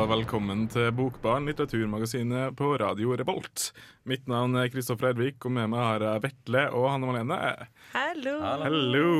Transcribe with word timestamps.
Og 0.00 0.06
velkommen 0.08 0.62
til 0.72 0.86
Bokbarn, 0.96 1.44
litteraturmagasinet 1.50 2.54
på 2.56 2.70
Radio 2.80 3.12
Revolt. 3.20 3.66
Mitt 4.08 4.24
navn 4.30 4.54
er 4.56 4.70
Kristoffer 4.72 5.10
Ervik, 5.10 5.44
og 5.44 5.52
med 5.52 5.68
meg 5.74 5.82
har 5.84 6.04
jeg 6.06 6.22
Vetle 6.24 6.62
og 6.72 6.86
Hanne 6.88 7.10
Malene. 7.10 7.38
Hallo. 7.92 8.32
Hallo! 8.40 9.10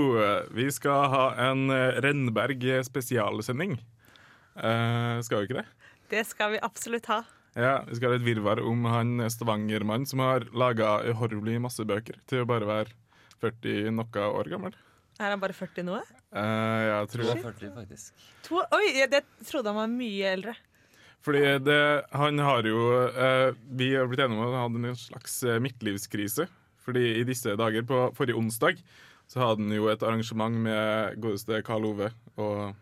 Vi 0.57 0.69
skal 0.73 1.11
ha 1.13 1.25
en 1.51 1.67
eh, 1.75 2.01
Rennberg 2.01 2.65
spesialsending. 2.87 3.77
Uh, 4.57 5.21
skal 5.27 5.43
vi 5.43 5.51
ikke 5.51 5.59
det? 5.59 5.67
Det 6.15 6.25
skal 6.31 6.55
vi 6.55 6.63
absolutt 6.65 7.11
ha. 7.13 7.21
Ja, 7.59 7.75
Vi 7.85 7.99
skal 7.99 8.15
ha 8.15 8.21
et 8.23 8.25
virvar 8.25 8.63
om 8.65 8.89
han 8.89 9.27
stavangermannen 9.29 10.09
som 10.09 10.25
har 10.25 10.49
laga 10.57 11.03
uhorvelig 11.11 11.59
masse 11.67 11.85
bøker 11.85 12.23
til 12.31 12.47
å 12.47 12.49
bare 12.49 12.71
være 12.71 12.97
40 13.45 13.93
noe 14.01 14.33
år 14.33 14.55
gammel. 14.55 14.81
Er 15.21 15.35
han 15.35 15.45
bare 15.45 15.53
40 15.53 15.85
nå? 15.85 16.01
Uh, 16.33 16.81
jeg 16.89 17.13
tror 17.13 17.29
det. 17.29 17.39
40, 17.45 17.71
faktisk. 17.77 18.27
To, 18.49 18.65
oi, 18.65 18.85
jeg 18.97 19.11
jeg 19.13 19.25
trodde 19.45 19.69
han 19.75 19.83
var 19.83 19.93
mye 19.93 20.35
eldre. 20.39 20.57
Fordi 21.25 21.41
det, 21.61 21.79
han 22.17 22.39
har 22.41 22.65
jo 22.65 22.81
eh, 23.13 23.51
Vi 23.77 23.91
har 23.95 24.07
blitt 24.09 24.23
enige 24.25 24.39
om 24.41 24.47
at 24.47 24.55
han 24.57 24.63
hadde 24.73 24.93
en 24.95 24.97
slags 24.97 25.43
eh, 25.45 25.59
midtlivskrise. 25.61 26.47
Fordi 26.81 27.03
i 27.21 27.25
disse 27.29 27.53
dager, 27.61 27.85
på 27.85 28.07
forrige 28.17 28.39
onsdag, 28.41 28.79
så 29.29 29.43
hadde 29.43 29.63
han 29.67 29.75
jo 29.77 29.91
et 29.93 30.03
arrangement 30.03 30.57
med 30.65 31.19
godeste 31.21 31.61
Karl 31.67 31.85
Ove 31.91 32.09
og 32.41 32.73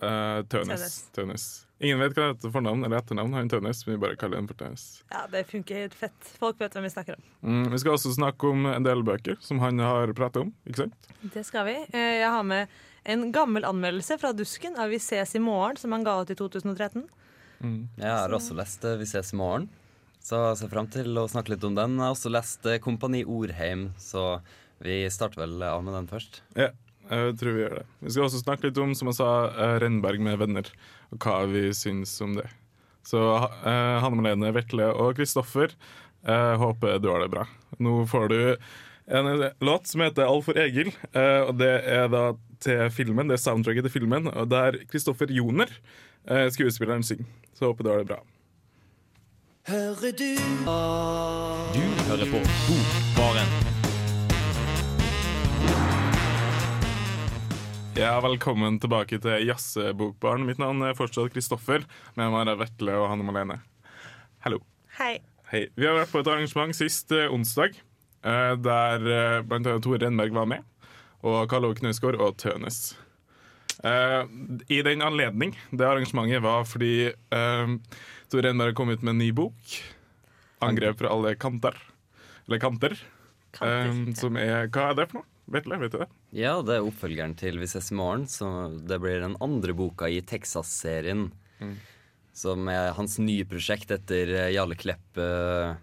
eh, 0.00 0.40
Tønes. 0.50 0.96
Tønes. 1.14 1.44
Ingen 1.84 2.00
vet 2.00 2.14
hva 2.16 2.30
det 2.30 2.36
heter 2.38 2.52
fornavn 2.54 2.84
eller 2.86 3.02
etternavn. 3.02 3.34
Han 3.36 3.50
Tønes, 3.52 3.82
men 3.86 3.96
vi 3.98 4.02
bare 4.06 4.16
kaller 4.18 4.40
han 4.40 4.48
for 4.48 4.56
Tønes. 4.58 4.84
Ja, 5.12 5.26
Det 5.30 5.44
funker 5.50 5.82
helt 5.84 5.96
fett. 5.98 6.30
Folk 6.40 6.60
vet 6.62 6.74
hvem 6.74 6.86
vi 6.88 6.92
snakker 6.94 7.18
om. 7.18 7.26
Mm, 7.44 7.66
vi 7.74 7.80
skal 7.82 7.96
også 7.98 8.14
snakke 8.16 8.50
om 8.54 8.64
en 8.72 8.86
del 8.86 9.04
bøker 9.06 9.36
som 9.44 9.60
han 9.62 9.82
har 9.84 10.12
pratet 10.16 10.46
om. 10.46 10.54
ikke 10.64 10.86
sant? 10.86 11.10
Det 11.34 11.44
skal 11.46 11.68
vi. 11.68 11.76
Eh, 11.92 12.22
Jeg 12.22 12.30
har 12.30 12.42
med 12.46 12.72
en 13.04 13.26
gammel 13.36 13.66
anmeldelse 13.68 14.16
fra 14.22 14.32
Dusken 14.32 14.78
av 14.80 14.88
Vi 14.88 14.96
ses 15.02 15.34
i 15.36 15.42
morgen, 15.44 15.76
som 15.76 15.92
han 15.92 16.06
ga 16.06 16.22
ut 16.22 16.32
i 16.32 16.38
2013. 16.40 17.04
Jeg 17.98 18.10
har 18.10 18.34
også 18.34 18.56
lest 18.58 18.84
eh, 18.86 18.98
Vi 19.00 19.08
ses 19.08 19.32
i 19.34 19.38
morgen, 19.38 19.68
så 20.24 20.40
jeg 20.50 20.60
ser 20.62 20.72
frem 20.72 20.88
til 20.92 21.20
å 21.20 21.26
snakke 21.30 21.54
litt 21.54 21.64
om 21.66 21.76
den. 21.76 21.98
Jeg 21.98 22.06
har 22.06 22.16
også 22.16 22.32
lest 22.32 22.68
eh, 22.68 22.80
Kompani 22.82 23.24
Orheim, 23.24 23.90
så 24.00 24.38
vi 24.84 25.04
starter 25.12 25.44
vel 25.44 25.62
av 25.64 25.84
med 25.84 25.96
den 25.96 26.10
først. 26.10 26.42
Ja, 26.58 26.70
jeg 27.10 27.36
tror 27.40 27.56
vi 27.56 27.64
gjør 27.64 27.76
det. 27.80 27.84
Vi 28.04 28.14
skal 28.14 28.26
også 28.26 28.42
snakke 28.42 28.68
litt 28.68 28.80
om 28.82 28.94
som 28.98 29.10
jeg 29.10 29.18
sa, 29.20 29.30
eh, 29.50 29.76
Rennberg 29.84 30.22
med 30.24 30.40
venner, 30.42 30.70
og 31.12 31.20
hva 31.24 31.42
vi 31.50 31.68
syns 31.76 32.14
om 32.24 32.36
det. 32.40 32.48
Så 33.04 33.20
Hanne 33.20 34.16
Malene, 34.16 34.48
Vetle 34.56 34.86
og 34.96 35.18
Kristoffer, 35.18 35.74
håper 36.24 37.02
du 37.04 37.10
har 37.10 37.20
det 37.20 37.34
bra. 37.34 37.42
Nå 37.76 37.98
får 38.08 38.30
du 38.32 38.38
en 39.12 39.28
låt 39.60 39.90
som 39.90 40.00
heter 40.00 40.24
'All 40.24 40.40
for 40.40 40.56
Egil', 40.56 40.94
og 41.44 41.52
det 41.60 41.74
er 41.84 42.08
da 42.08 42.22
til 42.64 42.90
filmen, 42.94 43.28
det 43.28 43.34
er 43.36 43.42
soundtracket 43.42 43.84
til 43.86 43.94
filmen, 43.98 44.22
der 44.48 44.78
Kristoffer 44.90 45.28
Joner, 45.32 45.68
eh, 46.28 46.50
skuespilleren, 46.52 47.02
synger. 47.04 47.26
Så 47.54 47.66
håper 47.68 47.84
du 47.84 47.90
har 47.90 47.98
det 48.02 48.08
bra. 48.08 48.20
Du 49.64 49.70
hører 52.08 52.26
på 52.28 52.40
Bokbaren. 52.66 53.50
Ja, 57.96 58.20
Velkommen 58.20 58.80
tilbake 58.82 59.18
til 59.22 59.46
Jazzebokbaren. 59.46 60.44
Mitt 60.44 60.58
navn 60.58 60.82
er 60.82 60.94
fortsatt 60.98 61.32
Kristoffer, 61.32 61.84
med 62.18 62.30
meg 62.34 62.48
er 62.50 62.58
Vetle 62.58 62.92
og 62.98 63.08
Hanne 63.12 63.24
Malene. 63.24 63.60
Hallo. 64.44 64.58
Hei. 64.98 65.14
Hei. 65.52 65.62
Vi 65.78 65.86
har 65.86 65.94
vært 66.00 66.12
på 66.12 66.20
et 66.24 66.32
arrangement 66.32 66.74
sist 66.76 67.12
eh, 67.14 67.32
onsdag, 67.32 67.70
eh, 68.24 68.54
der 68.58 68.98
bl.a. 69.46 69.78
Tore 69.78 69.98
Renberg 70.02 70.32
var 70.34 70.46
med. 70.50 70.60
Og 71.24 71.48
Karl 71.48 71.68
Ove 71.68 71.78
Knausgård 71.78 72.18
og 72.20 72.36
Tønes. 72.40 72.94
Uh, 73.84 74.24
I 74.72 74.82
den 74.86 75.02
anledning, 75.04 75.56
det 75.72 75.86
arrangementet 75.88 76.44
var 76.44 76.64
fordi 76.68 77.10
uh, 77.34 77.74
Tor 78.32 78.44
Renberg 78.44 78.76
kom 78.76 78.92
ut 78.92 79.02
med 79.02 79.16
en 79.16 79.22
ny 79.24 79.30
bok. 79.36 79.76
'Angrep 80.64 81.00
fra 81.00 81.12
alle 81.12 81.34
kanter'. 81.36 81.76
Eller 82.46 82.60
kanter. 82.60 82.96
Kanter, 83.54 83.88
eh, 83.90 84.04
ja. 84.08 84.14
som 84.18 84.36
er 84.40 84.68
Hva 84.72 84.90
er 84.90 84.98
det 84.98 85.08
for 85.10 85.20
noe? 85.20 85.30
Vetle, 85.54 85.76
vet 85.76 85.92
du 85.92 85.98
det? 86.00 86.08
Ja, 86.32 86.54
det 86.64 86.78
er 86.78 86.86
oppfølgeren 86.86 87.34
til 87.36 87.60
Vi 87.60 87.68
ses 87.68 87.90
i 87.92 87.96
morgen, 87.98 88.24
så 88.30 88.48
det 88.88 88.96
blir 89.02 89.20
den 89.20 89.36
andre 89.44 89.74
boka 89.76 90.08
i 90.08 90.22
Texas-serien. 90.24 91.28
Som 92.34 92.68
er 92.68 92.94
hans 92.96 93.18
nye 93.22 93.44
prosjekt 93.46 93.92
etter 93.94 94.32
eh, 94.34 94.52
Jarle 94.56 94.74
Klepp 94.74 95.20
eh, 95.20 95.76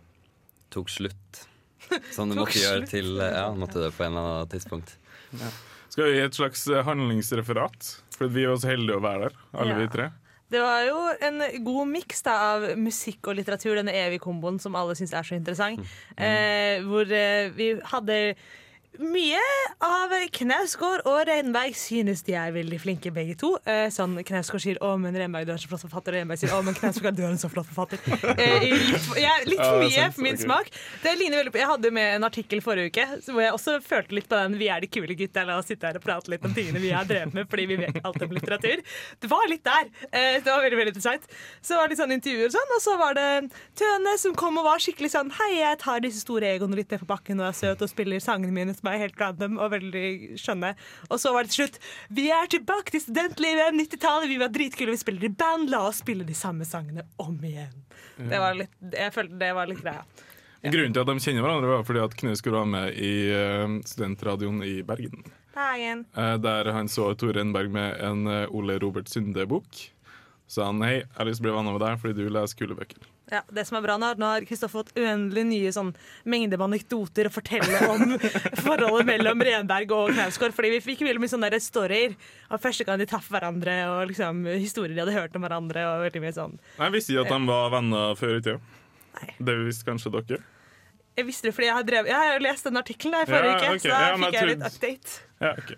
tok 0.73 0.89
slutt. 0.91 1.45
Som 2.15 2.31
det 2.31 2.39
måtte 2.41 2.59
gjøre 2.59 2.89
til 2.89 3.21
eh, 3.21 3.37
Ja, 3.37 3.45
måtte 3.55 3.85
det 3.85 3.93
på 3.95 4.03
en 4.03 4.17
eller 4.17 4.41
annen 4.41 4.51
tidspunkt. 4.51 4.97
Skal 5.91 6.07
vi 6.07 6.15
gi 6.17 6.23
et 6.25 6.37
slags 6.37 6.65
eh, 6.71 6.83
handlingsreferat? 6.87 7.91
For 8.15 8.31
vi 8.31 8.43
er 8.45 8.53
også 8.53 8.69
heldige 8.71 8.97
å 8.99 9.03
være 9.03 9.29
der, 9.29 9.37
alle 9.57 9.73
Ja. 9.75 9.79
vi 9.81 9.87
tre. 9.91 10.09
Det 10.51 10.59
var 10.59 10.81
jo 10.83 10.97
en 11.23 11.63
god 11.63 11.87
miks 11.87 12.25
av 12.27 12.65
musikk 12.77 13.29
og 13.31 13.37
litteratur, 13.39 13.75
denne 13.79 13.93
evige 13.95 14.19
komboen 14.19 14.59
som 14.59 14.75
alle 14.75 14.97
syns 14.99 15.13
er 15.15 15.23
så 15.23 15.37
interessant. 15.37 15.79
Eh, 16.17 16.81
hvor 16.83 17.07
eh, 17.07 17.47
vi 17.55 17.69
hadde 17.87 18.17
mye 18.99 19.39
av 19.79 20.11
Knausgård 20.35 21.05
og 21.07 21.21
Reinberg 21.29 21.75
synes 21.79 22.25
de 22.27 22.33
er 22.35 22.51
veldig 22.51 22.79
flinke, 22.83 23.11
begge 23.15 23.37
to. 23.39 23.53
Eh, 23.63 23.87
sånn 23.93 24.17
Knausgård 24.27 24.61
sier 24.61 24.79
'Å, 24.83 24.99
men 24.99 25.15
Reinberg, 25.15 25.45
du 25.47 25.53
er 25.53 25.61
så 25.63 25.69
flott 25.71 25.85
forfatter', 25.85 26.11
og 26.11 26.19
Reinberg 26.19 26.39
sier 26.41 26.51
'Å, 26.51 26.59
men 26.63 26.75
Knausgård, 26.75 27.15
du 27.15 27.23
er 27.23 27.31
en 27.31 27.39
så 27.39 27.49
flott 27.49 27.69
forfatter'. 27.71 27.99
Eh, 28.41 28.59
litt, 28.67 29.07
ja, 29.15 29.31
litt 29.45 29.61
for 29.61 29.79
mye 29.79 30.11
for 30.11 30.21
min 30.21 30.35
okay. 30.35 30.43
smak. 30.43 30.69
Det 31.03 31.13
ligner 31.17 31.39
veldig 31.39 31.53
på 31.53 31.61
Jeg 31.61 31.69
hadde 31.71 31.91
med 31.91 32.15
en 32.15 32.23
artikkel 32.27 32.61
forrige 32.61 32.91
uke 32.91 33.05
hvor 33.31 33.41
jeg 33.41 33.53
også 33.53 33.77
følte 33.85 34.15
litt 34.17 34.27
på 34.27 34.35
den 34.35 34.57
'Vi 34.59 34.67
er 34.67 34.81
de 34.81 34.87
kule 34.87 35.15
gutta', 35.15 35.45
la 35.47 35.57
oss 35.57 35.67
sitte 35.71 35.87
her 35.87 35.95
og 35.95 36.03
prate 36.03 36.29
litt 36.29 36.43
om 36.43 36.53
tingene 36.53 36.81
vi 36.81 36.91
har 36.91 37.05
drevet 37.05 37.33
med 37.33 37.47
fordi 37.47 37.67
vi 37.71 37.77
vet 37.79 38.03
alt 38.03 38.21
om 38.21 38.29
litteratur. 38.29 38.83
Det 39.21 39.29
var 39.29 39.47
litt 39.47 39.63
der. 39.63 39.87
Eh, 40.11 40.41
det 40.43 40.51
var 40.51 40.61
veldig 40.61 40.77
veldig 40.77 40.95
interessant. 40.95 41.23
Så 41.61 41.79
var 41.79 41.87
det 41.87 41.95
litt 41.95 42.03
sånn 42.03 42.15
intervjuer 42.17 42.51
og 42.51 42.55
sånn, 42.57 42.75
og 42.75 42.81
så 42.81 42.97
var 42.99 43.13
det 43.15 43.29
Tøne 43.75 44.17
som 44.19 44.35
kom 44.35 44.57
og 44.57 44.65
var 44.65 44.79
skikkelig 44.83 45.11
sånn 45.15 45.31
'Hei, 45.31 45.63
jeg 45.63 45.79
tar 45.79 45.99
disse 46.03 46.19
store 46.19 46.51
egoene 46.51 46.75
litt 46.75 46.91
ned 46.91 46.99
på 46.99 47.07
bakken 47.07 47.39
og 47.39 47.47
er 47.47 47.55
søt 47.55 47.81
og 47.81 47.89
spiller 47.89 48.19
sangene 48.19 48.51
mine 48.51 48.75
som 48.81 48.89
er 48.91 49.03
helt 49.03 49.21
random 49.21 49.59
og 49.61 49.71
veldig 49.75 50.07
skjønne'. 50.41 50.73
Og 51.09 51.21
så 51.21 51.33
var 51.33 51.45
det 51.45 51.53
til 51.53 51.65
slutt 51.65 51.79
'Vi 52.09 52.29
er 52.31 52.49
tilbake 52.49 52.91
til 52.91 53.05
studentlivet, 53.05 53.73
90-tallet, 53.77 54.29
vi 54.29 54.41
var 54.41 54.49
dritkule, 54.49 54.91
vi 54.91 54.97
spiller 54.97 55.23
i 55.29 55.29
band, 55.29 55.69
la 55.69 55.87
oss 55.87 56.01
spille 56.01 56.25
de 56.25 56.33
samme 56.33 56.65
sangene 56.65 57.05
om 57.17 57.37
igjen'. 57.37 57.85
Det 58.17 58.39
var 58.39 58.57
litt, 58.57 58.73
jeg 58.91 59.13
følte 59.13 59.39
det 59.39 59.53
var 59.55 59.67
litt 59.69 59.81
greia. 59.81 60.03
Grunnen 60.61 60.93
til 60.93 61.01
at 61.01 61.09
de 61.09 61.21
kjenner 61.23 61.41
hverandre, 61.41 61.69
var 61.71 61.85
fordi 61.87 62.01
at 62.03 62.15
Knausgård 62.19 62.53
var 62.53 62.67
med 62.69 62.93
i 62.93 63.13
eh, 63.33 63.79
studentradioen 63.89 64.61
i 64.61 64.83
Bergen. 64.85 65.23
Bergen. 65.55 66.05
eh, 66.15 66.35
der 66.37 66.69
han 66.71 66.87
så 66.87 67.13
Tore 67.17 67.41
Enberg 67.41 67.71
med 67.73 67.97
en 67.99 68.27
eh, 68.27 68.53
Ole 68.53 68.77
Robert 68.79 69.09
Sunde-bok. 69.09 69.91
Så 70.47 70.63
han 70.67 70.83
hei, 70.85 70.99
jeg 71.01 71.17
har 71.17 71.25
lyst 71.25 71.41
til 71.41 71.47
å 71.47 71.49
bli 71.49 71.57
venner 71.57 71.77
med 71.77 71.81
deg 71.81 71.97
fordi 72.03 72.13
du 72.13 72.29
leser 72.29 72.59
kule 72.59 72.77
bøker. 72.77 73.09
Ja, 73.31 73.39
det 73.47 73.63
som 73.63 73.77
er 73.79 73.83
bra 73.85 73.95
Nå 73.95 74.27
har 74.27 74.43
Kristoffer 74.43 74.81
fått 74.81 74.97
uendelig 74.99 75.45
nye 75.47 75.71
sånn, 75.71 75.93
mengder 76.27 76.59
med 76.59 76.73
anekdoter 76.73 77.29
å 77.29 77.31
fortelle 77.31 77.79
om 77.87 78.17
forholdet 78.65 79.07
mellom 79.07 79.43
Renberg 79.47 79.93
og 79.95 80.11
Knausgård. 80.11 80.51
Fordi 80.57 80.73
vi 80.73 80.81
fikk 80.83 81.05
veldig 81.07 81.23
mye 81.23 81.31
sånne 81.31 81.61
storyer 81.63 82.17
av 82.51 82.59
første 82.63 82.87
gang 82.87 82.99
de 82.99 83.07
traff 83.07 83.29
hverandre, 83.31 83.77
og 83.87 84.11
liksom, 84.11 84.43
historier 84.51 84.97
de 84.97 85.03
hadde 85.05 85.15
hørt 85.15 85.39
om 85.39 85.47
hverandre. 85.47 85.85
Og 85.87 86.05
veldig 86.09 86.25
mye 86.25 86.35
sånn 86.35 86.59
Jeg 86.75 86.95
visste 86.97 87.15
ikke 87.15 87.23
at 87.29 87.35
de 87.37 87.51
var 87.53 87.71
venner 87.77 88.19
før 88.19 88.35
i 88.35 88.43
tida. 88.43 88.59
Det 89.39 89.57
visste 89.63 89.87
kanskje 89.87 90.13
dere. 90.17 90.43
Jeg 91.19 91.27
visste 91.27 91.49
det 91.49 91.55
fordi 91.55 91.67
jeg 91.67 91.75
har, 91.75 91.87
drevet, 91.87 92.11
jeg 92.11 92.31
har 92.31 92.43
lest 92.43 92.67
den 92.67 92.79
artikkelen 92.79 93.19
i 93.19 93.27
forrige 93.29 93.51
Ja, 93.51 93.71
uke, 93.71 93.81
så 93.83 93.91
da 93.91 93.97
Ja, 94.01 94.13
fikk 94.15 94.35
jeg 94.35 94.41
jeg 94.41 94.51
litt 94.51 94.67
update. 94.67 95.17
Ja, 95.43 95.51
ok. 95.55 95.73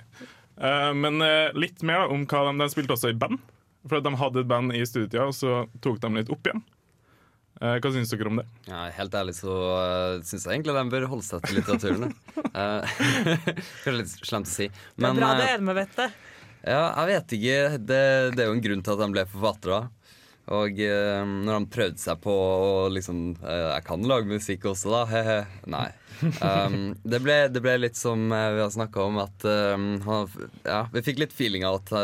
uh, 0.57 0.91
men 0.97 1.25
uh, 1.25 1.57
litt 1.57 1.85
mer 1.85 2.13
om 2.13 2.25
hva 2.29 2.45
de, 2.49 2.53
de 2.61 2.73
spilte 2.73 2.97
også 2.97 3.13
i 3.13 3.17
band. 3.17 3.41
For 3.85 3.99
at 3.99 4.05
de 4.05 4.13
hadde 4.15 4.41
et 4.41 4.49
band 4.49 4.73
i 4.73 4.85
studietida, 4.87 5.25
og 5.27 5.35
så 5.35 5.65
tok 5.83 5.99
de 6.01 6.13
litt 6.17 6.29
opp 6.33 6.47
igjen. 6.47 6.61
Eh, 7.63 7.77
hva 7.79 7.91
syns 7.95 8.11
dere 8.11 8.27
om 8.27 8.41
det? 8.41 8.43
Ja, 8.67 8.83
helt 8.97 9.13
ærlig 9.15 9.37
så 9.37 9.53
uh, 9.55 10.17
syns 10.27 10.43
jeg 10.43 10.57
egentlig 10.57 10.75
de 10.75 10.83
bør 10.91 11.05
holde 11.13 11.23
seg 11.23 11.45
til 11.45 11.61
litteraturen. 11.61 12.11
Det 13.83 13.87
er 13.87 13.95
litt 13.95 14.11
slemt 14.19 14.49
å 14.49 14.51
si. 14.51 14.67
Det 14.67 15.07
er 15.07 15.15
bra 15.15 15.29
det 15.39 15.49
er 15.53 15.63
med, 15.63 15.79
vet 15.79 15.95
du. 15.95 16.03
Ja, 16.63 16.83
jeg 16.91 17.07
vet 17.13 17.35
ikke. 17.37 17.55
Det, 17.79 18.01
det 18.35 18.43
er 18.43 18.49
jo 18.49 18.57
en 18.57 18.63
grunn 18.63 18.83
til 18.83 18.95
at 18.95 19.03
de 19.03 19.09
ble 19.15 19.25
forfattere. 19.31 19.79
Og 20.53 20.83
uh, 20.83 21.23
når 21.23 21.55
de 21.55 21.71
prøvde 21.77 22.03
seg 22.03 22.19
på 22.19 22.35
å 22.35 22.69
liksom 22.91 23.19
uh, 23.45 23.71
Jeg 23.77 23.85
kan 23.87 24.03
lage 24.11 24.27
musikk 24.27 24.67
også, 24.73 24.91
da. 24.91 25.05
He-he. 25.13 25.39
Nei. 25.71 25.87
Um, 26.43 26.77
det, 26.99 27.23
ble, 27.23 27.37
det 27.47 27.63
ble 27.63 27.79
litt 27.79 27.99
som 27.99 28.27
vi 28.27 28.59
har 28.59 28.75
snakka 28.75 29.07
om, 29.07 29.23
at 29.23 29.47
um, 29.47 29.93
han, 30.03 30.31
ja, 30.67 30.83
vi 30.91 31.07
fikk 31.07 31.23
litt 31.23 31.35
feeling 31.35 31.63
av 31.67 31.79
at, 31.79 31.95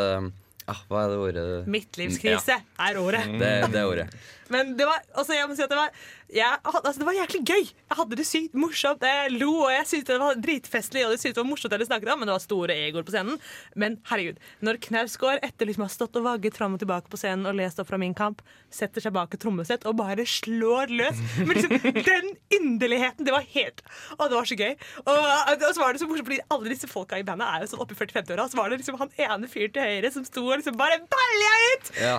ah, 0.72 0.84
Hva 0.88 1.04
er 1.04 1.12
det 1.12 1.22
ordet? 1.28 1.48
Midtlivskrise 1.68 2.62
er 2.64 3.04
ordet. 3.04 3.28
Det, 3.36 3.56
det 3.76 3.84
er 3.84 3.92
ordet. 3.92 4.12
Men 4.54 4.74
det 4.80 4.88
var, 4.90 5.02
altså 5.14 5.36
jeg 5.38 5.50
må 5.50 5.58
si 5.58 5.64
at 5.66 5.72
det 5.72 5.78
var, 5.80 5.94
jeg, 6.30 6.60
altså 6.70 7.00
det 7.00 7.08
var 7.08 7.18
jæklig 7.18 7.42
gøy. 7.48 7.64
Jeg 7.70 7.98
hadde 7.98 8.18
det 8.20 8.26
sykt 8.30 8.58
morsomt. 8.58 9.06
Jeg 9.06 9.34
lo, 9.36 9.52
og 9.66 9.72
jeg 9.74 9.88
syntes 9.90 10.10
det 10.10 10.20
var 10.22 10.42
dritfestlig, 10.44 11.06
og 11.06 11.14
det 11.14 11.20
syntes 11.22 11.38
det 11.38 11.42
var 11.44 11.50
morsomt 11.50 11.74
det 11.74 11.80
de 11.82 11.88
snakket 11.90 12.12
om, 12.14 12.22
men 12.22 12.30
det 12.30 12.36
var 12.36 12.44
store 12.44 12.78
egoer 12.86 13.06
på 13.08 13.14
scenen. 13.16 13.40
Men 13.80 13.98
herregud, 14.10 14.38
når 14.66 14.80
Knausgård 14.86 15.42
etter 15.46 15.70
liksom 15.70 15.86
å 15.86 15.90
ha 15.90 15.94
stått 15.94 16.20
og 16.20 16.28
vagget 16.28 16.58
fram 16.60 16.78
og 16.78 16.84
tilbake 16.84 17.10
på 17.10 17.20
scenen 17.22 17.50
og 17.50 17.58
lest 17.58 17.82
opp 17.82 17.90
fra 17.90 18.00
Min 18.02 18.14
kamp, 18.18 18.44
setter 18.74 19.04
seg 19.04 19.16
bak 19.16 19.34
et 19.34 19.42
trommesett 19.42 19.86
og 19.90 19.98
bare 19.98 20.24
slår 20.30 20.92
løs 20.94 21.18
Men 21.42 21.58
liksom, 21.58 21.74
den 22.06 22.28
inderligheten, 22.54 23.26
det 23.26 23.34
var 23.34 23.46
helt 23.56 23.82
Å, 24.16 24.28
det 24.30 24.36
var 24.38 24.46
så 24.50 24.58
gøy. 24.60 24.76
Og, 25.02 25.18
og 25.18 25.66
så 25.66 25.82
var 25.82 25.96
det 25.96 26.04
så 26.04 26.10
morsomt, 26.10 26.30
fordi 26.30 26.42
alle 26.54 26.74
disse 26.74 26.90
folka 26.90 27.18
i 27.20 27.26
bandet 27.26 27.50
er 27.50 27.66
jo 27.66 27.72
sånn 27.74 27.84
oppe 27.84 27.98
i 27.98 28.00
40-50-åra, 28.00 28.46
så 28.52 28.60
var 28.60 28.70
det 28.70 28.80
liksom 28.82 29.00
han 29.02 29.14
ene 29.18 29.50
fyren 29.50 29.74
til 29.76 29.90
høyre 29.90 30.14
som 30.14 30.26
sto 30.28 30.46
og 30.46 30.60
liksom 30.62 30.78
bare 30.80 31.02
balja 31.10 31.54
ut! 31.74 31.92
Ja. 32.00 32.16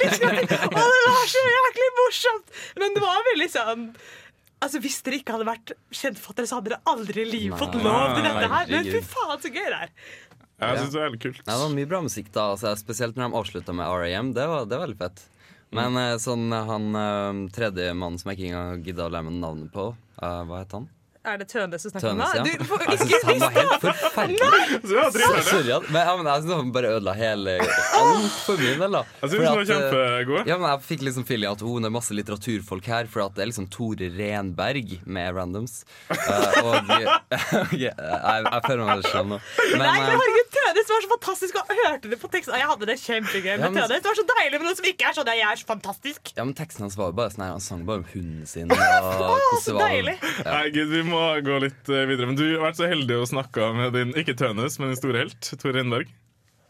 Liksom, 0.00 0.28
og 0.30 0.40
det 0.40 1.12
var 1.12 1.28
så 1.30 1.42
jæklig 1.70 1.92
morsomt! 1.98 2.56
Men 2.82 2.96
det 2.96 3.04
var 3.04 3.22
veldig 3.32 3.50
sånn 3.52 3.86
Altså 4.60 4.80
Hvis 4.84 4.98
dere 5.06 5.16
ikke 5.22 5.32
hadde 5.32 5.46
vært 5.48 5.70
kjentfattere, 5.88 6.48
så 6.48 6.58
hadde 6.58 6.74
dere 6.74 6.82
aldri 6.90 7.22
i 7.22 7.30
livet 7.30 7.56
fått 7.56 7.78
lov 7.80 8.10
til 8.12 8.26
dette 8.26 8.50
her. 8.52 8.66
Men 8.68 8.88
fy 8.92 9.00
faen, 9.08 9.38
så 9.40 9.48
gøy 9.48 9.62
det 9.64 9.78
er! 9.86 9.92
Jeg 10.60 10.76
synes 10.76 10.90
det 10.92 10.98
er 10.98 11.06
veldig 11.06 11.20
kult. 11.22 11.38
Ja, 11.40 11.54
det 11.54 11.62
var 11.62 11.70
mye 11.72 11.88
bra 11.88 12.00
musikk 12.04 12.28
da, 12.34 12.42
altså, 12.52 12.74
spesielt 12.76 13.16
når 13.16 13.30
de 13.30 13.38
avslutta 13.40 13.72
med 13.78 13.88
R.A.M. 13.88 14.34
Det 14.36 14.44
var, 14.50 14.66
det 14.68 14.76
var 14.76 14.84
veldig 14.84 14.98
fett. 15.00 15.22
Men 15.72 15.96
eh, 15.96 16.18
sånn 16.20 16.52
han 16.52 16.90
uh, 16.92 17.40
tredje 17.56 17.94
mannen 17.96 18.20
som 18.20 18.28
jeg 18.28 18.36
ikke 18.36 18.50
engang 18.50 18.84
gidda 18.84 19.06
å 19.06 19.14
lære 19.14 19.30
meg 19.30 19.38
navnet 19.40 19.72
på, 19.72 19.86
uh, 19.96 20.42
hva 20.50 20.60
het 20.60 20.76
han? 20.76 20.90
Er 21.20 21.36
det 21.36 21.50
Tønes 21.52 21.82
du 21.84 21.90
snakker 21.90 22.14
om? 22.14 22.20
Da? 22.22 22.28
ja. 22.38 22.44
Du 22.48 22.64
for, 22.64 22.80
Jeg 22.88 22.98
syns 23.02 23.24
han 23.28 23.40
var 23.42 23.50
helt 23.52 23.82
forferdelig. 23.82 24.38
Sorry, 25.44 25.74
men, 25.92 25.98
ja, 26.00 26.14
men 26.16 26.28
jeg 26.30 26.44
synes 26.46 26.54
han 26.56 26.70
bare 26.72 26.92
ødela 26.96 27.12
hele 27.18 27.56
altfor 27.98 28.56
mye. 28.56 28.88
da 28.94 29.02
Jeg 29.20 29.32
synes 29.34 29.44
han 29.44 29.58
var 29.58 29.60
eh, 29.60 29.68
kjempegod. 29.68 30.48
Ja, 30.48 30.56
men 30.62 30.70
Jeg 30.70 30.82
fikk 30.86 31.04
liksom 31.04 31.26
feeling 31.28 31.52
at 31.52 31.60
hun 31.66 31.84
er 31.84 31.92
masse 31.92 32.16
litteraturfolk 32.16 32.88
her, 32.88 33.10
for 33.12 33.26
at 33.26 33.36
det 33.36 33.44
er 33.44 33.50
liksom 33.52 33.68
Tore 33.74 34.08
Renberg 34.16 34.94
med 35.04 35.36
randoms. 35.36 35.82
Uh, 36.08 36.16
og 36.64 36.70
ok, 36.80 37.74
jeg, 37.76 37.92
jeg 37.92 38.62
føler 38.64 38.80
meg 38.80 38.90
veldig 38.94 39.12
slem 39.12 39.34
nå. 39.34 39.40
Men, 39.74 39.84
Nei, 39.84 39.92
men 39.92 40.00
eh, 40.00 40.16
herregud, 40.16 40.50
Tønes 40.56 40.94
var 40.94 41.04
så 41.04 41.12
fantastisk, 41.12 41.60
og 41.60 41.76
hørte 41.84 42.14
det 42.14 42.20
på 42.24 42.32
teksten. 42.32 42.56
Jeg 42.64 42.70
hadde 42.72 42.88
det 42.88 42.96
kjempegøy 43.04 43.50
med 43.50 43.66
Ja, 43.66 43.68
men- 43.68 43.82
Tønes. 43.84 44.00
Det 44.00 44.08
var 44.08 44.18
så 44.22 44.26
deilig 44.32 44.56
med 44.64 44.66
noe 44.70 44.78
som 44.80 44.88
ikke 44.94 45.10
er 45.12 45.20
sånn. 45.20 45.32
Jeg 45.36 45.44
er 45.52 45.60
så 45.60 45.68
fantastisk. 45.68 46.32
ja, 46.36 46.48
men 46.48 46.56
teksten 46.56 46.88
hans 46.88 46.96
var 46.96 47.12
jo 47.12 47.18
bare 47.20 47.36
sånn 47.36 47.44
her, 47.44 47.52
han 47.58 47.64
sang 47.68 47.84
bare 47.84 48.00
om 48.00 48.08
hunden 48.14 48.48
sin. 48.48 48.72
Og 49.20 49.60
så 49.60 49.76
deilig. 49.76 50.16
Ja. 50.40 50.48
Nei, 50.56 50.66
Gud, 50.74 50.88
vi 50.96 51.02
må 51.06 51.09
gå 51.44 51.58
litt 51.62 51.88
eh, 51.90 52.06
videre. 52.08 52.28
Men 52.30 52.38
du 52.38 52.44
har 52.46 52.66
vært 52.68 52.78
så 52.80 52.88
heldig 52.90 53.16
å 53.20 53.28
snakke 53.28 53.68
med 53.76 53.94
din 53.96 54.14
ikke 54.18 54.36
Tønes, 54.38 54.78
men 54.80 54.92
din 54.92 54.98
store 55.00 55.22
helt, 55.24 55.50
Tor 55.60 55.74
Renberg. 55.76 56.10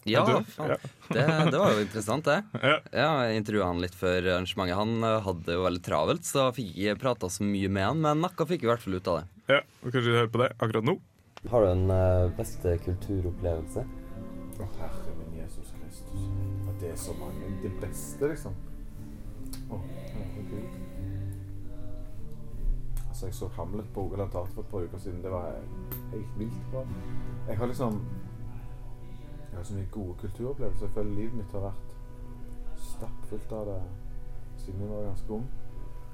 Ja, 0.09 0.23
ja. 0.57 0.77
Det, 1.13 1.25
det 1.53 1.59
var 1.61 1.75
jo 1.77 1.83
interessant, 1.85 2.25
det. 2.25 2.39
Ja. 2.65 2.77
Ja, 2.89 3.09
Jeg 3.29 3.43
intervjua 3.43 3.67
han 3.69 3.83
litt 3.85 3.95
før 3.99 4.17
arrangementet. 4.37 4.79
Han 4.79 5.05
eh, 5.05 5.19
hadde 5.27 5.57
jo 5.59 5.67
veldig 5.67 5.83
travelt, 5.85 6.25
så 6.25 6.47
fikk 6.57 6.73
ikke 6.73 6.99
prata 7.03 7.31
så 7.33 7.45
mye 7.45 7.69
med 7.69 7.89
han, 7.91 8.01
men 8.07 8.25
noe 8.25 8.49
fikk 8.49 8.65
vi 8.65 8.71
i 8.71 8.73
hvert 8.73 8.85
fall 8.85 8.97
ut 8.97 9.13
av 9.13 9.21
det. 9.21 9.27
ja, 9.57 9.63
og 9.85 9.91
Kanskje 9.93 10.09
vi 10.09 10.19
hører 10.19 10.33
på 10.33 10.43
det 10.45 10.51
akkurat 10.59 10.89
nå? 10.89 10.97
Har 11.53 11.65
du 11.65 11.71
en 11.73 12.33
beste 12.37 12.75
kulturopplevelse? 12.85 13.85
Å, 14.61 14.67
Herre 14.81 15.15
min 15.17 15.39
Jesus 15.41 15.71
Kristus. 15.79 16.27
At 16.69 16.81
det 16.83 16.91
er 16.93 16.99
så 17.01 17.15
mange. 17.21 17.49
Det 17.63 17.71
beste, 17.81 18.29
liksom. 18.29 18.57
Å, 19.73 19.79
herregud. 20.13 20.90
Altså, 23.21 23.27
jeg 23.27 23.35
så 23.35 23.63
Hamlet 23.63 23.85
på 23.95 24.01
Rogaland 24.01 24.31
Teater 24.31 24.53
for 24.55 24.63
et 24.63 24.69
par 24.69 24.79
uker 24.79 24.99
siden. 24.99 25.23
Det 25.23 25.31
var 25.31 25.53
helt 26.13 26.39
vilt 26.39 26.63
bra. 26.73 26.85
Jeg 27.49 27.59
har 27.59 27.67
liksom 27.67 27.93
Jeg 29.51 29.57
har 29.59 29.63
så 29.63 29.75
mye 29.75 29.89
gode 29.91 30.15
kulturopplevelser. 30.21 30.87
Jeg 30.87 30.95
føler 30.95 31.15
livet 31.15 31.35
mitt 31.35 31.53
har 31.53 31.61
vært 31.61 31.91
stappfullt 32.77 33.53
av 33.53 33.67
det 33.67 33.83
siden 34.57 34.81
jeg 34.81 34.91
var 34.91 35.03
ganske 35.03 35.33
ung. 35.33 35.45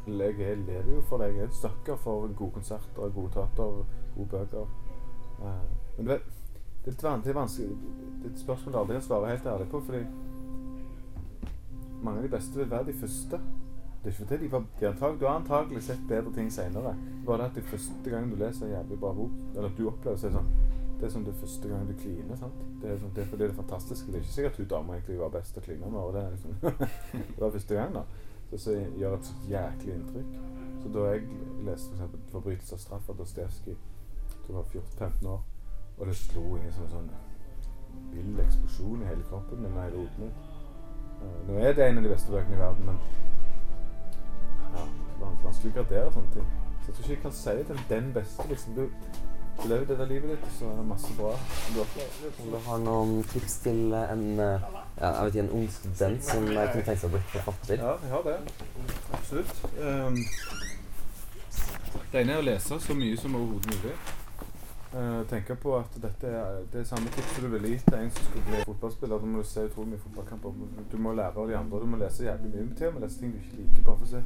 Jeg 0.06 0.40
er- 0.40 0.54
lever 0.56 0.94
jo 0.94 1.00
for 1.00 1.18
det. 1.18 1.34
Jeg 1.34 1.38
er 1.42 1.44
et 1.44 1.54
stakkar 1.54 1.96
for 1.96 2.34
gode 2.36 2.52
konserter, 2.52 3.08
gode 3.14 3.30
teater, 3.32 3.84
gode 4.16 4.28
bøker. 4.28 4.66
Eh, 5.42 5.62
Men 5.96 6.06
du 6.06 6.12
vet, 6.12 6.22
det 6.84 7.04
er 7.04 7.08
er 7.08 7.32
vanskelig 7.32 7.68
Det 7.68 8.30
er 8.30 8.34
et 8.34 8.38
spørsmål 8.40 8.72
jeg 8.72 8.80
aldri 8.80 8.94
kan 8.94 9.02
svare 9.02 9.28
helt 9.28 9.46
ærlig 9.46 9.68
på, 9.68 9.80
fordi 9.80 10.04
mange 12.02 12.18
av 12.18 12.22
de 12.24 12.36
beste 12.36 12.56
vil 12.56 12.70
være 12.70 12.86
de 12.86 12.92
første. 12.92 13.40
Det 14.06 14.12
er 14.12 14.14
ikke 14.14 14.28
fordi 14.28 14.44
de 14.44 14.52
var, 14.52 14.64
de 14.80 14.86
antag, 14.88 15.20
Du 15.20 15.26
har 15.26 15.34
antagelig 15.34 15.82
sett 15.82 16.02
bedre 16.08 16.32
ting 16.34 16.52
senere. 16.52 16.96
Bare 17.26 17.38
det 17.38 17.44
at 17.44 17.54
det 17.54 17.64
første 17.64 18.10
gang 18.10 18.30
du 18.30 18.36
leser 18.36 18.66
en 18.66 18.72
jævlig 18.72 18.98
bra 19.00 19.12
bok, 19.12 19.30
eller 19.54 19.68
at 19.68 19.78
du 19.78 19.88
opplever 19.90 20.16
så 20.16 20.30
sånn 20.30 20.50
Det 21.00 21.08
er 21.08 21.10
som 21.10 21.24
det 21.24 21.34
første 21.34 21.68
gang 21.68 21.88
du 21.88 21.94
kliner. 21.98 22.36
sant? 22.36 22.60
Det 22.82 22.90
er, 22.90 23.00
sånn, 23.00 23.10
det 23.16 23.24
er 23.24 23.26
fordi 23.32 23.42
det 23.42 23.50
er 23.50 23.56
fantastisk. 23.56 24.06
Det 24.06 24.14
er 24.14 24.22
ikke 24.22 24.32
sikkert 24.36 24.60
hun 24.62 24.68
dama 24.70 24.94
egentlig 24.94 25.18
var 25.18 25.34
best 25.34 25.58
å 25.58 25.64
kline 25.64 25.90
med. 25.90 25.98
og 26.00 26.14
Det 26.14 26.22
liksom, 26.30 26.54
det 27.34 27.42
var 27.42 27.50
første 27.50 27.74
gang, 27.74 27.98
da. 27.98 28.04
Så, 28.50 28.62
så 28.62 28.76
gjør 29.00 29.18
et 29.18 29.26
så 29.26 29.34
jæklig 29.50 29.94
inntrykk. 29.96 30.38
Så 30.82 30.94
da 30.94 31.04
jeg 31.10 31.26
leste 31.66 31.92
eksempel 31.92 32.20
'Forbrytelse 32.30 32.74
og 32.74 32.80
straff' 32.80 33.10
av 33.10 33.18
Dostojevskij, 33.18 33.76
da 34.46 34.52
var 34.52 34.62
14-15 34.62 35.28
år, 35.28 35.42
og 35.98 36.06
det 36.06 36.16
slo 36.16 36.56
inn 36.56 36.72
som 36.72 36.84
en 36.84 36.94
sånn, 36.94 37.10
vill 38.14 38.40
eksplosjon 38.46 39.02
i 39.02 39.10
hele 39.10 39.26
kroppen 39.26 39.62
min 39.62 39.74
og 39.74 39.82
hele 39.82 39.96
hodet 39.96 40.18
mitt. 40.18 40.38
Nå 41.48 41.58
er 41.58 41.72
det 41.72 41.88
en 41.88 41.98
av 41.98 42.04
de 42.04 42.14
beste 42.14 42.30
bøkene 42.30 42.54
i 42.54 42.58
verden, 42.58 42.86
men 42.86 42.98
vanskelig 45.20 45.72
å 45.72 45.76
gradere 45.78 46.12
sånne 46.12 46.32
ting. 46.34 46.50
Så 46.82 46.90
jeg 46.90 46.94
tror 46.96 47.04
ikke 47.04 47.14
jeg 47.14 47.22
kan 47.22 47.32
si 47.32 47.54
til 47.68 47.80
den 47.88 48.12
beste. 48.14 48.48
liksom, 48.48 48.74
Du, 48.74 48.82
du 49.62 49.68
lever 49.68 49.86
det 49.88 49.98
der 49.98 50.10
livet 50.10 50.30
ditt, 50.30 50.48
så 50.58 50.68
er 50.70 50.76
det 50.76 50.86
masse 50.86 51.12
bra 51.18 51.32
du 51.74 51.80
opplever. 51.80 52.34
Om 52.44 52.50
du 52.52 52.58
har 52.68 52.78
noen 52.84 53.24
tips 53.32 53.56
til 53.64 53.94
en, 53.94 54.26
eh, 54.40 54.68
ja, 55.00 55.06
jeg 55.06 55.24
vet 55.24 55.34
ikke, 55.34 55.46
en 55.46 55.50
ung 55.60 55.70
student 55.78 56.24
som 56.24 56.46
kunne 56.46 56.66
tenke 56.84 56.96
seg 57.00 57.08
å 57.08 57.14
bli 57.16 57.22
forfatter? 57.32 57.82
Ja, 57.82 57.96
jeg 58.02 58.10
har 58.10 58.22
det. 58.28 58.36
Absolutt. 59.12 59.64
Um, 59.80 60.20
det 62.12 62.20
ene 62.22 62.36
er 62.36 62.38
å 62.42 62.46
lese 62.46 62.80
så 62.80 62.94
mye 62.94 63.16
som 63.18 63.34
overhodet 63.34 63.74
mulig. 63.74 63.96
Uh, 64.94 65.26
tenke 65.28 65.54
på 65.58 65.72
at 65.76 65.96
dette 66.02 66.28
er 66.30 66.60
det 66.72 66.80
er 66.80 66.84
samme 66.86 67.10
tipset 67.10 67.42
du 67.42 67.48
ville 67.50 67.68
gitt 67.68 67.84
til 67.88 67.98
en 67.98 68.10
som 68.10 68.24
skulle 68.24 68.44
bli 68.46 68.60
fotballspiller. 68.68 69.18
Da 69.18 69.26
må 69.26 69.42
du 69.42 69.48
se 69.48 69.64
utrolig 69.66 69.90
mye 69.90 69.98
fotballkamper. 69.98 70.52
Du 70.92 70.96
må 70.96 71.12
lære 71.12 71.42
av 71.42 71.48
de 71.48 71.56
andre. 71.56 71.80
Du 71.80 71.86
må 71.86 71.96
lese 72.00 72.24
jævlig 72.24 72.52
mye. 72.54 72.74
Til 72.78 72.86
og 72.86 72.94
med 72.94 73.02
lese 73.02 73.18
ting 73.20 73.32
du 73.32 73.38
ikke 73.38 73.56
liker, 73.62 73.82
bare 73.84 73.98
for 73.98 74.06
å 74.06 74.12
se 74.14 74.22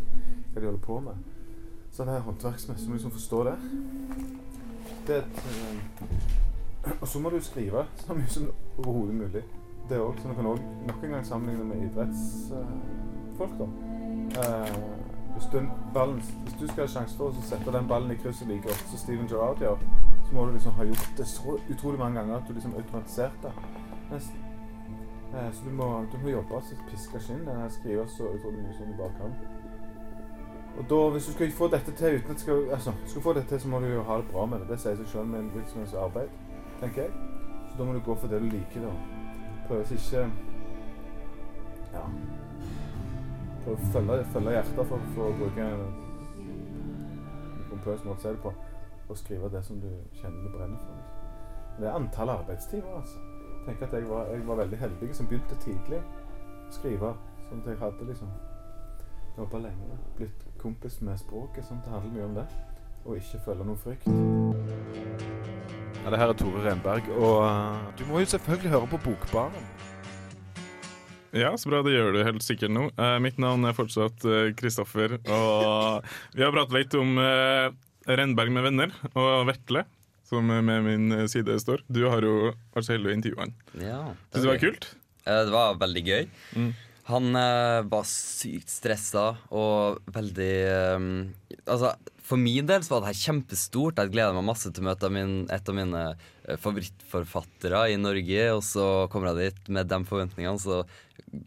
hva 0.52 0.60
de 0.60 0.66
holder 0.66 0.84
på 0.84 1.00
med. 1.06 1.24
Så 1.92 2.04
det 2.04 2.14
er 2.14 2.26
håndverksmessig. 2.26 2.86
Du 2.86 2.90
må 2.90 2.98
liksom 2.98 3.10
forstå 3.16 3.44
det. 3.44 3.56
det 5.06 5.16
et, 5.16 5.42
um, 5.48 5.80
og 7.00 7.08
så 7.08 7.18
må 7.18 7.30
du 7.30 7.40
skrive 7.40 7.86
så 8.04 8.14
mye 8.14 8.28
som 8.28 8.50
overhodet 8.78 9.14
mulig. 9.14 9.44
Det 9.88 9.98
også, 9.98 10.22
så 10.22 10.28
Du 10.28 10.34
kan 10.34 10.46
òg 10.46 10.60
nok 10.86 11.04
en 11.04 11.10
gang 11.10 11.26
sammenligne 11.26 11.64
med 11.64 11.90
idrettsfolk. 11.90 13.58
da. 13.58 13.64
Uh, 14.38 15.00
hvis, 15.34 15.46
du, 15.52 15.62
ballen, 15.94 16.22
hvis 16.44 16.54
du 16.60 16.66
skal 16.66 16.84
ha 16.84 16.86
sjanse 16.86 17.16
for 17.16 17.32
å 17.32 17.42
sette 17.42 17.72
den 17.72 17.88
ballen 17.88 18.12
i 18.12 18.18
krysset 18.20 18.48
like 18.48 18.70
ofte 18.70 18.88
som 18.92 18.98
Steven 18.98 19.28
Gerrard 19.30 19.62
gjør, 19.64 19.82
så 20.30 20.36
må 20.36 20.46
du 20.46 20.52
liksom 20.52 20.72
ha 20.72 20.84
gjort 20.84 21.14
det 21.18 21.26
så 21.26 21.58
utrolig 21.70 21.98
mange 21.98 22.20
ganger 22.20 22.36
at 22.36 22.48
du 22.48 22.52
liksom 22.54 22.74
automatiserte. 22.78 23.50
Nesten. 24.10 24.44
Eh, 25.34 25.52
så 25.52 25.64
du 25.64 25.70
må, 25.74 26.04
du 26.12 26.18
må 26.22 26.28
jobbe 26.28 26.60
så 26.62 26.76
piske 26.90 27.20
skinn. 27.20 27.48
eh, 27.48 27.70
Skrive 27.70 28.08
så 28.08 28.28
utrolig 28.30 28.62
mye 28.62 28.76
som 28.76 28.86
du 28.86 28.96
bare 28.98 29.10
kan. 29.18 29.34
Og 30.78 30.84
da, 30.90 31.10
hvis 31.10 31.26
du 31.26 31.32
skal 31.32 31.52
få 31.52 31.68
dette 31.68 31.92
til 31.92 32.14
uten 32.20 32.30
at 32.30 32.40
skal, 32.40 32.70
altså, 32.70 32.92
skal 33.06 33.22
få 33.22 33.32
dette 33.32 33.48
til, 33.48 33.60
så 33.60 33.68
må 33.68 33.80
du 33.80 33.86
jo 33.86 34.02
ha 34.02 34.16
det 34.16 34.30
bra 34.32 34.46
med 34.46 34.60
det. 34.60 34.68
Det 34.68 34.80
sier 34.80 34.96
seg 34.96 35.08
selv 35.08 35.26
med 35.26 35.40
en 35.40 35.50
virksomhetsarbeid, 35.54 36.28
tenker 36.80 37.02
jeg. 37.02 37.10
Så 37.70 37.78
da 37.78 37.84
må 37.84 37.92
du 37.92 38.00
gå 38.06 38.14
for 38.14 38.28
det 38.30 38.40
du 38.40 38.48
liker, 38.54 38.86
da. 38.86 38.92
Prøve 39.66 39.82
å 39.82 39.98
ikke 39.98 40.30
Ja. 41.90 42.06
Prøve 43.64 43.76
å 43.76 43.92
følge, 43.92 44.24
følge 44.32 44.50
hjertet 44.50 44.86
for, 44.86 44.98
for 45.14 45.26
å 45.26 45.38
bruke 45.42 45.60
en 45.66 45.84
pompøs 47.70 48.04
måte 48.06 48.18
å 48.18 48.22
si 48.22 48.28
det 48.28 48.42
på. 48.46 48.54
Og 49.10 49.18
skrive 49.18 49.50
det 49.50 49.64
som 49.66 49.80
du 49.82 49.88
kjenner 50.20 50.44
du 50.44 50.52
brenner 50.54 50.78
for. 50.78 50.94
Liksom. 50.94 51.20
Det 51.80 51.88
er 51.88 51.96
antall 51.96 52.30
arbeidstimer, 52.36 52.94
altså. 53.00 53.18
Tenk 53.66 53.82
at 53.82 53.92
jeg 53.92 54.06
var, 54.08 54.30
jeg 54.30 54.46
var 54.46 54.60
veldig 54.62 54.78
heldig 54.78 55.10
som 55.16 55.28
begynte 55.28 55.58
tidlig 55.64 55.98
å 55.98 56.72
skrive. 56.72 57.12
Sånn 57.48 57.64
at 57.64 57.72
jeg 57.72 57.80
hadde 57.82 58.06
liksom 58.08 58.30
jobba 59.36 59.62
lenge. 59.66 59.98
Blitt 60.18 60.46
kompis 60.62 61.00
med 61.04 61.18
språket. 61.20 61.66
Sånn 61.66 61.82
at 61.82 61.88
det 61.88 61.94
handler 61.96 62.14
mye 62.16 62.28
om 62.28 62.38
det. 62.38 62.46
Og 63.04 63.18
ikke 63.18 63.42
føle 63.48 63.66
noen 63.66 63.80
frykt. 63.80 64.08
Ja, 66.00 66.12
det 66.12 66.20
her 66.20 66.32
er 66.32 66.36
Tore 66.38 66.64
Renberg, 66.64 67.08
og 67.18 67.38
eh, 67.44 67.88
du 67.98 68.06
må 68.08 68.22
jo 68.22 68.28
selvfølgelig 68.32 68.72
høre 68.72 68.88
på 68.92 69.00
Bokbaren. 69.04 69.70
Ja, 71.36 71.52
så 71.56 71.70
bra. 71.70 71.82
Det 71.86 71.92
gjør 71.94 72.16
du 72.16 72.24
helt 72.24 72.42
sikkert 72.42 72.72
nå. 72.74 72.88
Eh, 72.98 73.18
mitt 73.22 73.38
navn 73.38 73.64
er 73.68 73.76
fortsatt 73.76 74.24
eh, 74.26 74.50
Kristoffer, 74.58 75.18
og 75.30 76.08
vi 76.36 76.44
har 76.44 76.54
pratet 76.54 76.76
litt 76.76 76.96
om 76.98 77.20
eh, 77.22 77.68
Renberg 78.08 78.52
med 78.54 78.64
venner 78.68 78.94
og 79.12 79.48
Vetle, 79.48 79.84
som 80.28 80.46
med 80.46 80.84
min 80.86 81.12
eh, 81.16 81.26
side 81.30 81.58
står. 81.60 81.82
Du 81.90 82.04
har 82.08 82.24
jo 82.24 82.52
vært 82.74 82.86
så 82.86 82.94
heldig 82.94 83.10
å 83.10 83.16
intervjue 83.16 83.42
han. 83.44 83.56
Ja, 83.82 84.02
Syns 84.30 84.38
du 84.38 84.46
det 84.46 84.52
var 84.52 84.62
kult? 84.62 84.88
Det 85.26 85.52
var 85.52 85.80
veldig 85.82 86.04
gøy. 86.06 86.30
Mm. 86.56 86.70
Han 87.10 87.36
eh, 87.40 87.80
var 87.90 88.06
sykt 88.08 88.70
stressa 88.70 89.26
og 89.50 90.00
veldig 90.14 90.54
um, 90.94 91.12
Altså, 91.64 91.94
for 92.30 92.38
min 92.38 92.68
del 92.68 92.84
så 92.86 92.94
var 92.94 93.02
det 93.02 93.10
her 93.10 93.22
kjempestort. 93.24 93.98
Jeg 93.98 94.14
gleder 94.14 94.36
meg 94.36 94.46
masse 94.46 94.70
til 94.70 94.84
å 94.84 94.90
møte 94.90 95.10
min, 95.10 95.34
et 95.50 95.70
av 95.70 95.76
mine 95.76 96.02
eh, 96.12 96.58
favorittforfattere 96.62 97.88
i 97.90 97.98
Norge. 97.98 98.44
Og 98.54 98.62
så 98.66 98.86
kommer 99.10 99.32
jeg 99.32 99.50
dit 99.50 99.72
med 99.74 99.90
de 99.90 99.98
forventningene, 100.06 100.62
så 100.62 100.84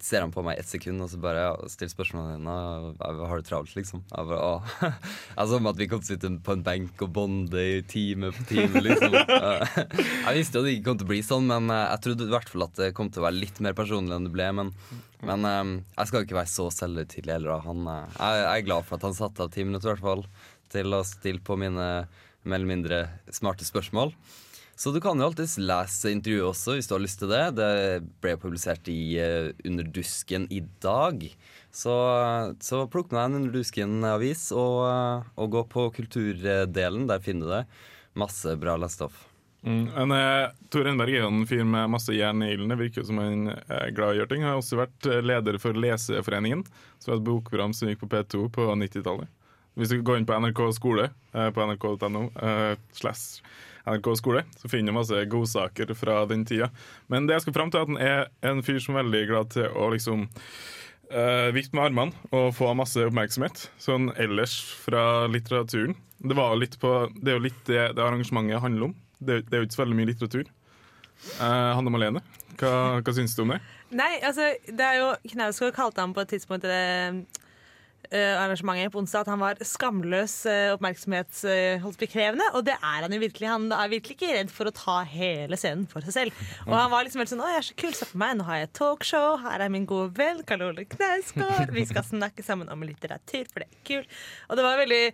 ser 0.03 0.23
han 0.23 0.31
på 0.31 0.43
meg 0.45 0.59
ett 0.59 0.69
sekund 0.69 1.01
og 1.03 1.09
så 1.11 1.19
bare 1.21 1.41
ja, 1.43 1.53
stiller 1.71 1.91
spørsmålene 1.91 2.37
dine. 2.37 3.23
Har 3.29 3.39
du 3.39 3.47
travelt, 3.47 3.73
liksom? 3.77 4.03
Jeg 4.09 4.29
bare, 4.29 4.39
«Å». 4.39 4.91
Jeg 5.37 5.49
så 5.49 5.59
at 5.71 5.79
vi 5.79 5.87
kom 5.91 6.03
til 6.03 6.13
å 6.13 6.13
sitte 6.13 6.31
på 6.45 6.55
en 6.55 6.65
benk 6.65 7.03
og 7.03 7.13
bonde 7.15 7.63
i 7.63 7.79
time 7.89 8.33
på 8.35 8.47
time, 8.51 8.83
liksom. 8.83 9.17
Eh, 9.23 9.79
Jeg 10.27 10.35
visste 10.37 10.59
jo 10.59 10.65
det 10.65 10.75
ikke 10.75 10.87
kom 10.89 10.99
til 10.99 11.07
å 11.07 11.11
bli 11.13 11.21
sånn, 11.25 11.47
men 11.49 11.71
eh, 11.73 11.87
jeg 11.93 12.03
trodde 12.05 12.27
i 12.27 12.33
hvert 12.33 12.49
fall 12.51 12.65
at 12.67 12.77
det 12.79 12.93
kom 12.95 13.09
til 13.11 13.23
å 13.23 13.27
være 13.27 13.39
litt 13.39 13.59
mer 13.63 13.75
personlig 13.77 14.15
enn 14.15 14.27
det 14.27 14.33
ble. 14.35 14.47
Men, 14.55 14.71
men 15.25 15.47
um, 15.47 15.73
jeg 15.97 16.09
skal 16.09 16.21
jo 16.21 16.27
ikke 16.27 16.39
være 16.39 16.51
så 16.51 16.67
selvhøytidelig 16.73 17.35
heller. 17.37 17.63
Han, 17.65 17.87
eh, 17.89 18.17
jeg, 18.17 18.41
jeg 18.43 18.63
er 18.63 18.67
glad 18.67 18.87
for 18.87 18.99
at 18.99 19.07
han 19.07 19.17
satte 19.17 19.47
av 19.47 19.53
ti 19.53 19.65
minutter 19.67 19.91
i 19.91 19.93
hvert 19.93 20.05
fall 20.05 20.25
til 20.73 20.95
å 20.95 21.03
stille 21.07 21.43
på 21.43 21.57
mine 21.59 21.87
mer 22.43 22.57
eller 22.59 22.69
mindre 22.69 23.05
smarte 23.31 23.65
spørsmål. 23.67 24.11
Så 24.75 24.89
du 24.89 24.97
kan 25.01 25.19
jo 25.21 25.27
alltids 25.27 25.59
lese 25.61 26.09
intervjuet 26.09 26.49
også, 26.49 26.73
hvis 26.75 26.87
du 26.89 26.95
har 26.95 27.03
lyst 27.03 27.19
til 27.21 27.29
det. 27.29 27.43
Det 27.59 27.73
ble 28.23 28.33
publisert 28.41 28.87
i 28.89 29.15
eh, 29.21 29.51
Under 29.69 29.85
dusken 29.85 30.47
i 30.49 30.63
dag. 30.81 31.21
Så, 31.73 31.93
så 32.57 32.81
plukk 32.89 33.13
med 33.13 33.19
deg 33.19 33.27
en 33.27 33.37
Under 33.39 33.53
dusken-avis 33.59 34.47
og, 34.57 34.79
eh, 34.87 35.29
og 35.37 35.53
gå 35.53 35.63
på 35.75 35.85
kulturdelen. 35.99 37.05
Der 37.11 37.21
finner 37.21 37.45
du 37.45 37.53
det. 37.53 37.61
Masse 38.17 38.57
bra 38.61 38.73
lesestoff. 38.81 39.27
Mm. 39.63 39.85
Men, 39.93 40.11
eh, 40.17 40.49
Tor 40.73 40.89
Enberg 40.89 41.13
er 41.13 41.21
jo 41.21 41.29
en 41.31 41.45
fyr 41.47 41.63
med 41.63 41.93
masse 41.93 42.11
jern 42.17 42.41
i 42.43 42.51
ilden. 42.55 42.73
Virker 42.79 43.05
som 43.07 43.21
han 43.21 43.53
er 43.53 43.93
glad 43.95 44.09
i 44.09 44.17
å 44.17 44.23
gjøre 44.23 44.33
ting. 44.33 44.43
Har 44.43 44.57
også 44.57 44.81
vært 44.81 45.07
eh, 45.07 45.21
leder 45.23 45.61
for 45.61 45.77
Leseforeningen, 45.77 46.65
som 46.97 47.13
var 47.13 47.21
et 47.21 47.29
bokprogram 47.29 47.77
som 47.77 47.87
gikk 47.87 48.01
på 48.03 48.11
P2 48.11 48.49
på 48.57 48.67
90-tallet. 48.81 49.29
Hvis 49.79 49.89
du 49.89 50.01
går 50.05 50.19
inn 50.19 50.27
på 50.29 50.37
NRK 50.37 50.61
skole, 50.77 51.09
eh, 51.33 51.49
på 51.53 51.65
nrk.no, 51.65 52.27
eh, 52.37 52.73
slash 52.93 53.41
NRK 53.89 54.15
skole, 54.19 54.43
så 54.59 54.69
finner 54.69 54.93
du 54.93 54.97
masse 54.99 55.25
godsaker 55.31 55.93
fra 55.97 56.21
den 56.29 56.45
tida. 56.47 56.69
Men 57.11 57.27
det 57.27 57.37
jeg 57.37 57.47
skal 57.47 57.57
fram 57.57 57.73
til, 57.73 57.81
er 57.81 57.83
at 57.83 57.91
han 57.91 57.99
er 57.99 58.53
en 58.53 58.63
fyr 58.63 58.79
som 58.79 58.95
er 58.95 59.03
veldig 59.03 59.23
glad 59.31 59.51
til 59.55 59.67
å 59.67 59.89
liksom 59.91 60.29
uh, 61.11 61.49
vifte 61.55 61.75
med 61.75 61.89
armene 61.89 62.29
og 62.31 62.53
få 62.55 62.71
masse 62.79 63.03
oppmerksomhet. 63.03 63.65
Sånn 63.83 64.07
ellers 64.15 64.55
fra 64.85 65.25
litteraturen. 65.27 65.97
Det, 66.23 66.37
på, 66.79 66.93
det 67.19 67.33
er 67.33 67.35
jo 67.35 67.43
litt 67.43 67.59
det, 67.67 67.81
det 67.97 68.05
arrangementet 68.05 68.63
handler 68.63 68.91
om. 68.91 68.95
Det, 69.19 69.41
det 69.49 69.57
er 69.57 69.65
jo 69.65 69.67
ikke 69.67 69.75
så 69.75 69.83
veldig 69.83 69.99
mye 69.99 70.11
litteratur. 70.13 70.47
Uh, 71.41 71.75
Hanne 71.75 71.91
Malene, 71.91 72.23
hva, 72.59 72.73
hva 73.03 73.15
syns 73.15 73.35
du 73.35 73.43
om 73.43 73.51
det? 73.55 73.59
Nei, 73.93 74.15
altså, 74.25 74.53
det 74.67 74.83
er 74.83 74.99
jo 75.01 75.11
Knausgård 75.35 75.75
kalte 75.75 76.01
han 76.01 76.15
på 76.15 76.23
et 76.23 76.33
tidspunkt 76.33 76.65
det 76.65 76.79
eh, 76.79 77.19
arrangementet 78.13 78.93
på 78.93 79.01
onsdag 79.01 79.23
at 79.25 79.31
han 79.31 79.41
var 79.41 79.59
skamløs 79.65 80.35
uh, 80.45 80.73
oppmerksomhetskrevende. 80.75 82.49
og 82.53 82.65
det 82.67 82.75
er 82.77 83.05
han 83.05 83.13
jo 83.15 83.19
virkelig. 83.23 83.49
Han 83.49 83.67
er 83.73 83.91
virkelig 83.91 84.17
ikke 84.17 84.33
redd 84.35 84.51
for 84.53 84.69
å 84.69 84.75
ta 84.75 84.97
hele 85.09 85.57
scenen 85.59 85.85
for 85.89 86.05
seg 86.05 86.15
selv. 86.17 86.41
Og 86.67 86.75
han 86.77 86.91
var 86.93 87.05
liksom 87.05 87.23
helt 87.23 87.33
sånn 87.33 87.43
'Å, 87.43 87.51
jeg 87.53 87.61
er 87.61 87.69
så 87.69 87.77
kul, 87.83 87.93
se 87.97 88.09
på 88.09 88.21
meg, 88.21 88.37
nå 88.37 88.47
har 88.47 88.63
jeg 88.63 88.73
talkshow, 88.79 89.37
her 89.43 89.61
er 89.61 89.69
min 89.73 89.87
gode 89.89 90.13
venn 90.17 90.43
Karl 90.47 90.67
Ole 90.69 90.85
Knausgård, 90.85 91.71
vi 91.73 91.85
skal 91.89 92.03
snakke 92.03 92.43
sammen 92.45 92.69
om 92.69 92.83
litteratur, 92.85 93.45
for 93.51 93.63
det 93.63 93.69
er 93.69 93.87
kult'. 93.87 94.19
Og 94.49 94.57
det 94.57 94.63
var 94.65 94.77
veldig 94.77 95.05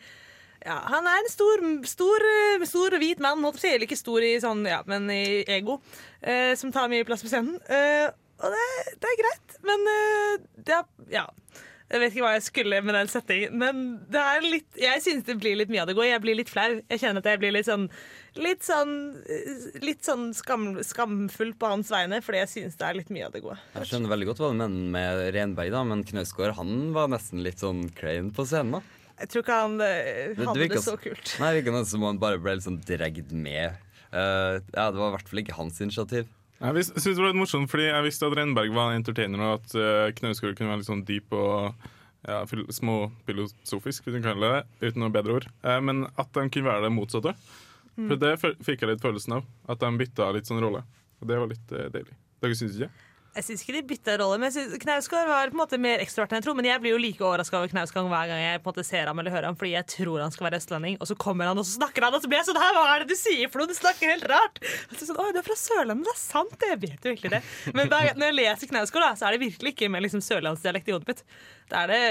ja, 0.65 0.75
han 0.91 1.07
er 1.07 1.21
en 1.21 1.29
stor, 1.31 1.61
stor, 1.87 2.19
eh, 2.19 2.65
stor 2.67 2.91
hvit 2.99 3.21
mann, 3.23 3.39
holdt 3.43 3.55
på 3.55 3.61
å 3.61 3.63
si. 3.63 3.69
Eller 3.71 3.87
ikke 3.87 3.95
stor 3.95 4.25
i 4.27 4.33
sånn, 4.43 4.65
ja, 4.67 4.81
men 4.91 5.07
i 5.13 5.45
ego, 5.47 5.79
eh, 6.21 6.51
som 6.59 6.71
tar 6.75 6.89
mye 6.91 7.05
plass 7.07 7.23
på 7.23 7.31
scenen. 7.31 7.55
Eh, 7.63 8.11
og 8.43 8.51
det, 8.51 8.67
det 8.99 9.07
er 9.07 9.21
greit, 9.21 9.55
men 9.63 9.87
eh, 9.93 10.47
det 10.67 10.75
er 10.81 10.85
Ja. 11.15 11.25
Jeg 11.89 11.99
vet 12.03 12.13
ikke 12.13 12.21
hva 12.21 12.31
jeg 12.35 12.43
skulle 12.45 12.79
med 12.85 12.93
den 12.93 13.07
settingen, 13.09 13.53
men 13.57 13.77
det 14.13 14.21
er 14.21 14.43
litt, 14.45 14.67
jeg 14.77 15.01
synes 15.01 15.23
det 15.25 15.39
blir 15.41 15.55
litt 15.57 15.71
mye 15.73 15.81
av 15.81 15.87
det 15.89 15.95
gode. 15.97 16.05
Jeg 16.11 16.21
blir 16.21 16.37
litt 16.37 16.51
flau. 16.51 16.67
Jeg 16.85 17.01
kjenner 17.01 17.23
at 17.23 17.29
jeg 17.31 17.41
blir 17.41 17.55
litt 17.55 17.69
sånn 17.69 17.89
Litt 18.39 18.61
sånn, 18.61 18.91
eh, 19.25 19.79
litt 19.81 20.05
sånn 20.05 20.29
skam, 20.37 20.77
skamfull 20.85 21.49
på 21.59 21.67
hans 21.67 21.89
vegne, 21.91 22.21
fordi 22.23 22.37
jeg 22.43 22.51
synes 22.53 22.77
det 22.77 22.85
er 22.85 22.93
litt 22.99 23.09
mye 23.09 23.25
av 23.25 23.33
det 23.33 23.41
gode. 23.41 23.57
Jeg 23.73 23.89
skjønner 23.89 24.11
veldig 24.13 24.27
godt 24.29 24.41
hva 24.43 24.51
du 24.53 24.59
mener 24.61 24.91
med 24.93 25.23
Renberg, 25.33 25.71
da, 25.73 25.81
men 25.83 26.05
Knausgård 26.07 26.53
han 26.59 26.93
var 26.95 27.09
nesten 27.09 27.41
litt 27.43 27.59
sånn 27.59 27.89
klein 27.97 28.29
på 28.31 28.45
scenen. 28.45 28.77
da. 28.77 28.81
Jeg 29.19 29.31
tror 29.33 29.43
ikke 29.43 29.57
han 29.59 29.79
hadde 29.79 30.35
Det- 30.37 30.53
det 30.53 30.69
det 30.69 30.83
så 30.85 30.95
kult. 31.01 31.39
Nei, 31.41 31.53
det 31.53 31.65
virka 31.65 31.85
som 31.85 32.03
han 32.03 32.19
bare 32.19 32.37
ble 32.37 32.55
litt 32.55 32.63
sånn 32.63 32.79
dregd 32.85 33.31
med. 33.33 33.75
Uh, 34.13 34.61
ja, 34.73 34.91
Det 34.91 34.97
var 35.01 35.09
i 35.09 35.17
hvert 35.17 35.27
fall 35.27 35.39
ikke 35.41 35.57
hans 35.57 35.81
initiativ. 35.81 36.27
Jeg 36.59 36.85
synes 36.89 37.15
det 37.15 37.21
var 37.21 37.31
litt 37.31 37.39
morsomt, 37.39 37.69
fordi 37.71 37.87
jeg 37.87 38.03
visste 38.03 38.27
at 38.27 38.35
Renberg 38.35 38.73
var 38.75 38.91
en 38.91 38.99
entertainer, 38.99 39.39
og 39.45 39.61
at 39.61 39.75
uh, 39.79 40.09
Knausgård 40.17 40.57
kunne 40.57 40.73
være 40.73 40.81
litt 40.81 40.89
sånn 40.89 41.05
dyp 41.07 41.31
og 41.37 41.85
ja, 42.27 42.41
småfilosofisk, 42.75 44.03
hvis 44.03 44.17
du 44.17 44.19
kan 44.19 44.33
kalle 44.33 44.49
det, 44.57 44.61
uten 44.89 45.05
noe 45.05 45.13
bedre 45.15 45.37
ord. 45.39 45.47
Uh, 45.63 45.77
men 45.79 46.03
at 46.19 46.33
de 46.35 46.43
kunne 46.51 46.67
være 46.67 46.87
det 46.87 46.95
motsatte. 46.97 47.35
For 47.99 48.19
det 48.19 48.37
fikk 48.39 48.83
jeg 48.83 48.93
litt 48.93 49.03
følelsen 49.03 49.39
av. 49.39 49.47
At 49.71 49.81
de 49.81 49.89
bytta 49.99 50.29
litt 50.35 50.47
sånn 50.47 50.61
rolle. 50.63 50.85
Og 51.19 51.27
det 51.27 51.39
var 51.39 51.49
litt 51.51 51.73
uh, 51.75 51.87
deilig. 51.91 52.15
Dere 52.39 52.55
syns 52.55 52.77
ikke? 52.79 53.08
Jeg 53.35 53.45
syns 53.45 53.61
ikke 53.61 53.75
de 53.75 53.81
bytta 53.91 54.15
rolle, 54.19 54.39
men 54.41 54.79
Knausgård 54.81 55.27
var 55.29 55.51
på 55.51 55.55
en 55.55 55.59
måte 55.61 55.77
mer 55.81 56.01
ekstrovert 56.01 56.33
enn 56.33 56.39
jeg 56.39 56.47
tror. 56.47 56.57
Men 56.57 56.67
jeg 56.69 56.81
blir 56.81 56.95
jo 56.95 57.01
like 57.01 57.23
overraska 57.23 57.59
over 57.59 57.69
Knausgård 57.71 58.09
hver 58.09 58.31
gang 58.31 58.41
jeg 58.41 58.61
på 58.63 58.71
en 58.71 58.73
måte 58.73 58.85
ser 58.87 59.11
ham 59.11 59.21
eller 59.21 59.35
hører 59.35 59.47
ham, 59.51 59.57
fordi 59.59 59.75
jeg 59.75 59.87
tror 59.93 60.23
han 60.25 60.33
skal 60.33 60.47
være 60.47 60.59
østlending, 60.63 60.97
og 60.97 61.11
så 61.11 61.17
kommer 61.19 61.51
han 61.51 61.61
og 61.61 61.67
så 61.67 61.77
snakker 61.77 62.07
han, 62.07 62.17
og 62.17 62.23
så 62.23 62.31
blir 62.31 62.41
jeg 62.41 62.49
sånn 62.49 62.59
Her, 62.59 62.73
hva 62.75 62.87
er 62.95 63.05
det 63.05 63.13
du 63.13 63.19
sier 63.19 63.53
Flo? 63.53 63.69
Du 63.69 63.75
snakker 63.77 64.13
helt 64.15 64.27
rart. 64.31 64.59
Og 64.89 64.97
så 64.97 65.07
sånn, 65.11 65.21
Oi, 65.21 65.29
du 65.35 65.39
er 65.43 65.45
fra 65.45 65.59
Sørlandet, 65.61 66.09
det 66.09 66.15
er 66.15 66.21
sant, 66.23 66.57
det. 66.57 66.73
Jeg 66.73 66.81
vet 66.87 67.05
jo 67.05 67.15
virkelig 67.15 67.33
det. 67.37 67.41
Men 67.77 67.93
da, 67.93 68.01
når 68.17 68.31
jeg 68.31 68.39
leser 68.41 68.73
Knausgård, 68.73 69.05
da, 69.05 69.13
så 69.19 69.29
er 69.29 69.37
det 69.37 69.45
virkelig 69.45 69.75
ikke 69.75 69.91
med 69.93 70.07
liksom 70.07 70.25
sørlandsdialekt 70.25 70.89
i 70.89 70.97
hodet 70.97 71.13
mitt. 71.13 71.25
Da 71.69 71.85
er 71.85 71.93
det 71.93 72.03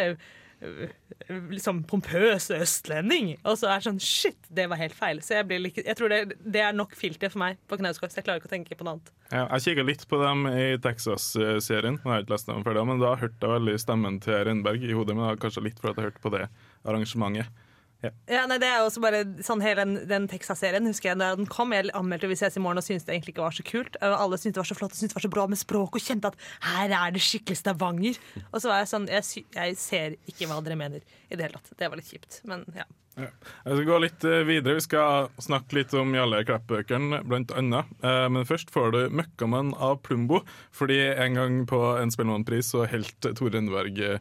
liksom 1.52 1.82
pompøs 1.88 2.48
østlending. 2.54 3.34
Og 3.44 3.58
så 3.60 3.68
er 3.68 3.80
det 3.80 3.86
sånn 3.88 4.00
Shit, 4.02 4.38
det 4.54 4.66
var 4.70 4.80
helt 4.80 4.96
feil. 4.96 5.20
Så 5.24 5.38
jeg, 5.38 5.60
like, 5.62 5.84
jeg 5.84 5.98
tror 5.98 6.12
det, 6.12 6.38
det 6.40 6.62
er 6.64 6.76
nok 6.76 6.96
filter 6.98 7.32
for 7.32 7.42
meg 7.44 7.60
på 7.70 7.78
Knausgård, 7.80 8.14
jeg 8.16 8.26
klarer 8.26 8.42
ikke 8.42 8.50
å 8.50 8.54
tenke 8.56 8.78
på 8.78 8.86
noe 8.86 8.96
annet. 8.96 9.12
Ja, 9.28 9.44
jeg 9.54 9.66
kikka 9.68 9.86
litt 9.86 10.04
på 10.10 10.20
dem 10.22 10.48
i 10.50 10.66
Texas-serien, 10.82 12.00
jeg 12.00 12.10
har 12.10 12.24
ikke 12.24 12.34
lest 12.34 12.50
dem 12.50 12.66
ferdig, 12.66 12.84
men 12.88 13.02
da 13.02 13.14
hørte 13.20 13.38
jeg 13.38 13.54
veldig 13.58 13.78
stemmen 13.84 14.20
til 14.24 14.38
Renberg 14.48 14.84
i 14.84 14.94
hodet. 14.96 15.14
Men 15.14 15.26
det 15.26 15.32
var 15.32 15.42
kanskje 15.46 15.66
litt 15.68 15.82
fordi 15.82 15.94
jeg 15.94 16.10
hørte 16.10 16.24
på 16.24 16.34
det 16.34 16.44
arrangementet. 16.88 17.64
Ja, 17.98 18.44
nei, 18.46 18.60
det 18.62 18.68
er 18.70 18.84
også 18.84 19.00
bare 19.02 19.24
sånn 19.42 19.62
hele 19.64 19.82
den, 19.82 19.96
den 20.06 20.28
Texas-serien 20.30 20.86
husker 20.86 21.10
jeg 21.10 21.18
da 21.18 21.32
den 21.34 21.48
kom. 21.50 21.72
Jeg 21.74 21.90
anmeldte 21.98 22.30
Vi 22.30 22.36
ses 22.38 22.54
i 22.54 22.62
morgen 22.62 22.78
og 22.78 22.86
syntes 22.86 23.08
det 23.08 23.16
egentlig 23.16 23.34
ikke 23.34 23.46
var 23.48 23.56
så 23.56 23.64
kult. 23.66 23.98
Alle 24.06 24.38
syntes 24.38 24.54
det 24.54 24.62
var 24.62 24.70
så 24.70 24.78
flott 24.78 24.94
og 24.94 25.00
syntes 25.00 25.16
det 25.16 25.18
var 25.18 25.26
så 25.26 25.32
bra 25.34 25.46
med 25.50 25.58
språk 25.58 25.98
og 25.98 26.04
kjente 26.04 26.30
at 26.30 26.38
her 26.68 26.94
er 26.94 27.16
det 27.16 27.24
skikkelig 27.26 27.58
Stavanger. 27.58 28.20
Og 28.52 28.62
så 28.62 28.70
var 28.70 28.84
jeg 28.84 28.92
sånn 28.92 29.10
jeg, 29.10 29.44
jeg 29.56 29.80
ser 29.82 30.16
ikke 30.30 30.46
hva 30.46 30.60
dere 30.62 30.78
mener 30.78 31.02
i 31.02 31.34
det 31.34 31.48
hele 31.48 31.58
tatt. 31.58 31.74
Det 31.74 31.90
var 31.90 31.98
litt 31.98 32.12
kjipt. 32.12 32.40
Men 32.46 32.62
ja. 32.76 32.86
Jeg 33.18 33.74
skal 33.74 33.86
gå 33.88 33.98
litt 34.04 34.24
eh, 34.30 34.44
videre. 34.46 34.78
Vi 34.78 34.84
skal 34.86 35.26
snakke 35.42 35.80
litt 35.80 35.94
om 35.98 36.12
Jalle 36.14 36.44
Klepp-bøkene, 36.46 37.24
blant 37.26 37.50
annet. 37.58 37.90
Eh, 37.98 38.28
Men 38.30 38.46
først 38.46 38.70
får 38.70 38.92
du 38.94 39.00
'Møkkamann' 39.10 39.74
av 39.74 39.98
Plumbo. 40.06 40.44
Fordi 40.70 41.00
en 41.18 41.34
gang 41.34 41.66
på 41.66 41.80
en 41.98 42.14
Spellemannpris 42.14 42.70
så 42.70 42.86
helt 42.86 43.18
Tore 43.26 43.56
Renneberg 43.56 43.98
eh, 43.98 44.18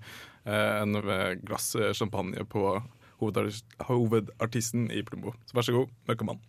en 0.81 0.97
glass 1.45 1.75
champagne 1.93 2.41
på 2.49 2.81
hovedartisten 3.19 4.91
i 4.91 5.03
Plumbo. 5.03 5.33
Så 5.45 5.57
vær 5.57 5.61
så 5.67 5.75
god, 5.79 5.87
'Møkkamann'. 6.07 6.39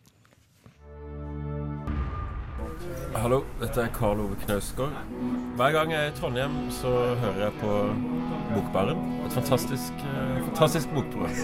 Hallo, 3.19 3.41
dette 3.59 3.81
er 3.83 3.89
Karl 3.95 4.21
Ove 4.23 4.37
Knausgård. 4.45 4.93
Hver 5.59 5.73
gang 5.75 5.91
jeg 5.91 6.07
er 6.07 6.11
i 6.13 6.15
Trondheim, 6.15 6.55
så 6.71 6.91
hører 7.19 7.41
jeg 7.49 7.55
på 7.59 7.73
Bokbaren. 8.53 9.01
Et 9.27 9.35
fantastisk, 9.35 10.05
eh, 10.07 10.37
fantastisk 10.47 10.93
bokprogram. 10.95 11.35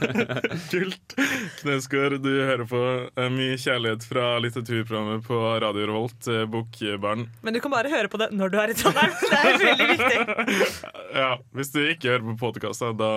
Kult. 0.72 1.14
Knausgård, 1.60 2.16
du 2.24 2.30
hører 2.30 2.64
på 2.70 2.80
eh, 3.12 3.28
mye 3.34 3.58
kjærlighet 3.60 4.06
fra 4.08 4.38
litteraturprogrammet 4.42 5.26
på 5.26 5.40
Radio 5.66 5.88
Revolt, 5.90 6.30
Bokbæren. 6.54 7.26
Men 7.42 7.54
du 7.54 7.60
kan 7.60 7.74
bare 7.74 7.92
høre 7.92 8.08
på 8.08 8.22
det 8.22 8.30
når 8.32 8.54
du 8.54 8.60
er 8.62 8.72
i 8.72 8.78
Trondheim. 8.78 9.12
Det 9.20 9.40
er 9.42 9.64
veldig 9.66 9.90
viktig. 9.92 10.18
Ja, 11.22 11.34
hvis 11.52 11.68
du 11.74 11.82
ikke 11.84 12.14
hører 12.14 12.24
på 12.30 12.38
podkasta, 12.46 12.94
da 12.96 13.12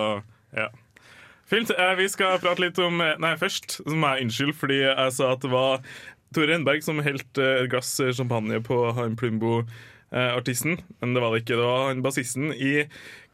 Ja. 0.56 0.68
Fint. 1.46 1.70
Eh, 1.70 1.96
vi 2.00 2.08
skal 2.10 2.40
prate 2.42 2.64
litt 2.64 2.80
om 2.82 3.02
eh, 3.06 3.18
Nei, 3.22 3.36
først 3.38 3.78
så 3.78 3.94
må 3.94 4.16
jeg 4.16 4.26
unnskylde, 4.26 4.58
fordi 4.58 4.80
jeg 4.82 5.12
sa 5.14 5.34
at 5.36 5.44
det 5.46 5.52
var 5.54 5.84
Tore 6.34 6.50
Renberg 6.50 6.82
som 6.86 7.04
helte 7.06 7.44
eh, 7.44 7.66
et 7.66 7.70
glass 7.74 7.92
champagne 8.18 8.58
på 8.66 8.80
han 8.98 9.18
Plumbo-artisten. 9.20 10.80
Men 11.02 11.14
det 11.14 11.22
var 11.22 11.36
det 11.36 11.44
ikke. 11.44 11.60
Det 11.60 11.68
var 11.68 11.92
han 11.92 12.02
bassisten 12.06 12.50
i 12.56 12.74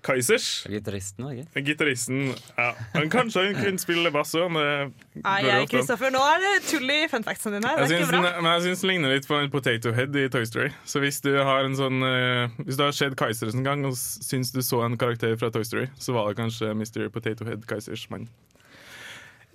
Kaizers. 0.01 0.48
Gitaristen, 0.70 1.27
ikke? 1.29 1.62
Gitaristen 1.67 2.22
ja. 2.58 2.72
Men 2.96 3.10
kanskje 3.13 3.43
hun 3.48 3.58
kunne 3.60 3.81
spille 3.81 4.12
bass 4.13 4.34
òg. 4.38 4.51
Nei, 4.58 5.65
Kristoffer, 5.70 6.13
nå 6.13 6.22
er 6.25 6.41
det 6.41 6.53
tull 6.70 6.89
i 6.89 7.00
fun 7.12 7.25
factsene 7.27 7.60
dine. 7.60 7.74
Det 7.77 7.88
Jeg 7.89 8.08
syns, 8.08 8.13
men 8.41 8.50
jeg 8.50 8.65
syns 8.65 8.84
den 8.84 8.91
ligner 8.93 9.15
litt 9.15 9.29
på 9.29 9.38
en 9.38 9.51
Potato 9.53 9.93
Head 9.96 10.17
i 10.17 10.27
Toy 10.34 10.48
Story. 10.50 10.72
Så 10.89 11.03
hvis 11.03 11.22
du 11.25 11.31
har 11.38 11.67
en 11.67 11.77
sånn 11.77 12.01
eh, 12.08 12.62
Hvis 12.65 12.79
du 12.79 12.86
har 12.88 12.96
sett 12.98 13.17
Kaizers 13.20 13.58
en 13.58 13.67
gang 13.67 13.86
og 13.88 13.98
syns 13.98 14.53
du 14.55 14.62
så 14.65 14.81
en 14.86 14.98
karakter 15.01 15.38
fra 15.39 15.51
Toy 15.53 15.67
Story, 15.67 15.89
så 16.01 16.17
var 16.17 16.31
det 16.31 16.41
kanskje 16.41 16.74
Mr. 16.74 17.10
Potato 17.13 17.46
Head 17.48 17.67
Kaizers 17.70 18.08
mann. 18.13 18.29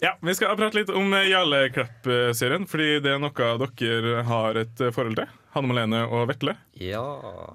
Ja, 0.02 0.12
Vi 0.20 0.34
skal 0.36 0.56
prate 0.58 0.76
litt 0.76 0.92
om 0.92 1.14
eh, 1.16 1.30
Jarle 1.30 1.66
Klepp-serien, 1.72 2.66
fordi 2.68 3.00
det 3.04 3.14
er 3.14 3.22
noe 3.22 3.50
dere 3.80 4.22
har 4.28 4.60
et 4.60 4.82
eh, 4.84 4.92
forhold 4.92 5.16
til. 5.18 5.30
Hanne 5.56 5.70
Malene 5.72 6.02
og 6.12 6.26
Vetle. 6.28 6.52
Ja 6.76 7.00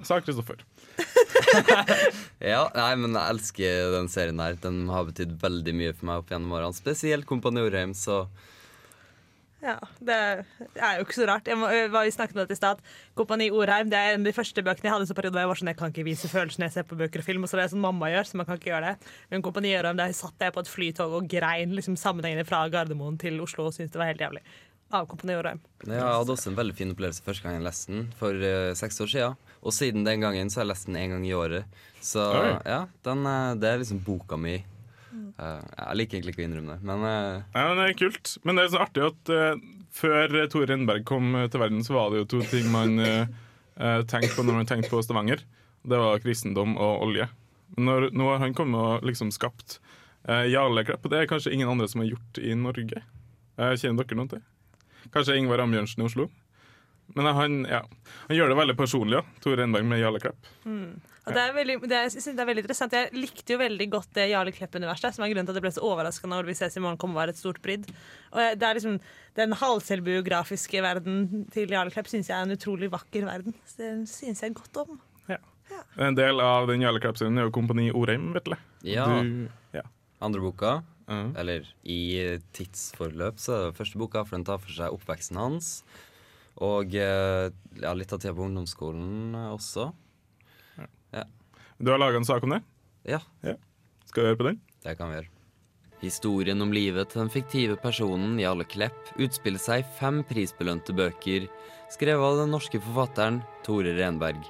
Sa 0.08 0.18
Kristoffer. 0.26 0.64
Ja, 2.52 2.64
nei, 2.74 2.94
men 2.98 3.14
jeg 3.18 3.36
elsker 3.36 3.92
den 3.96 4.08
serien 4.12 4.40
her. 4.42 4.56
Den 4.62 4.88
har 4.90 5.06
betydd 5.10 5.36
veldig 5.42 5.76
mye 5.78 5.92
for 5.98 6.10
meg 6.10 6.24
opp 6.24 6.32
gjennom 6.34 6.56
årene. 6.58 6.78
Spesielt 6.78 7.28
Kompani 7.30 7.62
Orheim, 7.66 7.94
så 7.98 8.24
Ja, 9.62 9.76
det 10.02 10.16
er 10.18 10.96
jo 10.98 11.04
ikke 11.06 11.20
så 11.20 11.28
rart. 11.30 11.46
Jeg 11.46 11.60
må, 11.62 11.68
hva 11.94 12.02
vi 12.08 12.14
snakket 12.16 12.40
om 12.40 12.42
det 12.50 12.56
i 12.56 12.58
stad. 12.58 12.82
Kompani 13.20 13.52
Orheim 13.54 13.92
det 13.92 14.00
er 14.00 14.16
en 14.16 14.24
av 14.24 14.32
de 14.32 14.34
første 14.34 14.64
bøkene 14.66 14.90
jeg 14.90 14.96
hadde 14.96 15.06
en 15.06 15.20
periode 15.20 15.38
hvor 15.38 15.44
jeg 15.44 15.52
var 15.52 15.62
sånn, 15.62 15.70
jeg 15.70 15.80
kan 15.84 15.94
ikke 15.94 16.08
vise 16.08 16.32
følelser 16.32 16.64
når 16.64 16.72
jeg 16.72 16.78
ser 16.80 16.90
på 16.90 16.98
bøker 17.04 17.22
og 17.22 17.30
film. 17.30 17.46
Og 17.46 17.52
så 17.52 17.60
er 17.60 17.64
det 17.68 17.76
sånn 17.76 17.86
mamma 17.86 18.10
gjør, 18.10 18.32
så 18.32 18.42
man 18.42 18.50
kan 18.50 18.58
ikke 18.58 18.72
gjøre 18.74 18.90
det. 18.96 19.14
Men 19.30 19.46
Kompani 19.46 19.76
Orheim, 19.78 20.02
der 20.02 20.18
satt 20.18 20.48
jeg 20.48 20.56
på 20.58 20.66
et 20.66 20.74
flytog 20.74 21.14
og 21.20 21.30
grein 21.30 21.78
liksom 21.78 22.00
sammenhengende 22.00 22.50
fra 22.50 22.66
Gardermoen 22.74 23.22
til 23.22 23.38
Oslo 23.46 23.70
og 23.70 23.78
syntes 23.78 23.94
det 23.94 24.02
var 24.02 24.10
helt 24.10 24.26
jævlig. 24.26 24.42
Av 24.92 25.06
Kompani 25.08 25.38
Orheim. 25.40 25.60
Ja, 25.86 25.94
jeg 25.96 26.16
hadde 26.20 26.34
også 26.34 26.52
en 26.52 26.58
veldig 26.58 26.74
fin 26.76 26.92
opplevelse 26.92 27.24
første 27.24 27.46
gang 27.46 27.56
jeg 27.56 27.64
leste 27.64 27.94
den, 27.94 28.04
for 28.20 28.36
uh, 28.36 28.74
seks 28.76 29.00
år 29.04 29.12
siden. 29.14 29.38
Og 29.62 29.76
siden 29.76 30.04
den 30.04 30.24
gangen 30.24 30.52
så 30.52 30.60
har 30.60 30.66
jeg 30.66 30.72
lest 30.74 30.90
den 30.90 30.98
en 31.00 31.14
gang 31.16 31.24
i 31.28 31.36
året. 31.38 31.80
Så 32.04 32.26
Oi. 32.36 32.50
ja, 32.66 32.82
den, 33.06 33.22
eh, 33.30 33.52
det 33.62 33.70
er 33.70 33.80
liksom 33.80 34.02
boka 34.04 34.40
mi. 34.42 34.58
Uh, 35.38 35.62
jeg 35.62 35.98
liker 36.00 36.18
egentlig 36.18 36.34
ikke 36.36 36.44
å 36.44 36.48
innrømme 36.48 36.76
det, 36.76 36.88
men 36.90 37.06
uh, 37.06 37.40
Ja, 37.56 37.64
men 37.70 37.80
det 37.80 37.86
er 37.86 37.98
kult. 38.02 38.34
Men 38.44 38.58
det 38.60 38.66
er 38.66 38.74
så 38.74 38.84
artig 38.84 39.06
at 39.08 39.32
før 39.96 40.36
Tore 40.52 40.68
Renberg 40.72 41.08
kom 41.08 41.36
til 41.52 41.62
verden, 41.62 41.84
så 41.88 41.96
var 41.96 42.12
det 42.12 42.24
jo 42.24 42.30
to 42.36 42.44
ting 42.52 42.68
man 42.72 42.96
tenkte 44.08 44.36
på 44.36 44.46
når 44.48 44.62
man 44.62 44.70
tenkte 44.70 44.92
på 44.92 45.02
Stavanger. 45.04 45.44
Det 45.88 46.00
var 46.00 46.22
kristendom 46.24 46.78
og 46.80 47.08
olje. 47.08 47.28
Når, 47.80 48.10
nå 48.16 48.30
har 48.32 48.44
han 48.44 48.56
kommet 48.56 48.80
og 48.80 49.08
liksom 49.08 49.32
skapt 49.36 49.80
Jarle 50.28 50.86
Klepp, 50.88 51.04
og 51.04 51.14
det 51.14 51.22
er 51.22 51.30
kanskje 51.32 51.54
ingen 51.56 51.72
andre 51.72 51.90
som 51.92 52.04
har 52.04 52.12
gjort 52.14 52.40
i 52.40 52.56
Norge. 52.56 53.04
Kjenner 53.60 54.08
dere 54.08 54.20
noen 54.20 54.32
til? 54.32 54.44
Kanskje 55.14 55.38
Ingvar 55.40 55.64
Ambjørnsen 55.66 56.04
i 56.04 56.08
Oslo? 56.08 56.30
Men 57.16 57.28
han, 57.36 57.56
ja, 57.68 57.82
han 58.28 58.38
gjør 58.38 58.54
det 58.54 58.58
veldig 58.62 58.76
personlig, 58.80 59.18
ja. 59.20 59.40
Tore 59.44 59.60
Renberg 59.60 59.88
med 59.90 60.00
Jarle 60.00 60.22
Klepp. 60.24 60.46
Og 61.22 61.36
det 61.36 61.42
er 61.42 61.52
veldig, 61.54 61.76
det 61.86 61.98
er, 61.98 62.08
det 62.10 62.42
er 62.42 62.48
veldig 62.50 62.64
interessant. 62.64 62.96
Jeg 62.96 63.12
likte 63.14 63.54
jo 63.54 63.60
veldig 63.62 63.88
godt 63.92 64.14
det 64.16 64.30
Jarle 64.32 64.54
Klepp-universet, 64.56 65.18
som 65.18 65.26
er 65.26 65.34
grunnen 65.34 65.50
til 65.50 65.54
at 65.54 65.60
det 65.60 65.66
ble 65.66 65.74
så 65.76 65.84
overraskende 65.86 66.38
når 66.40 66.48
Vi 66.50 66.56
ses 66.58 66.78
i 66.80 66.84
morgen 66.84 66.98
kommer 67.02 67.20
og 67.20 67.22
være 67.26 67.36
et 67.36 67.42
stort 67.42 67.60
brydd. 67.62 67.90
Og 68.32 68.58
det 68.58 68.68
er 68.68 68.80
liksom 68.80 68.98
Den 69.38 69.54
halvselvbiografiske 69.60 70.82
verden 70.82 71.46
til 71.54 71.76
Jarle 71.76 71.94
Klepp 71.94 72.10
syns 72.10 72.32
jeg 72.32 72.38
er 72.40 72.48
en 72.48 72.56
utrolig 72.56 72.90
vakker 72.94 73.28
verden. 73.28 73.54
Så 73.70 73.84
det 73.84 73.92
syns 74.10 74.42
jeg 74.46 74.56
godt 74.58 74.82
om. 74.86 75.02
En 76.02 76.16
del 76.18 76.42
av 76.44 76.68
den 76.68 76.82
Jarle 76.84 77.00
Klepp-serien 77.04 77.38
er 77.40 77.48
jo 77.48 77.54
Kompani 77.56 77.90
Orheim, 77.96 78.32
vet 78.36 78.48
du. 78.50 78.56
ja. 78.88 79.06
Du, 79.08 79.48
ja. 79.76 79.86
Andre 80.22 80.42
boka, 80.44 80.74
Ja. 81.12 81.24
eller 81.42 81.66
i 81.84 82.00
tidsforløp, 82.56 83.42
så 83.42 83.58
er 83.58 83.66
det 83.66 83.80
første 83.82 84.00
boka, 84.00 84.24
for 84.24 84.38
den 84.38 84.48
tar 84.48 84.62
for 84.64 84.72
seg 84.72 84.96
oppveksten 84.96 85.40
hans. 85.42 85.74
Og 86.64 86.96
eh, 86.96 87.50
ja, 87.82 87.92
litt 87.98 88.14
av 88.16 88.22
tida 88.22 88.32
på 88.38 88.48
ungdomsskolen 88.48 89.36
også. 89.52 89.92
Du 91.82 91.90
har 91.90 91.98
laga 91.98 92.20
en 92.20 92.26
sak 92.26 92.44
om 92.46 92.52
det? 92.54 92.62
Ja, 93.10 93.18
Skal 94.06 94.22
vi 94.22 94.28
høre 94.30 94.38
på 94.38 94.46
den? 94.46 94.58
Det 94.84 94.94
kan 95.00 95.10
vi 95.10 95.16
gjøre. 95.18 95.32
Historien 96.02 96.62
om 96.62 96.74
livet 96.74 97.10
til 97.10 97.24
den 97.24 97.32
fiktive 97.34 97.78
personen 97.82 98.38
Jarle 98.42 98.68
Klepp 98.70 99.10
utspiller 99.22 99.62
seg 99.62 99.82
i 99.82 99.88
fem 99.98 100.20
prisbelønte 100.30 100.94
bøker, 100.98 101.48
skrevet 101.94 102.26
av 102.26 102.38
den 102.44 102.54
norske 102.54 102.82
forfatteren 102.82 103.40
Tore 103.66 103.96
Renberg. 103.98 104.42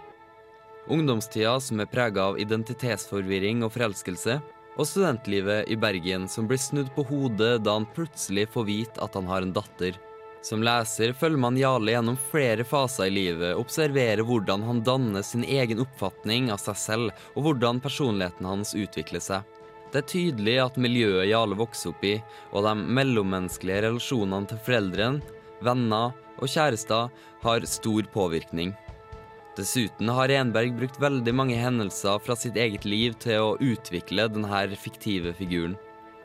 Ungdomstida 0.92 1.58
som 1.64 1.80
er 1.80 1.88
prega 1.92 2.30
av 2.32 2.40
identitetsforvirring 2.42 3.64
og 3.64 3.72
forelskelse, 3.78 4.42
og 4.82 4.88
studentlivet 4.90 5.70
i 5.70 5.78
Bergen 5.78 6.26
som 6.30 6.48
blir 6.50 6.58
snudd 6.58 6.90
på 6.96 7.06
hodet 7.06 7.60
da 7.62 7.76
han 7.78 7.86
plutselig 7.94 8.48
får 8.50 8.66
vite 8.66 9.04
at 9.04 9.14
han 9.18 9.30
har 9.30 9.46
en 9.46 9.54
datter. 9.54 9.98
Som 10.42 10.64
leser 10.66 11.14
følger 11.14 11.38
man 11.38 11.58
Jarle 11.60 11.94
gjennom 11.94 12.18
flere 12.32 12.66
faser 12.66 13.12
i 13.12 13.14
livet, 13.14 13.54
observerer 13.62 14.26
hvordan 14.26 14.64
han 14.66 14.82
danner 14.82 15.22
sin 15.22 15.44
egen 15.46 15.84
oppfatning 15.84 16.50
av 16.50 16.58
seg 16.64 16.80
selv, 16.82 17.12
og 17.36 17.46
hvordan 17.46 17.82
personligheten 17.84 18.48
hans 18.50 18.74
utvikler 18.74 19.22
seg. 19.22 19.46
Det 19.92 20.02
er 20.02 20.10
tydelig 20.10 20.58
at 20.64 20.80
miljøet 20.82 21.30
Jarle 21.30 21.60
vokser 21.60 21.92
opp 21.92 22.02
i, 22.08 22.16
og 22.50 22.66
de 22.66 22.74
mellommenneskelige 22.98 23.84
relasjonene 23.86 24.50
til 24.50 24.64
foreldrene, 24.66 25.38
venner 25.62 26.16
og 26.42 26.50
kjærester 26.50 27.12
har 27.44 27.70
stor 27.70 28.10
påvirkning. 28.16 28.74
Dessuten 29.56 30.10
har 30.10 30.30
Renberg 30.32 30.78
brukt 30.78 31.00
veldig 31.02 31.32
mange 31.36 31.56
hendelser 31.60 32.22
fra 32.24 32.38
sitt 32.40 32.56
eget 32.56 32.86
liv 32.88 33.18
til 33.20 33.44
å 33.44 33.58
utvikle 33.60 34.30
denne 34.32 34.62
fiktive 34.80 35.34
figuren, 35.36 35.76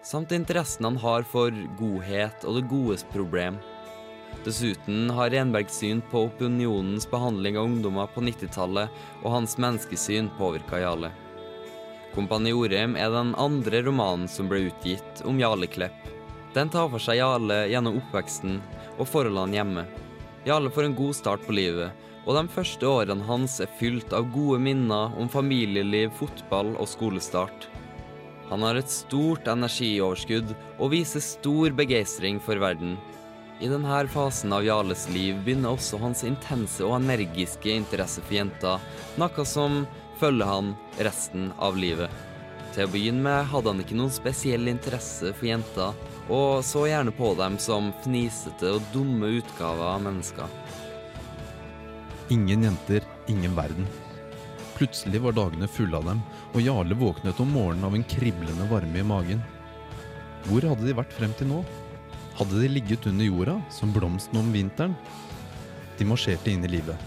samt 0.06 0.30
interessen 0.30 0.86
han 0.86 1.00
har 1.02 1.26
for 1.26 1.50
godhet 1.80 2.46
og 2.46 2.60
det 2.60 2.68
godes 2.70 3.02
problem. 3.10 3.58
Dessuten 4.46 5.10
har 5.10 5.32
Renbergs 5.34 5.74
syn 5.80 6.04
på 6.12 6.28
opinionens 6.28 7.08
behandling 7.10 7.58
av 7.58 7.66
ungdommer 7.66 8.06
på 8.14 8.22
90-tallet 8.22 8.94
og 9.24 9.30
hans 9.32 9.58
menneskesyn 9.58 10.30
påvirka 10.38 10.84
Jarle. 10.84 11.10
Kompani 12.14 12.54
Orheim 12.54 12.94
er 12.94 13.10
den 13.10 13.34
andre 13.34 13.82
romanen 13.82 14.30
som 14.30 14.46
ble 14.46 14.68
utgitt 14.68 15.24
om 15.26 15.42
Jarle 15.42 15.66
Klepp. 15.66 15.98
Den 16.54 16.70
tar 16.70 16.86
for 16.92 17.02
seg 17.02 17.18
Jarle 17.18 17.64
gjennom 17.72 17.98
oppveksten 17.98 18.60
og 18.96 19.08
forholdene 19.10 19.58
hjemme. 19.58 19.88
Jarle 20.46 20.70
får 20.70 20.86
en 20.86 21.00
god 21.02 21.18
start 21.18 21.42
på 21.42 21.56
livet, 21.58 21.90
og 22.26 22.34
de 22.34 22.42
første 22.50 22.88
årene 22.90 23.24
hans 23.28 23.60
er 23.62 23.70
fylt 23.78 24.12
av 24.16 24.26
gode 24.34 24.58
minner 24.62 25.14
om 25.16 25.30
familieliv, 25.30 26.10
fotball 26.18 26.74
og 26.74 26.90
skolestart. 26.90 27.68
Han 28.50 28.62
har 28.62 28.78
et 28.78 28.90
stort 28.90 29.46
energioverskudd 29.50 30.52
og 30.78 30.90
viser 30.92 31.22
stor 31.22 31.74
begeistring 31.74 32.38
for 32.42 32.58
verden. 32.62 32.96
I 33.56 33.70
denne 33.70 34.02
fasen 34.12 34.52
av 34.52 34.66
Jarles 34.66 35.06
liv 35.14 35.38
begynner 35.46 35.72
også 35.74 35.98
hans 36.02 36.22
intense 36.28 36.84
og 36.84 36.98
energiske 36.98 37.72
interesse 37.72 38.22
for 38.26 38.36
jenter, 38.36 38.82
noe 39.16 39.46
som 39.48 39.84
følger 40.20 40.50
han 40.50 40.74
resten 41.06 41.52
av 41.62 41.78
livet. 41.80 42.10
Til 42.74 42.84
å 42.84 42.92
begynne 42.92 43.24
med 43.24 43.48
hadde 43.48 43.72
han 43.72 43.80
ikke 43.80 43.96
noen 43.96 44.12
spesiell 44.12 44.68
interesse 44.68 45.32
for 45.32 45.48
jenter, 45.48 45.96
og 46.28 46.60
så 46.66 46.84
gjerne 46.90 47.14
på 47.16 47.32
dem 47.38 47.56
som 47.62 47.88
fnisete 48.04 48.74
og 48.76 48.90
dumme 48.92 49.38
utgaver 49.38 49.94
av 49.94 50.02
mennesker. 50.04 50.50
Ingen 52.28 52.62
jenter, 52.62 53.02
ingen 53.26 53.54
verden. 53.54 53.86
Plutselig 54.76 55.20
var 55.20 55.32
dagene 55.32 55.68
fulle 55.70 55.96
av 55.96 56.08
dem, 56.08 56.22
og 56.52 56.64
Jarle 56.64 56.96
våknet 56.98 57.38
om 57.40 57.52
morgenen 57.54 57.86
av 57.86 57.94
en 57.94 58.06
kriblende 58.10 58.66
varme 58.66 58.98
i 58.98 59.04
magen. 59.06 59.44
Hvor 60.48 60.66
hadde 60.66 60.88
de 60.88 60.96
vært 60.98 61.14
frem 61.14 61.36
til 61.38 61.52
nå? 61.52 61.60
Hadde 62.36 62.58
de 62.58 62.72
ligget 62.72 63.06
under 63.06 63.30
jorda, 63.30 63.54
som 63.70 63.94
blomsten 63.94 64.40
om 64.42 64.50
vinteren? 64.50 64.98
De 66.00 66.08
marsjerte 66.10 66.50
inn 66.50 66.66
i 66.66 66.72
livet. 66.74 66.98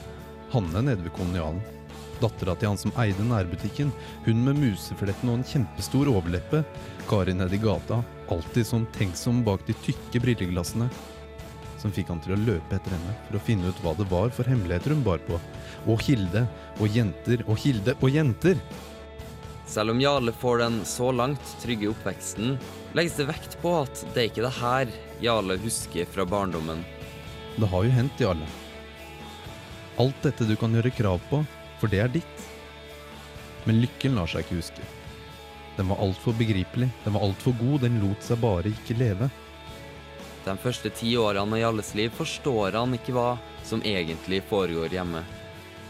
Hanne 0.55 0.86
nede 0.88 1.03
ved 1.03 1.13
kolonialen. 1.19 1.60
Dattera 2.23 2.55
til 2.55 2.71
han 2.71 2.79
som 2.79 2.95
eide 3.03 3.27
nærbutikken. 3.27 3.91
Hun 4.23 4.47
med 4.47 4.63
musefletten 4.63 5.34
og 5.34 5.41
en 5.41 5.47
kjempestor 5.51 6.08
overleppe. 6.15 6.63
Kari 7.12 7.36
nede 7.36 7.60
i 7.60 7.63
gata, 7.63 7.99
alltid 8.32 8.71
sånn 8.71 8.88
tenksom 8.95 9.43
bak 9.43 9.67
de 9.67 9.75
tykke 9.84 10.23
brilleglassene. 10.23 10.88
Som 11.80 11.94
fikk 11.96 12.12
han 12.12 12.20
til 12.24 12.36
å 12.36 12.39
løpe 12.39 12.76
etter 12.76 12.92
henne 12.92 13.15
for 13.28 13.39
å 13.39 13.44
finne 13.44 13.72
ut 13.72 13.82
hva 13.84 13.94
det 13.96 14.08
var 14.12 14.32
for 14.36 14.48
hemmeligheter 14.50 14.92
hun 14.96 15.04
bar 15.06 15.22
på. 15.28 15.39
Og 15.88 16.04
Hilde, 16.04 16.44
og 16.80 16.92
jenter, 16.92 17.46
og 17.48 17.60
Hilde, 17.63 17.96
og 18.04 18.12
jenter! 18.12 18.60
Selv 19.70 19.94
om 19.94 20.02
Jarle 20.02 20.34
får 20.34 20.63
den 20.63 20.80
så 20.89 21.12
langt 21.13 21.52
trygge 21.62 21.92
oppveksten, 21.92 22.56
legges 22.98 23.20
det 23.20 23.28
vekt 23.30 23.60
på 23.62 23.76
at 23.84 24.02
det 24.15 24.24
er 24.24 24.32
ikke 24.32 24.48
det 24.48 24.56
her 24.58 24.94
Jarle 25.22 25.60
husker 25.62 26.10
fra 26.10 26.26
barndommen. 26.26 26.82
Det 27.60 27.70
har 27.70 27.86
jo 27.86 27.94
hendt, 27.94 28.24
Jarle. 28.24 28.48
Alt 30.02 30.24
dette 30.24 30.48
du 30.48 30.56
kan 30.60 30.74
gjøre 30.74 30.96
krav 30.96 31.22
på, 31.30 31.44
for 31.80 31.92
det 31.92 32.00
er 32.02 32.12
ditt. 32.12 32.48
Men 33.68 33.82
lykken 33.84 34.18
lar 34.18 34.32
seg 34.32 34.46
ikke 34.46 34.60
huske. 34.62 34.86
Den 35.78 35.92
var 35.92 36.02
altfor 36.04 36.34
begripelig, 36.36 36.89
den 37.06 37.15
var 37.15 37.28
altfor 37.28 37.54
god, 37.60 37.86
den 37.86 38.02
lot 38.04 38.26
seg 38.26 38.42
bare 38.42 38.74
ikke 38.74 38.98
leve. 39.00 39.30
De 40.49 40.55
første 40.57 40.89
ti 40.97 41.12
årene 41.13 41.59
av 41.59 41.67
alles 41.67 41.91
liv 41.93 42.09
forstår 42.17 42.73
han 42.79 42.95
ikke 42.97 43.13
hva 43.13 43.35
som 43.69 43.83
egentlig 43.85 44.39
foregår 44.49 44.95
hjemme. 44.95 45.21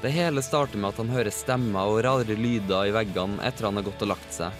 Det 0.01 0.11
hele 0.11 0.41
starter 0.43 0.81
med 0.81 0.89
at 0.91 0.99
han 0.99 1.11
hører 1.13 1.31
stemmer 1.31 1.87
og 1.87 2.01
rare 2.03 2.35
lyder 2.35 2.89
i 2.89 2.91
veggene 2.91 3.39
etter 3.47 3.69
han 3.69 3.79
har 3.79 3.85
gått 3.87 4.03
og 4.03 4.11
lagt 4.11 4.35
seg. 4.35 4.51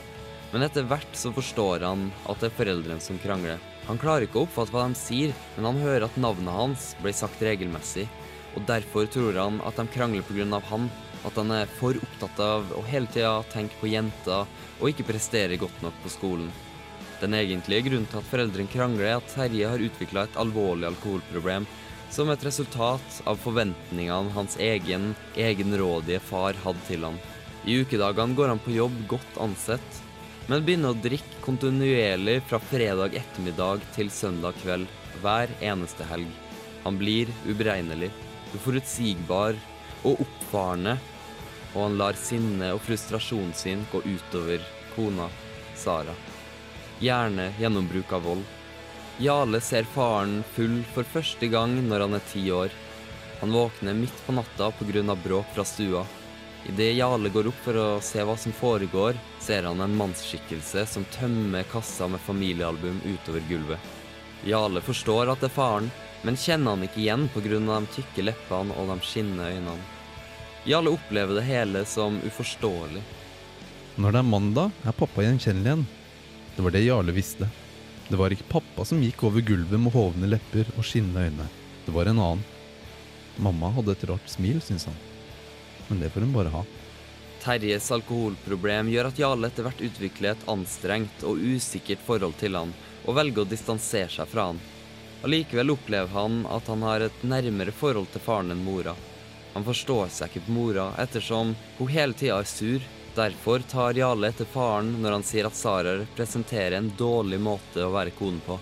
Men 0.54 0.64
etter 0.64 0.88
hvert 0.88 1.20
så 1.20 1.34
forstår 1.36 1.84
han 1.84 2.06
at 2.32 2.40
det 2.40 2.48
er 2.48 2.56
foreldrene 2.62 3.04
som 3.04 3.20
krangler. 3.20 3.60
Han 3.90 4.00
klarer 4.00 4.24
ikke 4.24 4.40
å 4.40 4.46
oppfatte 4.48 4.72
hva 4.72 4.86
de 4.88 4.96
sier, 5.02 5.36
men 5.58 5.68
han 5.68 5.84
hører 5.84 6.08
at 6.08 6.22
navnet 6.22 6.56
hans 6.62 6.88
blir 7.04 7.18
sagt 7.20 7.44
regelmessig. 7.44 8.08
Og 8.56 8.64
derfor 8.72 9.12
tror 9.12 9.36
han 9.36 9.60
at 9.68 9.84
de 9.84 9.88
krangler 9.92 10.24
pga. 10.24 10.64
han, 10.72 10.88
at 11.28 11.36
han 11.36 11.52
er 11.52 11.68
for 11.82 12.00
opptatt 12.00 12.40
av 12.40 12.72
å 12.72 12.88
hele 12.88 13.12
tida 13.12 13.36
tenke 13.52 13.76
på 13.84 13.92
jenter 13.92 14.48
og 14.80 14.90
ikke 14.94 15.12
prestere 15.12 15.60
godt 15.60 15.84
nok 15.84 16.04
på 16.06 16.16
skolen. 16.16 16.52
Den 17.20 17.36
egentlige 17.36 17.90
grunnen 17.90 18.08
til 18.08 18.22
at 18.22 18.28
foreldrene 18.30 18.72
krangler, 18.72 19.10
er 19.10 19.18
at 19.20 19.32
Terje 19.34 19.68
har 19.68 19.82
utvikla 19.84 20.24
et 20.28 20.38
alvorlig 20.40 20.88
alkoholproblem 20.88 21.68
som 22.10 22.30
et 22.32 22.44
resultat 22.46 23.20
av 23.30 23.42
forventningene 23.44 24.34
hans 24.34 24.56
egen 24.58 25.12
egenrådige 25.38 26.22
far 26.26 26.58
hadde 26.64 26.86
til 26.88 27.04
han. 27.06 27.20
I 27.68 27.82
ukedagene 27.84 28.38
går 28.38 28.54
han 28.54 28.62
på 28.64 28.74
jobb 28.74 28.96
godt 29.12 29.42
ansett, 29.44 30.00
men 30.50 30.64
begynner 30.66 30.96
å 30.96 31.02
drikke 31.04 31.44
kontinuerlig 31.46 32.40
fra 32.50 32.62
fredag 32.72 33.18
ettermiddag 33.20 33.84
til 33.94 34.10
søndag 34.14 34.58
kveld 34.64 34.88
hver 35.22 35.52
eneste 35.60 36.08
helg. 36.10 36.32
Han 36.86 36.98
blir 36.98 37.30
uberegnelig, 37.46 38.10
uforutsigbar 38.56 39.60
og 40.08 40.24
oppfarende. 40.26 40.98
og 41.76 41.84
han 41.84 42.00
lar 42.02 42.18
sinne 42.18 42.72
og 42.74 42.82
frustrasjonen 42.82 43.54
sin 43.54 43.86
gå 43.92 44.02
utover 44.02 44.64
kona, 44.96 45.30
Sara. 45.78 46.16
Gjerne 47.00 47.54
gjennom 47.60 47.88
bruk 47.88 48.14
av 48.14 48.24
vold. 48.24 48.44
Jarle 49.20 49.62
ser 49.62 49.84
faren 49.84 50.44
full 50.56 50.82
for 50.94 51.04
første 51.04 51.48
gang 51.52 51.74
når 51.88 52.06
han 52.06 52.16
er 52.18 52.24
ti 52.32 52.46
år. 52.52 52.72
Han 53.40 53.52
våkner 53.56 53.96
midt 53.96 54.26
på 54.26 54.36
natta 54.36 54.72
pga. 54.72 55.16
bråk 55.16 55.46
fra 55.56 55.64
stua. 55.64 56.06
Idet 56.68 56.96
Jarle 56.96 57.30
går 57.30 57.48
opp 57.48 57.60
for 57.64 57.76
å 57.76 58.02
se 58.04 58.24
hva 58.24 58.36
som 58.38 58.52
foregår, 58.52 59.16
ser 59.40 59.64
han 59.64 59.80
en 59.82 59.96
mannsskikkelse 59.96 60.86
som 60.86 61.06
tømmer 61.06 61.64
kassa 61.64 62.08
med 62.08 62.20
familiealbum 62.20 63.00
utover 63.06 63.44
gulvet. 63.50 63.80
Jarle 64.44 64.82
forstår 64.82 65.32
at 65.32 65.40
det 65.40 65.48
er 65.48 65.56
faren, 65.56 65.92
men 66.24 66.36
kjenner 66.36 66.76
han 66.76 66.84
ikke 66.84 67.00
igjen 67.00 67.30
pga. 67.32 67.60
de 67.60 67.86
tykke 67.96 68.24
leppene 68.24 68.76
og 68.76 68.92
de 68.92 69.00
skinnende 69.08 69.48
øynene. 69.52 69.88
Jarle 70.66 70.92
opplever 70.92 71.36
det 71.36 71.48
hele 71.48 71.86
som 71.86 72.20
uforståelig. 72.24 73.04
Når 73.96 74.12
det 74.12 74.20
er 74.20 74.32
mandag, 74.36 74.72
er 74.86 74.92
pappa 74.92 75.24
gjenkjennelig 75.24 75.72
igjen. 75.72 75.88
Det 76.60 76.64
var 76.64 76.72
det 76.72 76.80
Jarle 76.80 77.12
visste. 77.12 77.48
Det 78.08 78.18
var 78.20 78.34
ikke 78.36 78.50
pappa 78.52 78.84
som 78.86 79.00
gikk 79.00 79.22
over 79.24 79.40
gulvet 79.48 79.80
med 79.80 79.94
hovne 79.94 80.28
lepper 80.28 80.68
og 80.74 80.84
skinnende 80.84 81.22
øyne. 81.30 81.46
Det 81.86 81.94
var 81.96 82.10
en 82.12 82.20
annen. 82.20 82.42
Mamma 83.40 83.70
hadde 83.78 83.94
et 83.96 84.04
rart 84.10 84.28
smil, 84.28 84.60
syns 84.60 84.90
han. 84.90 84.98
Men 85.88 86.02
det 86.04 86.10
får 86.12 86.26
hun 86.28 86.34
bare 86.36 86.52
ha. 86.52 86.66
Terjes 87.40 87.88
alkoholproblem 87.96 88.92
gjør 88.92 89.08
at 89.08 89.24
Jarle 89.24 89.48
etter 89.48 89.70
hvert 89.70 89.86
utvikler 89.88 90.34
et 90.34 90.46
anstrengt 90.52 91.24
og 91.24 91.40
usikkert 91.40 92.04
forhold 92.04 92.36
til 92.44 92.60
han, 92.60 92.76
og 93.08 93.16
velger 93.22 93.48
å 93.48 93.52
distansere 93.56 94.12
seg 94.12 94.28
fra 94.28 94.50
han. 94.52 94.60
Allikevel 95.24 95.72
opplever 95.78 96.12
han 96.12 96.42
at 96.52 96.68
han 96.68 96.84
har 96.90 97.08
et 97.08 97.24
nærmere 97.24 97.72
forhold 97.72 98.12
til 98.12 98.28
faren 98.28 98.52
enn 98.52 98.68
mora. 98.68 99.00
Han 99.56 99.64
forstår 99.64 100.12
seg 100.12 100.36
ikke 100.36 100.50
på 100.50 100.60
mora, 100.60 100.92
ettersom 101.00 101.56
hun 101.80 101.96
hele 101.96 102.20
tida 102.20 102.44
er 102.44 102.56
sur. 102.60 102.84
Derfor 103.16 103.60
tar 103.60 103.98
Jarle 103.98 104.30
etter 104.30 104.46
faren 104.46 104.92
når 105.02 105.16
han 105.18 105.26
sier 105.26 105.48
at 105.50 105.58
Sara 105.58 105.96
representerer 106.04 106.78
en 106.78 106.92
dårlig 106.98 107.40
måte 107.42 107.84
å 107.84 107.94
være 107.94 108.14
kone 108.18 108.42
på. 108.46 108.60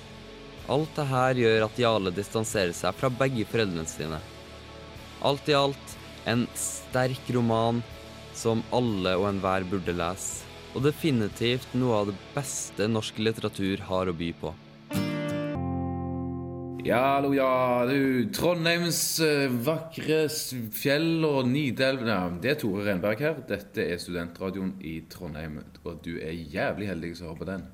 Alt 0.71 0.95
det 0.95 1.05
her 1.11 1.41
gjør 1.41 1.65
at 1.67 1.79
Jarle 1.79 2.11
distanserer 2.15 2.73
seg 2.75 2.95
fra 2.95 3.11
begge 3.11 3.45
foreldrene 3.47 3.87
sine. 3.87 4.19
Alt 5.27 5.49
i 5.51 5.55
alt 5.57 5.97
en 6.27 6.45
sterk 6.59 7.31
roman 7.35 7.83
som 8.35 8.63
alle 8.75 9.15
og 9.17 9.29
enhver 9.31 9.65
burde 9.67 9.95
lese. 9.95 10.43
Og 10.75 10.83
definitivt 10.85 11.71
noe 11.73 12.01
av 12.01 12.09
det 12.11 12.17
beste 12.35 12.87
norsk 12.91 13.19
litteratur 13.23 13.81
har 13.87 14.11
å 14.11 14.15
by 14.15 14.31
på. 14.41 14.51
Ja, 16.85 16.99
hallo, 17.15 17.33
ja. 17.33 17.85
Du, 17.89 18.29
Trondheims 18.33 19.19
eh, 19.23 19.47
vakre 19.49 20.27
fjell 20.75 21.25
og 21.25 21.47
Nidelv 21.49 22.05
ja, 22.07 22.19
Det 22.41 22.51
er 22.53 22.59
Tore 22.61 22.85
Renberg 22.85 23.23
her. 23.23 23.41
Dette 23.49 23.83
er 23.83 23.99
studentradioen 24.01 24.75
i 24.85 24.99
Trondheim. 25.11 25.59
Og 25.83 25.97
du 26.05 26.15
er 26.21 26.35
jævlig 26.37 26.91
heldig 26.91 27.11
som 27.17 27.31
hører 27.31 27.41
på 27.41 27.49
den. 27.49 27.65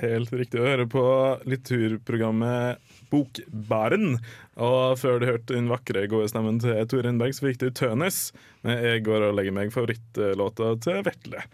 Helt 0.00 0.32
riktig 0.32 0.60
å 0.62 0.64
høre 0.70 0.86
på 0.88 1.04
litteraturprogrammet 1.48 2.96
Bokbaren. 3.12 4.16
Og 4.56 4.96
før 5.00 5.20
du 5.20 5.28
hørte 5.28 5.56
den 5.56 5.68
vakre, 5.72 6.06
gode 6.08 6.30
stemmen 6.32 6.62
til 6.62 6.78
Tore 6.88 7.08
Renberg, 7.10 7.36
så 7.36 7.48
fikk 7.48 7.60
du 7.60 7.70
Tønes 7.76 8.24
med 8.64 8.80
'Jeg 8.80 9.04
går 9.04 9.28
og 9.28 9.36
legger 9.36 9.52
meg', 9.52 9.74
favorittlåta 9.74 10.74
til 10.80 11.02
Vetle. 11.04 11.44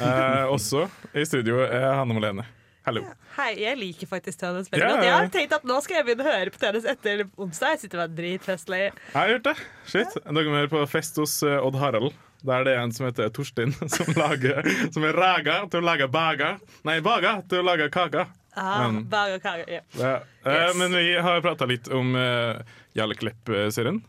Eh, 0.00 0.44
også 0.48 0.88
i 1.14 1.26
studio 1.28 1.60
er 1.66 1.92
Hanne 1.98 2.14
Malene. 2.14 2.46
Hallo. 2.84 3.00
Hei, 3.38 3.54
jeg 3.62 3.78
liker 3.80 4.08
faktisk 4.10 4.42
Tønes 4.42 4.66
veldig 4.68 4.84
godt. 4.90 5.04
Jeg 5.06 5.12
har 5.14 5.28
tenkt 5.32 5.54
at 5.56 5.62
nå 5.64 5.78
skal 5.80 5.96
jeg 6.02 6.04
begynne 6.10 6.24
å 6.26 6.32
høre 6.34 6.52
på 6.52 6.60
Tønes 6.60 6.84
etter 6.90 7.22
onsdag. 7.40 7.74
Jeg 7.74 7.80
sitter 7.86 8.02
og 8.02 8.04
er 8.04 8.16
dritfestlig. 8.18 8.80
Jeg 8.90 9.16
har 9.16 9.30
gjort 9.32 9.46
det. 9.48 9.54
Shit. 9.88 10.16
Dere 10.26 10.50
må 10.52 10.58
høre 10.58 10.70
på 10.74 10.82
fest 10.92 11.16
hos 11.20 11.38
eh, 11.48 11.56
Odd 11.64 11.78
Harald. 11.80 12.12
Der 12.44 12.66
det 12.66 12.74
er 12.76 12.82
en 12.82 12.92
som 12.92 13.06
heter 13.08 13.30
Torstein, 13.32 13.72
som, 13.94 14.10
lager, 14.20 14.66
som 14.92 15.06
er 15.08 15.16
raga 15.16 15.62
til 15.72 15.80
å 15.80 15.86
lage 15.86 16.10
baga. 16.12 16.50
Nei, 16.84 16.98
baga 17.06 17.38
til 17.48 17.62
å 17.62 17.64
lage 17.70 17.86
kaka. 17.94 18.26
Ah, 18.52 18.84
Men- 18.84 19.06
baga 19.08 19.38
kaka. 19.40 19.64
Ja. 19.64 19.80
Ja. 19.96 20.12
Eh, 20.44 20.58
Yes. 20.66 20.76
men 20.82 20.92
vi 20.92 21.14
har 21.24 21.40
prata 21.42 21.64
litt 21.70 21.88
om 21.88 22.12
uh, 22.20 22.60
Jarle 22.92 23.16
Klepp-serien. 23.16 24.02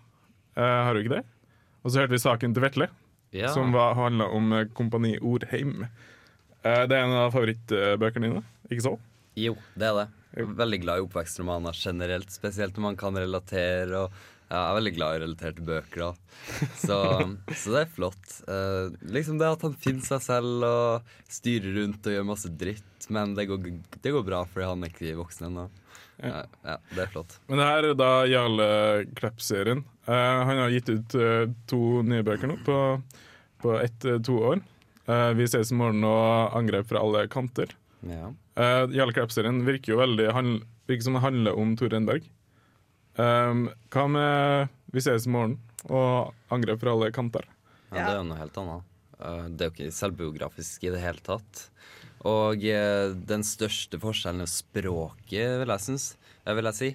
Eh, 0.59 0.81
har 0.83 0.91
du 0.93 0.99
ikke 1.05 1.15
det? 1.15 1.23
Og 1.85 1.93
så 1.95 2.03
hørte 2.03 2.17
vi 2.17 2.19
saken 2.25 2.51
til 2.57 2.65
Vetle, 2.67 2.89
Ja. 3.31 3.53
som 3.55 3.71
handla 3.71 4.27
om 4.35 4.51
Kompani 4.75 5.15
Orheim. 5.23 5.85
Eh, 6.65 6.83
det 6.89 6.97
er 6.97 7.05
en 7.05 7.17
av 7.19 7.33
favorittbøkene 7.35 8.31
dine, 8.31 8.45
ikke 8.71 8.87
så? 8.87 8.95
Jo, 9.37 9.53
det 9.77 9.89
er 9.89 9.99
det. 9.99 10.05
Jeg 10.35 10.43
er 10.43 10.55
veldig 10.59 10.79
glad 10.83 10.99
i 10.99 11.03
oppvekstromaner 11.05 11.77
generelt, 11.77 12.31
spesielt 12.33 12.75
når 12.75 12.85
man 12.89 12.97
kan 12.99 13.15
relatere. 13.15 14.01
og 14.01 14.15
ja, 14.49 14.57
Jeg 14.57 14.65
er 14.71 14.77
veldig 14.79 14.93
glad 14.97 15.15
i 15.15 15.21
relaterte 15.23 15.65
bøker. 15.65 16.01
da 16.01 16.67
Så, 16.81 16.97
så 17.61 17.75
det 17.75 17.83
er 17.85 17.93
flott. 17.95 18.35
Eh, 18.51 18.97
liksom 19.15 19.39
det 19.39 19.47
at 19.51 19.63
han 19.67 19.77
finner 19.79 20.05
seg 20.07 20.25
selv 20.25 20.65
og 20.67 21.15
styrer 21.31 21.77
rundt 21.79 22.09
og 22.09 22.17
gjør 22.17 22.27
masse 22.33 22.51
dritt. 22.51 23.09
Men 23.13 23.35
det 23.37 23.47
går, 23.51 23.71
det 24.01 24.15
går 24.15 24.25
bra 24.27 24.43
fordi 24.49 24.69
han 24.71 24.83
er 24.85 24.93
ikke 24.93 25.17
voksen 25.21 25.49
ennå. 25.51 25.67
Ja, 26.23 26.45
ja, 26.63 26.77
det 26.95 27.01
er 27.03 27.09
flott. 27.11 27.33
Men 27.49 27.59
det 27.59 27.65
her 27.67 27.89
er 27.89 27.97
da 27.99 28.11
Jarle 28.31 28.67
Klepp-serien. 29.19 29.83
Eh, 30.07 30.39
han 30.49 30.61
har 30.63 30.71
gitt 30.73 30.89
ut 30.93 31.15
eh, 31.19 31.43
to 31.69 31.81
nye 32.07 32.23
bøker 32.25 32.49
nå 32.51 32.59
på, 32.65 32.77
på 33.63 33.75
ett-to 33.81 34.39
år. 34.53 34.63
Eh, 35.05 35.31
vi 35.37 35.47
ses 35.49 35.71
i 35.71 35.77
morgen 35.77 36.03
og 36.07 36.55
angrep 36.57 36.87
fra 36.89 37.01
alle 37.05 37.25
kanter. 37.31 37.73
Ja. 38.05 38.31
Uh, 38.55 38.85
Jarle 38.93 39.13
Klepp-serien 39.15 39.63
virker 39.65 39.95
jo 39.95 39.99
veldig 39.99 40.27
virker 40.85 41.03
som 41.03 41.17
det 41.17 41.23
handler 41.23 41.57
om 41.57 41.73
Tor 41.77 41.89
Renberg. 41.91 42.27
Um, 43.17 43.69
hva 43.93 44.03
med 44.11 44.73
Vi 44.93 45.01
ses 45.03 45.25
i 45.25 45.31
morgen 45.31 45.55
og 45.87 46.33
angrep 46.53 46.81
fra 46.83 46.93
alle 46.93 47.09
kanter? 47.15 47.47
Ja, 47.89 47.97
det 47.97 48.11
er 48.11 48.19
jo 48.19 48.27
noe 48.29 48.39
helt 48.39 48.59
annet. 48.61 48.91
Uh, 49.19 49.45
Det 49.49 49.65
er 49.65 49.69
jo 49.69 49.75
ikke 49.75 49.97
selvbiografisk 49.97 50.85
i 50.85 50.93
det 50.93 51.01
hele 51.03 51.23
tatt. 51.25 51.65
Og 52.25 52.61
uh, 52.63 53.13
den 53.29 53.45
største 53.45 53.99
forskjellen 54.01 54.45
er 54.45 54.51
språket, 54.51 55.59
vil 55.61 55.73
jeg 55.75 55.85
synes. 55.87 56.09
Jeg 56.45 56.59
vil 56.59 56.69
jeg 56.71 56.79
si. 56.79 56.91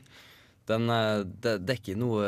Den, 0.71 0.91
eh, 0.95 1.25
det, 1.43 1.57
det 1.67 1.75
er 1.75 1.81
ikke 1.81 1.99
noe 1.99 2.27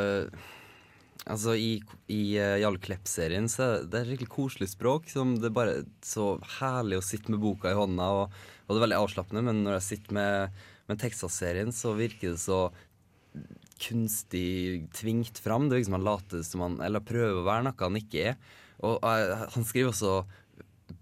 Altså, 1.23 1.55
i, 1.55 1.77
i 2.11 2.21
uh, 2.35 2.57
Jarl 2.59 2.77
Klepp-serien 2.83 3.47
så 3.51 3.63
er 3.65 3.85
det 3.87 4.01
et 4.01 4.09
skikkelig 4.11 4.31
koselig 4.33 4.69
språk. 4.73 5.07
Som 5.11 5.37
det 5.39 5.49
er 5.49 5.55
bare 5.55 5.75
så 6.03 6.33
herlig 6.59 6.99
å 6.99 7.05
sitte 7.05 7.31
med 7.33 7.43
boka 7.43 7.71
i 7.71 7.77
hånda, 7.77 8.09
og, 8.19 8.41
og 8.65 8.73
det 8.73 8.81
er 8.81 8.85
veldig 8.87 9.01
avslappende. 9.05 9.45
Men 9.47 9.63
når 9.65 9.79
jeg 9.79 9.87
sitter 9.89 10.19
med, 10.19 10.63
med 10.91 11.01
Texas-serien, 11.03 11.71
så 11.75 11.95
virker 11.97 12.35
det 12.35 12.43
så 12.43 12.65
kunstig 13.83 14.89
tvingt 14.95 15.39
fram. 15.43 15.67
Det 15.67 15.77
er 15.77 15.83
liksom 15.83 15.97
han 15.97 16.05
later 16.05 16.43
som 16.45 16.61
han 16.63 16.77
Eller 16.85 17.03
prøver 17.03 17.41
å 17.41 17.47
være 17.47 17.67
noe 17.67 17.87
han 17.87 17.99
ikke 17.99 18.29
er. 18.33 18.39
Og 18.83 18.99
uh, 18.99 19.47
han 19.55 19.67
skriver 19.67 19.93
også 19.93 20.23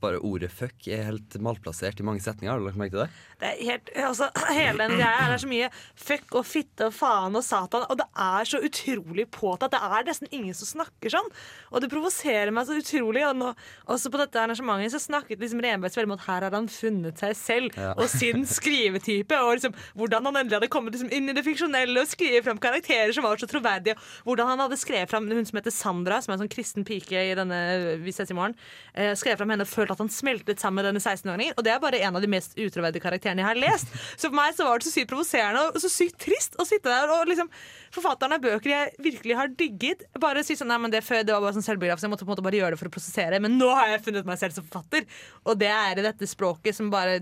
bare 0.01 0.21
ordet 0.25 0.49
'fuck' 0.53 0.87
er 0.93 1.07
helt 1.09 1.35
malplassert 1.41 1.99
i 1.99 2.05
mange 2.05 2.21
setninger. 2.23 2.51
Har 2.51 2.61
du 2.61 2.65
lagt 2.65 2.79
merke 2.79 2.95
til 2.95 3.03
det? 3.03 3.09
Det 3.41 3.49
er 3.49 3.61
helt, 3.71 3.89
altså, 3.97 4.27
hele 4.53 4.77
den 4.85 4.99
greia 4.99 5.27
er 5.33 5.39
så 5.41 5.49
mye 5.49 5.69
fuck 5.97 6.35
og 6.37 6.45
fitte 6.45 6.87
og 6.91 6.93
faen 6.93 7.35
og 7.39 7.41
satan, 7.45 7.87
og 7.89 7.97
det 7.97 8.05
er 8.21 8.45
så 8.51 8.59
utrolig 8.61 9.25
påtatt. 9.33 9.73
Det 9.73 9.79
er 9.81 10.05
nesten 10.05 10.29
ingen 10.31 10.53
som 10.57 10.69
snakker 10.69 11.09
sånn. 11.15 11.29
Og 11.71 11.81
det 11.81 11.89
provoserer 11.89 12.51
meg 12.53 12.67
så 12.69 12.77
utrolig. 12.77 13.23
Og 13.25 13.39
nå, 13.39 13.49
også 13.89 14.11
på 14.13 14.19
dette 14.21 14.37
arrangementet 14.43 14.93
så 14.93 15.01
snakket 15.01 15.41
liksom 15.41 15.63
Renberg 15.65 15.95
veldig 15.95 16.09
om 16.11 16.15
at 16.19 16.25
her 16.27 16.45
har 16.47 16.55
han 16.59 16.69
funnet 16.71 17.17
seg 17.21 17.33
selv 17.39 17.79
Ja. 17.81 17.93
og 17.97 18.05
sin 18.11 18.45
skrivetype, 18.45 19.37
og 19.41 19.55
liksom 19.57 19.73
hvordan 19.97 20.25
han 20.29 20.37
endelig 20.43 20.59
hadde 20.59 20.69
kommet 20.73 20.93
liksom 20.95 21.09
inn 21.13 21.29
i 21.31 21.35
det 21.37 21.43
fiksjonelle 21.45 22.03
og 22.03 22.09
skrevet 22.11 22.45
fram 22.45 22.59
karakterer 22.61 23.13
som 23.15 23.25
var 23.25 23.41
så 23.41 23.49
troverdige. 23.49 23.95
Hvordan 24.27 24.51
han 24.53 24.63
hadde 24.65 24.77
skrevet 24.79 25.09
fram 25.09 25.29
hun 25.31 25.45
som 25.47 25.57
heter 25.57 25.73
Sandra, 25.73 26.21
som 26.21 26.33
er 26.33 26.37
en 26.37 26.43
sånn 26.45 26.51
kristen 26.53 26.85
pike 26.87 27.15
i 27.31 27.33
denne 27.37 27.59
Vi 28.03 28.11
ses 28.13 28.29
i 28.29 28.37
morgen. 28.37 28.53
Eh, 28.93 29.13
skrevet 29.17 29.39
fram 29.41 29.49
henne 29.55 29.65
og 29.65 29.71
følt 29.71 29.91
at 29.95 30.01
han 30.03 30.09
smeltet 30.11 30.59
sammen 30.61 30.81
med 30.81 30.89
denne 30.91 31.01
16-åringen. 31.01 31.55
Og 31.57 31.63
det 31.65 31.71
er 31.73 31.79
bare 31.83 32.01
en 32.03 32.15
av 32.19 32.21
de 32.21 32.29
mest 32.31 32.53
utroverdige 32.59 33.01
karakterene 33.01 33.30
jeg 33.39 33.47
har 33.47 33.59
lest. 33.59 33.93
Så 34.17 34.27
for 34.27 34.35
meg 34.35 34.55
så 34.57 34.67
var 34.67 34.81
det 34.81 34.89
så 34.89 34.95
sykt 34.95 35.11
provoserende 35.13 35.63
og 35.69 35.79
så 35.83 35.91
sykt 35.91 36.19
trist 36.25 36.57
å 36.59 36.67
sitte 36.67 36.91
der 36.91 37.13
og 37.15 37.29
liksom 37.29 37.51
Forfatteren 37.91 38.37
av 38.37 38.39
bøker 38.39 38.71
jeg 38.71 38.91
virkelig 39.03 39.35
har 39.35 39.49
digget, 39.59 40.05
bare 40.23 40.45
si 40.47 40.55
sånn 40.55 40.69
Nei, 40.71 40.77
men 40.79 40.93
det, 40.93 41.01
før, 41.03 41.25
det 41.27 41.33
var 41.35 41.41
bare 41.43 41.57
sånn 41.57 41.65
selvbiografisk, 41.65 42.05
jeg 42.07 42.13
måtte 42.13 42.23
på 42.23 42.29
en 42.29 42.37
måte 42.37 42.45
bare 42.45 42.61
gjøre 42.61 42.77
det 42.77 42.79
for 42.79 42.87
å 42.87 42.93
prosessere. 42.93 43.39
Men 43.43 43.57
nå 43.59 43.67
har 43.75 43.89
jeg 43.91 44.03
funnet 44.05 44.29
meg 44.29 44.39
selv 44.39 44.55
som 44.55 44.63
forfatter, 44.63 45.03
og 45.43 45.59
det 45.59 45.67
er 45.67 45.99
i 45.99 46.05
dette 46.05 46.29
språket 46.31 46.77
som 46.77 46.87
bare 46.93 47.17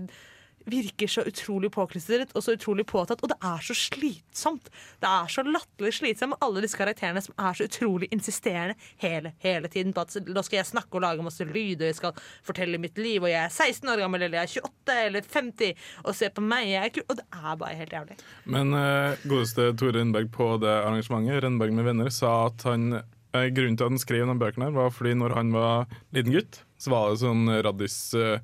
virker 0.68 1.08
så 1.10 1.24
utrolig 1.26 1.70
påklistret 1.72 2.32
og 2.34 2.44
så 2.44 2.54
utrolig 2.56 2.86
påtatt, 2.88 3.22
og 3.22 3.32
det 3.32 3.38
er 3.46 3.64
så 3.64 3.76
slitsomt. 3.76 4.70
Det 5.00 5.08
er 5.08 5.30
så 5.32 5.44
latterlig 5.46 5.92
slitsomt 5.96 6.34
med 6.34 6.44
alle 6.44 6.64
disse 6.64 6.78
karakterene 6.78 7.22
som 7.24 7.36
er 7.40 7.56
så 7.56 7.66
utrolig 7.68 8.10
insisterende 8.14 8.76
hele, 9.02 9.34
hele 9.44 9.70
tiden 9.72 9.94
på 9.96 10.04
at 10.04 10.16
nå 10.26 10.44
skal 10.46 10.60
jeg 10.60 10.70
snakke 10.70 10.98
og 10.98 11.04
lage 11.06 11.26
masse 11.26 11.46
lyd, 11.46 11.80
og 11.80 11.88
jeg 11.88 11.98
skal 12.00 12.24
fortelle 12.46 12.80
mitt 12.82 12.98
liv, 13.00 13.22
og 13.22 13.32
jeg 13.32 13.42
er 13.44 13.54
16 13.54 13.92
år 13.92 14.04
gammel, 14.04 14.26
eller 14.26 14.42
jeg 14.42 14.62
er 14.62 14.68
28 14.70 14.98
eller 15.06 15.30
50, 15.34 15.86
og 16.04 16.18
se 16.18 16.32
på 16.34 16.44
meg, 16.44 16.66
jeg 16.70 16.82
er 16.82 16.94
kul, 16.96 17.06
og 17.06 17.20
det 17.20 17.26
er 17.40 17.60
bare 17.64 17.78
helt 17.80 17.96
jævlig. 17.96 18.18
Men 18.56 18.74
uh, 18.76 19.28
godeste 19.30 19.70
Tore 19.80 19.98
Rennberg 19.98 20.32
på 20.34 20.52
det 20.62 20.74
arrangementet, 20.80 21.42
Rennberg 21.44 21.76
med 21.76 21.88
venner, 21.88 22.12
sa 22.14 22.34
at 22.48 22.66
han 22.68 23.00
uh, 23.00 23.46
grunnen 23.54 23.78
til 23.78 23.86
at 23.86 23.94
han 23.94 24.02
skrev 24.02 24.26
de 24.28 24.40
bøkene, 24.40 24.70
her 24.70 24.76
var 24.76 24.92
fordi 24.94 25.16
når 25.18 25.38
han 25.38 25.54
var 25.54 25.88
liten 26.16 26.34
gutt, 26.36 26.62
så 26.80 26.92
var 26.94 27.10
det 27.10 27.20
sånn 27.20 27.44
raddis 27.60 27.96
eh, 28.16 28.40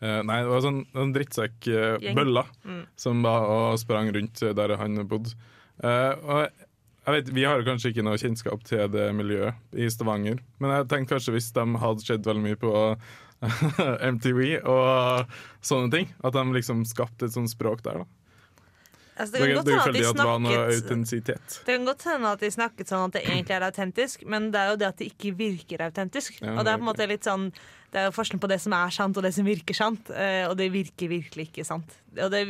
eh, 0.00 0.22
Nei, 0.22 0.40
det 0.42 0.48
var 0.52 0.60
sånn, 0.64 0.80
en 0.94 1.00
Gjeng. 1.00 1.14
drittsekk-bøller 1.16 2.46
Mm. 2.64 2.86
som 2.96 3.22
var 3.22 3.46
og 3.48 3.78
sprang 3.78 4.12
rundt 4.14 4.40
der 4.56 4.76
han 4.76 4.96
bodde. 5.08 5.34
Uh, 5.82 6.46
jeg 7.06 7.14
vet, 7.24 7.28
Vi 7.32 7.44
har 7.44 7.62
kanskje 7.62 7.92
ikke 7.92 8.04
noe 8.04 8.18
kjennskap 8.18 8.62
til 8.64 8.88
det 8.92 9.14
miljøet 9.14 9.54
i 9.72 9.86
Stavanger, 9.88 10.38
men 10.60 10.70
jeg 10.70 10.88
tenkte 10.88 11.14
kanskje 11.16 11.32
hvis 11.32 11.52
de 11.54 11.64
hadde 11.78 12.04
sett 12.04 12.26
veldig 12.26 12.42
mye 12.42 12.56
på 12.60 12.72
MTV 14.12 14.60
og 14.66 15.26
sånne 15.62 15.90
ting, 15.92 16.08
at 16.24 16.32
de 16.34 16.42
liksom 16.52 16.84
skapte 16.88 17.24
et 17.28 17.32
sånt 17.32 17.50
språk 17.52 17.82
der. 17.86 18.02
da 18.02 18.04
Altså, 19.18 19.32
Det, 19.34 19.40
kan 19.40 19.64
det, 19.66 19.72
det 19.74 19.92
de 19.98 20.02
snakket. 20.14 20.26
Det 21.66 21.74
kan 21.74 21.88
godt 21.88 22.04
hende 22.06 22.30
at 22.36 22.44
de 22.44 22.50
snakket 22.54 22.92
sånn 22.92 23.08
at 23.08 23.16
det 23.16 23.24
egentlig 23.26 23.56
er 23.56 23.66
autentisk, 23.66 24.22
men 24.30 24.50
det 24.54 24.60
er 24.60 24.70
jo 24.70 24.76
det 24.78 24.86
at 24.88 25.00
det 25.02 25.08
ikke 25.10 25.32
virker 25.38 25.82
autentisk. 25.88 26.38
Ja, 26.38 26.54
og 26.54 26.62
det 26.64 26.72
er 26.72 26.78
på 26.78 26.84
en 26.86 26.90
måte 26.92 27.08
litt 27.10 27.26
sånn 27.26 27.48
Det 27.88 28.02
er 28.02 28.10
jo 28.10 28.12
forskjell 28.12 28.40
på 28.42 28.50
det 28.52 28.58
som 28.60 28.74
er 28.76 28.90
sant 28.92 29.16
og 29.16 29.24
det 29.24 29.30
som 29.32 29.46
virker 29.48 29.72
sant, 29.72 30.10
eh, 30.12 30.42
og 30.44 30.58
det 30.60 30.66
virker 30.74 31.08
virkelig 31.08 31.46
ikke 31.48 31.64
sant. 31.64 31.94
Og 32.20 32.28
det, 32.34 32.42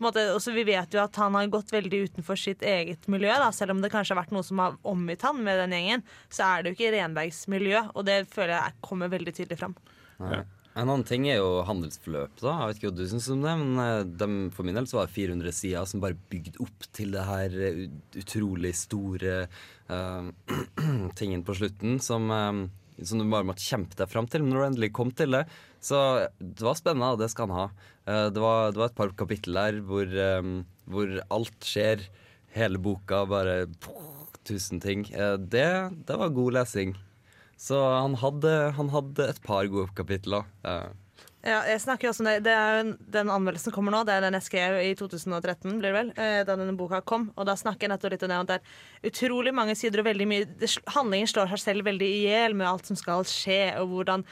måte, 0.00 0.24
vi 0.56 0.64
vet 0.64 0.94
jo 0.96 1.02
at 1.02 1.18
han 1.20 1.36
har 1.36 1.50
gått 1.52 1.68
veldig 1.74 2.00
utenfor 2.08 2.40
sitt 2.40 2.64
eget 2.64 3.04
miljø, 3.12 3.28
da, 3.28 3.50
selv 3.52 3.74
om 3.74 3.82
det 3.84 3.92
kanskje 3.92 4.14
har 4.14 4.22
vært 4.22 4.32
noe 4.32 4.46
som 4.46 4.62
har 4.64 4.78
omgitt 4.88 5.20
han 5.26 5.42
med 5.44 5.60
den 5.60 5.76
gjengen, 5.76 6.06
så 6.32 6.48
er 6.48 6.64
det 6.64 6.72
jo 6.72 6.78
ikke 6.78 6.94
Renbergs 6.96 7.42
miljø, 7.52 7.84
og 7.92 8.08
det 8.08 8.22
føler 8.32 8.56
jeg 8.56 8.80
kommer 8.88 9.12
veldig 9.12 9.36
tydelig 9.36 9.60
fram. 9.60 9.76
Nei. 10.16 10.46
En 10.76 10.90
annen 10.90 11.06
ting 11.08 11.24
er 11.30 11.38
jo 11.38 11.62
handelsforløp. 11.64 12.34
da 12.42 12.52
Jeg 12.52 12.68
vet 12.68 12.78
ikke 12.80 12.90
hva 12.90 12.96
du 12.98 13.06
syns 13.08 13.28
om 13.32 13.44
det, 13.44 13.52
men 13.62 14.10
de, 14.20 14.26
for 14.52 14.68
min 14.68 14.76
del 14.76 14.88
så 14.90 14.98
var 14.98 15.08
det 15.08 15.16
400 15.16 15.54
sider 15.56 15.86
som 15.88 16.02
bare 16.02 16.18
bygde 16.32 16.60
opp 16.60 16.88
til 16.96 17.14
det 17.16 17.22
her 17.24 17.56
eh, 17.68 17.78
utrolig 18.20 18.74
store 18.76 19.38
uh, 19.88 20.28
tingen 21.20 21.46
på 21.46 21.56
slutten 21.56 21.96
som, 22.04 22.28
uh, 22.28 22.66
som 23.00 23.22
du 23.22 23.24
bare 23.32 23.48
måtte 23.48 23.64
kjempe 23.64 23.96
deg 23.96 24.12
fram 24.12 24.28
til. 24.28 24.44
Men 24.44 24.52
når 24.52 24.60
du 24.60 24.68
endelig 24.68 24.92
kom 25.00 25.14
til 25.16 25.38
det, 25.38 25.46
så 25.80 26.28
det 26.40 26.64
var 26.64 26.76
spennende, 26.78 27.14
og 27.14 27.20
det 27.22 27.30
skal 27.32 27.48
han 27.48 27.56
ha. 27.56 27.66
Uh, 28.04 28.28
det, 28.34 28.42
var, 28.42 28.72
det 28.72 28.82
var 28.82 28.92
et 28.92 29.00
par 29.00 29.16
kapittel 29.16 29.56
der 29.56 29.80
hvor, 29.86 30.04
eh, 30.04 30.52
hvor 30.84 31.16
alt 31.38 31.72
skjer. 31.72 32.04
Hele 32.56 32.80
boka 32.80 33.24
bare 33.28 33.66
Tusen 34.46 34.78
ting. 34.78 35.02
Eh, 35.10 35.34
det, 35.42 35.66
det 36.06 36.16
var 36.20 36.30
god 36.30 36.54
lesing. 36.54 36.94
Så 37.56 37.78
han 37.80 38.14
hadde, 38.20 38.52
han 38.76 38.92
hadde 38.92 39.30
et 39.32 39.42
par 39.44 39.66
gode 39.72 39.92
kapitler. 39.96 40.46
Eh, 40.64 40.86
Ja, 41.46 41.60
jeg 41.62 41.78
snakker 41.78 42.08
også 42.10 42.24
om 42.24 42.26
det. 42.26 42.40
det 42.42 42.50
er 42.52 42.72
jo 42.80 42.96
den 43.14 43.28
anmeldelsen 43.30 43.70
kommer 43.70 43.94
nå. 43.94 44.00
Det 44.04 44.16
er 44.16 44.24
den 44.24 44.34
jeg 44.34 44.42
skrev 44.48 44.80
i 44.82 44.94
2013, 44.98 45.78
blir 45.78 45.92
det 45.92 45.94
vel, 45.94 46.08
eh, 46.18 46.40
da 46.42 46.56
denne 46.58 46.74
boka 46.76 46.98
kom. 47.06 47.28
Og 47.36 47.46
da 47.46 47.54
snakker 47.54 47.86
jeg 47.86 47.92
nettopp 47.92 48.10
litt 48.16 48.24
om 48.26 48.28
det. 48.28 48.40
at 48.40 48.46
Det 48.48 48.56
er 48.58 49.10
utrolig 49.12 49.54
mange 49.54 49.76
sider 49.78 50.02
og 50.02 50.08
veldig 50.08 50.26
mye 50.26 50.46
Handlingen 50.90 51.30
slår 51.30 51.54
seg 51.54 51.62
selv 51.62 51.84
veldig 51.86 52.08
i 52.08 52.26
hjel 52.26 52.54
med 52.58 52.66
alt 52.66 52.86
som 52.86 52.96
skal 52.96 53.22
skje, 53.22 53.78
og 53.78 53.88
hvordan 53.88 54.24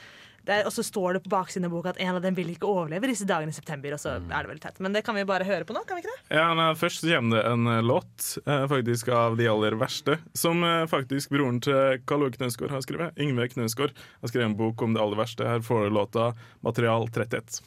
det 0.44 0.52
er, 0.58 0.66
Og 0.68 0.72
så 0.74 0.82
står 0.84 1.16
det 1.16 1.22
på 1.24 1.30
baksiden 1.32 1.64
av 1.68 1.72
boka 1.72 1.94
at 1.94 2.00
en 2.04 2.18
av 2.18 2.22
dem 2.24 2.34
vil 2.36 2.50
ikke 2.52 2.68
overleve 2.68 3.08
disse 3.08 3.24
dagene 3.28 3.52
i 3.52 3.56
september, 3.56 3.94
og 3.96 4.00
så 4.02 4.16
er 4.18 4.24
det 4.44 4.50
veldig 4.50 4.62
teit. 4.64 4.80
Men 4.84 4.92
det 4.92 5.04
kan 5.06 5.16
vi 5.16 5.24
bare 5.28 5.46
høre 5.48 5.64
på 5.64 5.72
nå, 5.76 5.84
kan 5.88 5.96
vi 5.96 6.04
ikke 6.04 6.12
det? 6.12 6.36
Ja, 6.36 6.50
nei, 6.58 6.70
Først 6.76 7.00
så 7.00 7.08
kommer 7.14 7.38
det 7.38 7.44
en 7.48 7.66
eh, 7.72 7.80
låt 7.84 8.26
eh, 8.44 8.66
faktisk 8.68 9.08
av 9.08 9.38
De 9.40 9.48
aller 9.48 9.76
verste, 9.80 10.18
som 10.36 10.60
eh, 10.64 10.84
faktisk 10.90 11.32
broren 11.32 11.62
til 11.64 12.02
Karl 12.04 12.26
Ove 12.26 12.36
Knausgård 12.36 12.74
har 12.74 12.84
skrevet. 12.84 13.16
Yngve 13.20 13.48
Knausgård 13.54 13.94
har 13.96 14.32
skrevet 14.32 14.50
en 14.50 14.58
bok 14.58 14.82
om 14.84 14.92
det 14.96 15.00
aller 15.00 15.20
verste. 15.22 15.48
Her 15.48 15.64
får 15.64 15.88
du 15.88 15.96
låta 15.96 16.34
'Material 16.60 17.08
31'. 17.08 17.62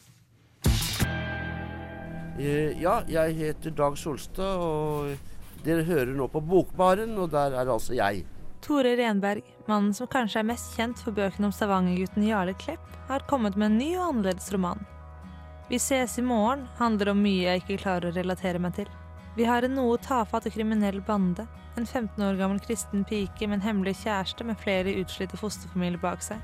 Eh, 2.38 2.78
Ja, 2.78 3.02
jeg 3.10 3.34
heter 3.34 3.74
Dag 3.74 3.98
Solstad, 3.98 4.62
og 4.62 5.16
dere 5.66 5.82
hører 5.82 6.14
nå 6.14 6.28
på 6.30 6.40
Bokbaren, 6.46 7.16
og 7.18 7.32
der 7.34 7.56
er 7.58 7.66
altså 7.66 7.96
jeg. 7.98 8.22
Tore 8.62 8.94
Renberg, 8.98 9.42
mannen 9.68 9.94
som 9.94 10.08
kanskje 10.10 10.40
er 10.42 10.48
mest 10.48 10.76
kjent 10.76 11.00
for 11.02 11.14
bøkene 11.16 11.48
om 11.48 11.54
stavangergutten 11.54 12.24
Jarle 12.26 12.54
Klepp, 12.58 12.84
har 13.08 13.26
kommet 13.28 13.56
med 13.56 13.70
en 13.70 13.78
ny 13.78 13.90
og 13.96 14.06
annerledes 14.08 14.50
roman. 14.52 14.80
Vi 15.68 15.78
ses 15.78 16.18
i 16.18 16.24
morgen 16.24 16.66
handler 16.78 17.12
om 17.12 17.20
mye 17.22 17.44
jeg 17.44 17.62
ikke 17.62 17.82
klarer 17.84 18.08
å 18.08 18.16
relatere 18.16 18.60
meg 18.62 18.74
til. 18.78 18.88
Vi 19.36 19.44
har 19.44 19.62
en 19.62 19.76
noe 19.76 19.98
tafatt 20.02 20.48
og 20.48 20.54
kriminell 20.54 21.02
bande. 21.04 21.44
En 21.76 21.86
15 21.86 22.24
år 22.24 22.38
gammel 22.40 22.58
kristen 22.64 23.04
pike 23.06 23.46
med 23.46 23.60
en 23.60 23.66
hemmelig 23.66 23.98
kjæreste 24.00 24.46
med 24.48 24.58
flere 24.58 24.96
utslitte 24.98 25.38
fosterfamilier 25.38 26.00
bak 26.02 26.24
seg. 26.24 26.40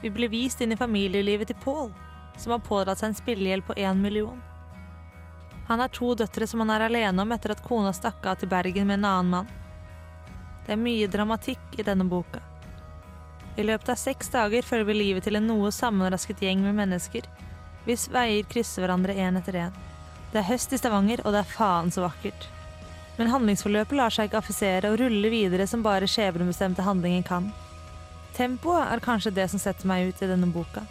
Vi 0.00 0.12
blir 0.14 0.30
vist 0.32 0.62
inn 0.62 0.72
i 0.72 0.78
familielivet 0.78 1.50
til 1.50 1.58
Pål, 1.64 1.90
som 2.38 2.54
har 2.54 2.64
pådratt 2.64 3.02
seg 3.02 3.10
en 3.10 3.18
spillegjeld 3.18 3.66
på 3.66 3.76
én 3.76 4.00
million. 4.00 4.40
Han 5.68 5.80
har 5.80 5.88
to 5.88 6.14
døtre 6.14 6.46
som 6.46 6.60
han 6.60 6.72
er 6.74 6.86
alene 6.86 7.22
om 7.22 7.32
etter 7.34 7.54
at 7.54 7.62
kona 7.64 7.92
stakk 7.96 8.24
av 8.28 8.40
til 8.40 8.50
Bergen 8.52 8.86
med 8.86 9.00
en 9.00 9.10
annen 9.10 9.30
mann. 9.36 9.52
Det 10.64 10.72
er 10.72 10.80
mye 10.80 11.08
dramatikk 11.12 11.78
i 11.78 11.84
denne 11.86 12.06
boka. 12.08 12.40
I 13.56 13.62
løpet 13.62 13.92
av 13.92 13.98
seks 14.00 14.32
dager 14.32 14.66
følger 14.66 14.88
vi 14.88 14.94
livet 14.96 15.26
til 15.26 15.36
en 15.38 15.46
noe 15.46 15.70
sammenrasket 15.72 16.40
gjeng 16.42 16.64
med 16.64 16.74
mennesker, 16.78 17.28
hvis 17.84 18.08
veier 18.10 18.48
krysser 18.50 18.82
hverandre 18.82 19.14
én 19.14 19.38
etter 19.38 19.60
én. 19.66 19.76
Det 20.32 20.40
er 20.40 20.48
høst 20.48 20.72
i 20.72 20.78
Stavanger, 20.80 21.20
og 21.22 21.34
det 21.34 21.44
er 21.44 21.52
faen 21.52 21.92
så 21.94 22.02
vakkert. 22.02 22.48
Men 23.18 23.30
handlingsforløpet 23.30 23.94
lar 23.94 24.10
seg 24.10 24.26
ikke 24.26 24.40
affisere 24.40 24.90
og 24.90 24.98
ruller 24.98 25.30
videre 25.30 25.68
som 25.70 25.84
bare 25.84 26.08
skjebnebestemte 26.10 26.82
handlinger 26.82 27.22
kan. 27.28 27.52
Tempoet 28.34 28.88
er 28.90 29.04
kanskje 29.04 29.30
det 29.36 29.46
som 29.52 29.62
setter 29.62 29.86
meg 29.86 30.08
ut 30.08 30.22
i 30.24 30.30
denne 30.32 30.48
boka. 30.50 30.82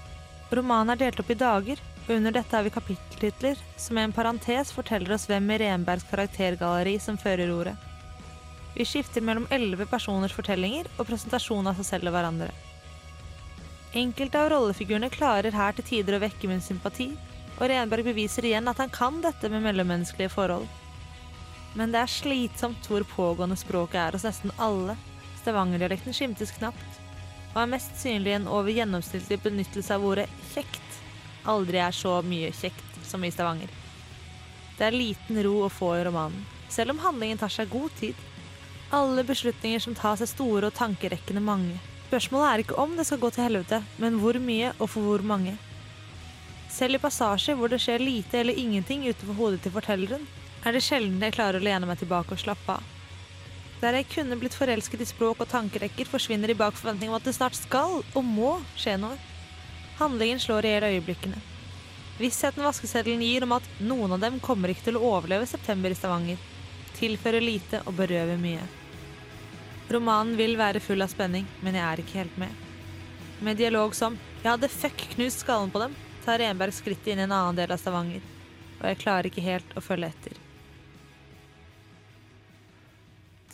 Romanen 0.53 0.93
er 0.93 1.01
delt 1.01 1.19
opp 1.19 1.33
i 1.33 1.39
dager, 1.39 1.81
og 2.05 2.13
under 2.15 2.35
dette 2.35 2.55
har 2.55 2.63
vi 2.63 2.71
kapitteltitler 2.71 3.59
som 3.75 3.97
i 3.97 4.05
en 4.05 4.15
parentes 4.15 4.71
forteller 4.75 5.17
oss 5.17 5.27
hvem 5.27 5.51
i 5.51 5.59
Renbergs 5.65 6.07
karaktergalleri 6.07 6.95
som 7.03 7.19
fører 7.19 7.51
ordet. 7.51 7.75
Vi 8.73 8.85
skifter 8.85 9.21
mellom 9.21 9.47
elleve 9.53 9.85
personers 9.85 10.33
fortellinger 10.33 10.87
og 10.97 11.07
presentasjon 11.07 11.67
av 11.69 11.77
seg 11.77 11.89
selv 11.91 12.09
og 12.09 12.15
hverandre. 12.17 12.49
Enkelte 13.93 14.39
av 14.41 14.49
rollefigurene 14.49 15.11
klarer 15.13 15.53
her 15.53 15.75
til 15.77 15.85
tider 15.85 16.17
å 16.17 16.23
vekke 16.23 16.49
min 16.49 16.63
sympati, 16.65 17.11
og 17.59 17.67
Renberg 17.69 18.07
beviser 18.07 18.47
igjen 18.49 18.69
at 18.71 18.81
han 18.81 18.89
kan 18.89 19.19
dette 19.21 19.51
med 19.53 19.61
mellommenneskelige 19.61 20.33
forhold. 20.33 20.65
Men 21.77 21.93
det 21.93 22.01
er 22.01 22.09
slitsomt 22.09 22.89
hvor 22.89 23.05
pågående 23.09 23.57
språket 23.57 23.99
er 24.01 24.17
hos 24.17 24.25
nesten 24.25 24.53
alle. 24.57 24.97
Stavangerdialekten 25.43 26.15
skimtes 26.15 26.53
knapt, 26.57 26.99
og 27.53 27.61
er 27.61 27.71
mest 27.75 27.97
synlig 28.01 28.33
en 28.33 28.49
over 28.49 28.73
gjennomsnittlig 28.73 29.37
benyttelse 29.43 29.93
av 29.93 30.05
ordet 30.09 30.27
kjekt. 30.53 30.99
Aldri 31.49 31.81
er 31.83 31.93
så 31.93 32.17
mye 32.25 32.49
kjekt 32.55 33.01
som 33.05 33.21
i 33.21 33.31
Stavanger. 33.33 33.69
Det 34.77 34.87
er 34.87 34.97
liten 34.97 35.37
ro 35.45 35.65
å 35.67 35.71
få 35.73 35.91
i 35.99 36.05
romanen, 36.07 36.45
selv 36.73 36.95
om 36.95 37.03
handlingen 37.03 37.41
tar 37.41 37.53
seg 37.53 37.69
god 37.69 37.93
tid. 37.99 38.17
Alle 38.93 39.23
beslutninger 39.25 39.79
som 39.81 39.95
tas 39.97 40.21
er 40.21 40.29
store 40.29 40.67
og 40.69 40.75
tankerekkende 40.77 41.41
mange. 41.41 41.79
Spørsmålet 42.11 42.45
er 42.45 42.61
ikke 42.61 42.75
om 42.77 42.91
det 42.93 43.07
skal 43.07 43.21
gå 43.23 43.31
til 43.33 43.41
helvete, 43.47 43.79
men 43.97 44.19
hvor 44.21 44.37
mye 44.37 44.67
og 44.75 44.91
for 44.93 45.07
hvor 45.07 45.23
mange. 45.25 45.55
Selv 46.69 46.99
i 46.99 47.01
passasjer 47.01 47.57
hvor 47.57 47.73
det 47.73 47.79
skjer 47.81 48.03
lite 48.05 48.37
eller 48.37 48.53
ingenting 48.53 49.07
utenfor 49.07 49.39
hodet 49.39 49.63
til 49.63 49.73
fortelleren, 49.73 50.27
er 50.61 50.77
det 50.77 50.83
sjelden 50.85 51.25
jeg 51.25 51.33
klarer 51.33 51.57
å 51.57 51.65
lene 51.65 51.89
meg 51.89 52.03
tilbake 52.03 52.35
og 52.35 52.43
slappe 52.43 52.75
av. 52.75 52.91
Der 53.81 53.97
jeg 53.97 54.11
kunne 54.13 54.37
blitt 54.37 54.59
forelsket 54.59 55.01
i 55.01 55.09
språk 55.09 55.41
og 55.41 55.49
tankerekker, 55.49 56.05
forsvinner 56.13 56.53
de 56.53 56.57
bak 56.61 56.77
forventning 56.77 57.09
om 57.09 57.17
at 57.17 57.25
det 57.25 57.33
snart 57.33 57.57
skal 57.57 57.97
og 58.03 58.21
må 58.23 58.59
skje 58.77 58.99
noe. 59.01 59.17
Handlingen 59.97 60.37
slår 60.45 60.69
i 60.69 60.75
hjel 60.75 60.87
øyeblikkene. 60.91 61.41
Vissheten 62.21 62.61
vaskeseddelen 62.61 63.25
gir 63.25 63.49
om 63.49 63.57
at 63.57 63.73
noen 63.81 64.13
av 64.13 64.21
dem 64.21 64.37
kommer 64.37 64.69
ikke 64.69 64.91
til 64.91 65.01
å 65.01 65.03
overleve 65.15 65.49
september 65.49 65.89
i 65.89 65.97
Stavanger, 65.97 66.37
tilfører 67.01 67.41
lite 67.41 67.81
og 67.89 67.97
berøver 67.97 68.37
mye. 68.37 68.82
Romanen 69.93 70.37
vil 70.37 70.57
være 70.57 70.81
full 70.83 71.03
av 71.05 71.11
spenning, 71.11 71.45
men 71.61 71.77
jeg 71.77 71.85
er 71.85 72.01
ikke 72.01 72.19
helt 72.23 72.37
med. 72.41 72.61
Med 73.43 73.57
dialog 73.57 73.95
som 73.95 74.17
'Jeg 74.41 74.51
hadde 74.51 74.69
fuck 74.69 74.97
knust 75.15 75.39
skallen 75.39 75.71
på 75.71 75.79
dem', 75.79 75.95
tar 76.25 76.39
Renberg 76.39 76.73
skrittet 76.73 77.13
inn 77.13 77.19
i 77.19 77.23
en 77.23 77.31
annen 77.31 77.55
del 77.55 77.71
av 77.71 77.77
Stavanger. 77.77 78.21
Og 78.81 78.85
jeg 78.89 78.97
klarer 78.97 79.25
ikke 79.29 79.41
helt 79.41 79.75
å 79.75 79.81
følge 79.81 80.07
etter. 80.07 80.33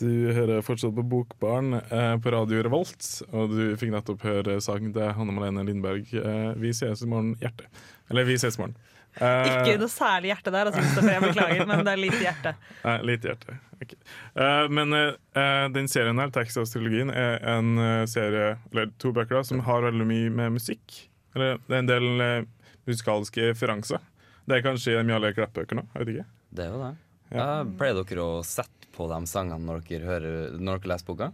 Du 0.00 0.32
hører 0.32 0.62
fortsatt 0.64 0.94
på 0.96 1.02
Bokbarn 1.02 1.74
eh, 1.74 2.16
på 2.16 2.32
Radio 2.32 2.62
Revolt, 2.62 3.04
og 3.32 3.50
du 3.52 3.76
fikk 3.76 3.92
nettopp 3.92 4.22
høre 4.24 4.60
sangen 4.64 4.94
til 4.96 5.12
Hanne 5.12 5.34
Malene 5.36 5.64
Lindberg, 5.68 6.08
eh, 6.14 6.54
'Vi 6.56 6.70
ses 6.72 7.02
i 7.02 7.06
morgen, 7.06 7.34
hjerte'. 7.36 7.68
Eller 8.08 8.24
'Vi 8.24 8.38
ses 8.38 8.56
i 8.56 8.62
morgen'. 8.62 8.74
Eh, 9.16 9.48
Ikke 9.50 9.78
noe 9.80 9.90
særlig 9.90 10.30
hjerte 10.30 10.52
der, 10.54 10.70
altså, 10.70 11.02
jeg 11.02 11.24
beklager, 11.24 11.66
men 11.68 11.82
det 11.86 11.92
er 11.92 12.00
lite 12.00 12.20
hjerte. 12.22 12.54
Nei, 12.84 12.96
lite 13.10 13.32
hjerte. 13.32 13.58
Ok. 13.80 13.96
Uh, 14.36 14.66
men 14.70 14.94
uh, 14.94 15.66
den 15.74 15.88
serien 15.90 16.20
her, 16.20 16.30
Texas-trilogien, 16.34 17.10
er 17.10 17.40
en 17.56 17.74
serie, 18.10 18.54
eller 18.70 18.92
to 19.00 19.12
bøker 19.16 19.40
da, 19.40 19.44
som 19.48 19.64
har 19.66 19.86
veldig 19.88 20.06
mye 20.08 20.32
med 20.42 20.58
musikk. 20.60 21.02
Eller 21.34 21.58
det 21.66 21.76
er 21.76 21.84
en 21.84 21.90
del 21.90 22.08
uh, 22.22 22.48
musikalske 22.88 23.50
referanser. 23.52 24.02
Det 24.48 24.58
er 24.58 24.66
kanskje 24.66 24.98
de 24.98 25.12
Jarle 25.14 25.30
Klepp-bøker 25.36 25.78
nå, 25.78 25.86
jeg 25.94 26.02
vet 26.02 26.14
ikke. 26.14 26.28
Det 26.50 26.66
er 26.66 26.72
jo 26.74 26.82
det. 26.82 26.94
Ja. 27.30 27.44
Eh, 27.44 27.68
pleier 27.78 28.00
dere 28.00 28.24
å 28.24 28.40
sette 28.46 28.90
på 28.96 29.06
de 29.10 29.20
sangene 29.30 29.62
når 29.62 29.84
dere, 29.86 30.08
hører, 30.08 30.56
når 30.58 30.80
dere 30.80 30.92
leser 30.94 31.06
boka? 31.06 31.30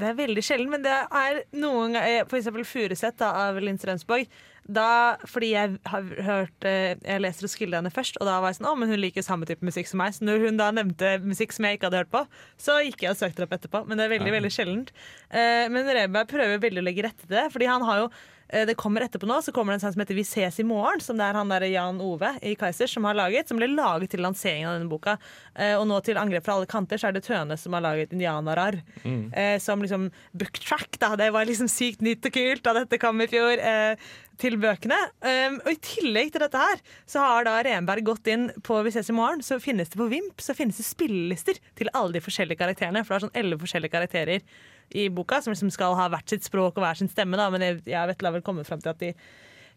Det 0.00 0.08
er 0.08 0.16
veldig 0.16 0.42
sjelden, 0.44 0.70
men 0.72 0.84
det 0.84 0.94
er 0.94 1.42
noen 1.60 1.96
ganger 1.96 2.24
For 2.30 2.38
eksempel 2.38 2.64
Furuset 2.68 3.20
av 3.26 3.60
Linn 3.60 3.78
Strømsborg. 3.80 4.30
Da, 4.70 5.16
fordi 5.26 5.48
jeg 5.54 5.78
har 5.88 6.10
hørt 6.26 6.66
eh, 6.68 6.92
Jeg 6.94 7.22
leser 7.24 7.46
og 7.48 7.50
skiller 7.50 7.80
henne 7.80 7.90
først, 7.90 8.20
og 8.20 8.28
da 8.28 8.36
var 8.42 8.52
jeg 8.52 8.60
sånn 8.60 8.68
Å, 8.70 8.74
men 8.78 8.92
hun 8.92 9.00
liker 9.02 9.24
samme 9.26 9.48
type 9.48 9.66
musikk 9.66 9.88
som 9.90 10.02
meg. 10.02 10.14
Så 10.16 10.26
når 10.26 10.44
hun 10.46 10.60
da 10.60 10.70
nevnte 10.74 11.16
musikk 11.24 11.56
som 11.56 11.66
jeg 11.66 11.78
ikke 11.78 11.90
hadde 11.90 12.04
hørt 12.04 12.12
på, 12.12 12.24
så 12.60 12.80
gikk 12.84 13.06
jeg 13.06 13.14
og 13.14 13.20
søkte 13.20 13.42
det 13.42 13.48
opp 13.48 13.56
etterpå. 13.58 13.84
Men 13.88 13.98
det 14.00 14.06
er 14.06 14.14
veldig, 14.16 14.34
veldig 14.38 14.52
sjeldent. 14.54 14.92
Eh, 15.30 15.64
men 15.72 15.88
Reberg 15.88 16.30
prøver 16.30 16.62
veldig 16.68 16.84
å 16.84 16.86
legge 16.86 17.08
rette 17.08 17.26
til 17.26 17.38
det, 17.38 17.48
fordi 17.54 17.72
han 17.72 17.88
har 17.88 18.04
jo 18.04 18.12
Eh, 18.12 18.39
det 18.50 18.74
kommer 18.78 19.04
etterpå 19.04 19.28
nå, 19.28 19.36
så 19.44 19.52
kommer 19.54 19.72
det 19.72 19.80
en 19.80 19.84
sang 19.84 19.94
som 19.94 20.02
heter 20.02 20.18
Vi 20.18 20.24
ses 20.26 20.58
i 20.60 20.66
morgen, 20.66 21.00
som 21.04 21.18
det 21.18 21.26
er 21.26 21.38
han 21.38 21.52
der 21.52 21.66
Jan 21.70 22.00
Ove 22.02 22.32
i 22.42 22.56
Kaiser 22.58 22.90
som 22.90 23.06
har 23.06 23.18
laget. 23.18 23.50
Som 23.50 23.60
ble 23.60 23.68
laget 23.70 24.14
til 24.14 24.24
lanseringen 24.24 24.70
av 24.70 24.78
denne 24.78 24.90
boka. 24.90 25.16
Eh, 25.54 25.76
og 25.78 25.86
nå 25.90 26.00
til 26.06 26.18
Angrep 26.20 26.46
fra 26.46 26.56
alle 26.58 26.70
kanter 26.70 27.00
så 27.00 27.10
er 27.10 27.16
det 27.16 27.24
Tøne 27.26 27.58
som 27.60 27.76
har 27.76 27.84
laget 27.84 28.14
Indianarar. 28.16 28.80
Mm. 29.04 29.30
Eh, 29.32 29.56
som 29.62 29.82
liksom 29.82 30.08
booktrack, 30.32 30.98
da. 31.02 31.14
Det 31.20 31.30
var 31.34 31.46
liksom 31.48 31.70
sykt 31.70 32.02
nytt 32.04 32.26
og 32.26 32.34
kult 32.34 32.66
da 32.66 32.74
dette 32.82 33.00
kom 33.02 33.22
i 33.22 33.30
fjor. 33.30 33.54
Eh, 33.58 34.10
til 34.40 34.56
bøkene. 34.60 34.96
Um, 35.20 35.58
og 35.64 35.70
I 35.74 35.80
tillegg 35.84 36.32
til 36.32 36.40
dette 36.44 36.60
her, 36.60 36.80
så 37.08 37.20
har 37.24 37.46
da 37.46 37.58
Renberg 37.66 38.06
gått 38.06 38.30
inn 38.32 38.48
på 38.64 38.78
Vi 38.86 38.92
ses 38.94 39.10
i 39.12 39.16
morgen. 39.16 39.44
Så 39.44 39.60
finnes 39.62 39.92
det 39.92 40.00
på 40.00 40.08
Vimp 40.10 40.40
så 40.40 40.56
finnes 40.56 40.80
det 40.80 40.86
spillelister 40.88 41.60
til 41.78 41.92
alle 41.92 42.16
de 42.16 42.24
forskjellige 42.24 42.60
karakterene. 42.62 43.04
For 43.04 43.14
det 43.14 43.18
er 43.18 43.26
sånn 43.28 43.40
elleve 43.42 43.66
forskjellige 43.66 43.96
karakterer 43.96 44.46
i 44.90 45.08
boka 45.12 45.40
som 45.42 45.54
liksom 45.54 45.70
skal 45.74 45.94
ha 45.98 46.08
hvert 46.12 46.32
sitt 46.32 46.46
språk 46.46 46.76
og 46.76 46.84
hver 46.84 46.98
sin 46.98 47.10
stemme. 47.10 47.38
Da. 47.40 47.50
Men 47.52 47.64
jeg, 47.66 47.80
jeg 47.90 48.10
vet, 48.10 48.26
la 48.26 48.34
vel 48.34 48.44
komme 48.46 48.66
frem 48.66 48.82
til 48.82 48.92
at 48.92 49.00
de 49.02 49.14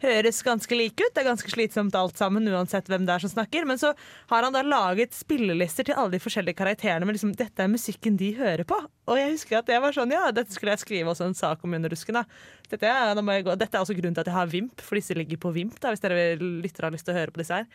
høres 0.04 0.42
ganske 0.44 0.76
like 0.76 1.00
ut. 1.00 1.14
Det 1.14 1.22
er 1.22 1.30
ganske 1.30 1.52
slitsomt 1.52 1.96
alt 1.96 2.20
sammen, 2.20 2.48
uansett 2.52 2.90
hvem 2.92 3.06
det 3.08 3.16
er 3.16 3.24
som 3.24 3.32
snakker. 3.32 3.68
Men 3.70 3.80
så 3.80 3.94
har 4.32 4.46
han 4.46 4.56
da 4.56 4.64
laget 4.66 5.16
spillelister 5.16 5.88
til 5.88 5.98
alle 5.98 6.16
de 6.16 6.22
forskjellige 6.24 6.60
karakterene 6.60 7.08
med 7.08 7.18
liksom, 7.18 7.34
dette 7.40 7.64
er 7.64 7.72
musikken 7.72 8.20
de 8.20 8.34
hører 8.38 8.66
på. 8.68 8.78
Og 9.08 9.20
jeg 9.20 9.34
husker 9.36 9.62
at 9.62 9.72
jeg 9.72 9.84
var 9.84 9.96
sånn, 9.96 10.14
ja, 10.16 10.28
dette 10.36 10.56
skulle 10.56 10.76
jeg 10.76 10.84
skrive 10.84 11.14
også 11.14 11.30
en 11.30 11.38
sak 11.38 11.64
om 11.64 11.76
under 11.80 11.94
rusken. 11.94 12.22
Dette 12.70 12.90
gå. 12.90 13.58
dette 13.60 13.78
er 13.78 13.82
også 13.82 13.98
grunnen 13.98 14.16
til 14.16 14.26
at 14.26 14.32
jeg 14.32 14.40
har 14.40 14.54
Vimp, 14.54 14.82
for 14.84 15.00
disse 15.00 15.18
ligger 15.18 15.40
på 15.42 15.54
Vimp, 15.56 15.80
da, 15.82 15.94
hvis 15.94 16.04
dere 16.04 16.34
lytter 16.40 16.90
har 16.90 16.96
lyst 16.96 17.08
til 17.08 17.16
å 17.16 17.22
høre 17.22 17.34
på 17.34 17.44
disse 17.44 17.62
her. 17.62 17.70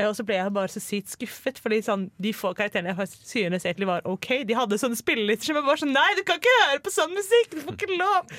Eh, 0.00 0.08
Og 0.08 0.16
så 0.16 0.24
ble 0.26 0.38
jeg 0.38 0.54
bare 0.56 0.72
så 0.72 0.82
sykt 0.82 1.12
skuffet, 1.14 1.60
fordi 1.62 1.80
sånn, 1.86 2.08
de 2.20 2.32
få 2.36 2.52
karakterene 2.56 2.94
jeg 2.96 3.12
synes 3.20 3.66
egentlig 3.68 3.90
var 3.90 4.06
OK, 4.08 4.30
de 4.48 4.56
hadde 4.58 4.80
sånne 4.80 4.98
spillelister 4.98 5.50
som 5.50 5.60
jeg 5.60 5.68
bare 5.68 5.82
sånn 5.84 5.94
Nei, 5.96 6.08
du 6.18 6.24
kan 6.26 6.40
ikke 6.40 6.58
høre 6.64 6.84
på 6.84 6.94
sånn 6.94 7.16
musikk! 7.16 7.56
Du 7.56 7.64
får 7.66 7.76
ikke 7.78 7.98
lov! 8.00 8.30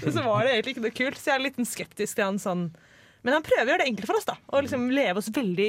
Og 0.00 0.08
Så 0.10 0.24
var 0.24 0.46
det 0.46 0.54
egentlig 0.56 0.76
ikke 0.76 0.86
noe 0.86 0.98
kult, 1.02 1.20
så 1.20 1.32
jeg 1.32 1.38
er 1.38 1.44
litt 1.48 1.60
skeptisk 1.70 2.16
til 2.18 2.26
han 2.30 2.40
sånn 2.42 2.70
men 3.20 3.36
han 3.36 3.44
prøver 3.44 3.66
å 3.66 3.72
gjøre 3.74 3.82
det 3.84 3.88
enkelt 3.90 4.08
for 4.08 4.16
oss. 4.16 4.24
da 4.24 4.36
Å 4.48 4.62
liksom 4.64 4.86
leve 4.96 5.20
oss 5.20 5.28
veldig 5.36 5.68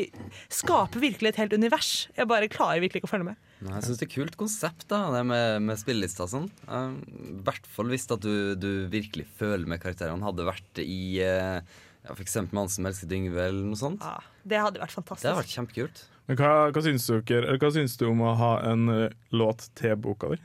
Skape 0.56 1.02
virkelig 1.04 1.34
et 1.34 1.40
helt 1.42 1.56
univers. 1.58 1.90
Jeg 2.16 2.30
bare 2.32 2.48
klarer 2.52 2.80
virkelig 2.84 3.02
ikke 3.02 3.10
å 3.10 3.12
følge 3.12 3.28
med. 3.28 3.42
Nei, 3.62 3.74
Jeg 3.76 3.88
syns 3.90 4.00
det 4.00 4.08
er 4.08 4.14
kult 4.16 4.38
konsept, 4.40 4.86
da, 4.90 5.02
det 5.14 5.26
med, 5.28 5.58
med 5.68 5.80
spillelister 5.82 6.26
og 6.26 6.32
sånn. 6.32 6.48
I 6.72 7.36
hvert 7.46 7.68
fall 7.76 7.92
hvis 7.92 8.08
du, 8.24 8.32
du 8.56 8.70
virkelig 8.92 9.28
føler 9.38 9.68
med 9.68 9.84
karakterene. 9.84 10.24
Hadde 10.26 10.48
vært 10.48 10.82
i 10.86 11.02
eh, 11.26 11.60
ja, 12.04 12.16
med 12.54 12.60
Han 12.62 12.70
som 12.70 12.86
elsket 12.90 13.12
Yngve, 13.12 13.42
eller 13.48 13.66
noe 13.72 13.78
sånt. 13.80 14.02
Ja, 14.02 14.20
det 14.44 14.58
hadde 14.62 14.80
vært 14.82 14.96
fantastisk. 14.96 15.24
Det 15.26 15.30
hadde 15.32 15.44
vært 15.44 15.56
kjempekult. 15.58 16.04
Men 16.28 16.38
hva, 16.38 16.52
hva, 16.72 16.82
syns 16.86 17.08
dere, 17.08 17.44
eller 17.48 17.58
hva 17.62 17.72
syns 17.76 17.98
du 17.98 18.06
om 18.08 18.22
å 18.22 18.36
ha 18.40 18.52
en 18.72 18.88
uh, 18.90 19.10
låt 19.36 19.68
til 19.76 19.96
boka 20.02 20.30
di? 20.34 20.40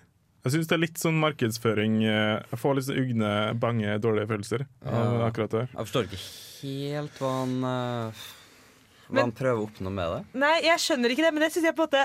Jeg 0.47 0.53
syns 0.55 0.69
det 0.71 0.75
er 0.77 0.83
litt 0.85 0.99
sånn 1.03 1.17
markedsføring. 1.19 1.95
eh, 2.07 2.43
Jeg 2.53 2.59
får 2.63 2.75
litt 2.79 2.85
sånn 2.87 2.99
ugne, 3.03 3.31
bange, 3.59 3.97
dårlige 3.99 4.29
følelser 4.31 4.63
av 4.87 4.95
Ja. 4.95 5.27
akkurat 5.27 5.51
det 5.51 5.61
her. 5.65 5.71
Jeg 5.75 5.87
forstår 5.89 6.07
ikke 6.07 6.21
helt 6.63 7.19
hva 7.19 7.31
han 7.41 7.55
eh, 7.65 8.21
Hva 9.09 9.15
Men- 9.15 9.23
han 9.25 9.33
prøver 9.33 9.59
å 9.59 9.67
oppnå 9.67 9.91
med 9.95 10.13
det. 10.13 10.21
Nei, 10.35 10.61
jeg 10.63 10.79
skjønner 10.83 11.11
ikke 11.11 11.23
det, 11.27 11.33
men 11.35 11.43
det 11.43 11.53
synes 11.53 11.65
jeg 11.67 11.75
på 11.77 11.83
en 11.83 11.89
måte 11.89 12.05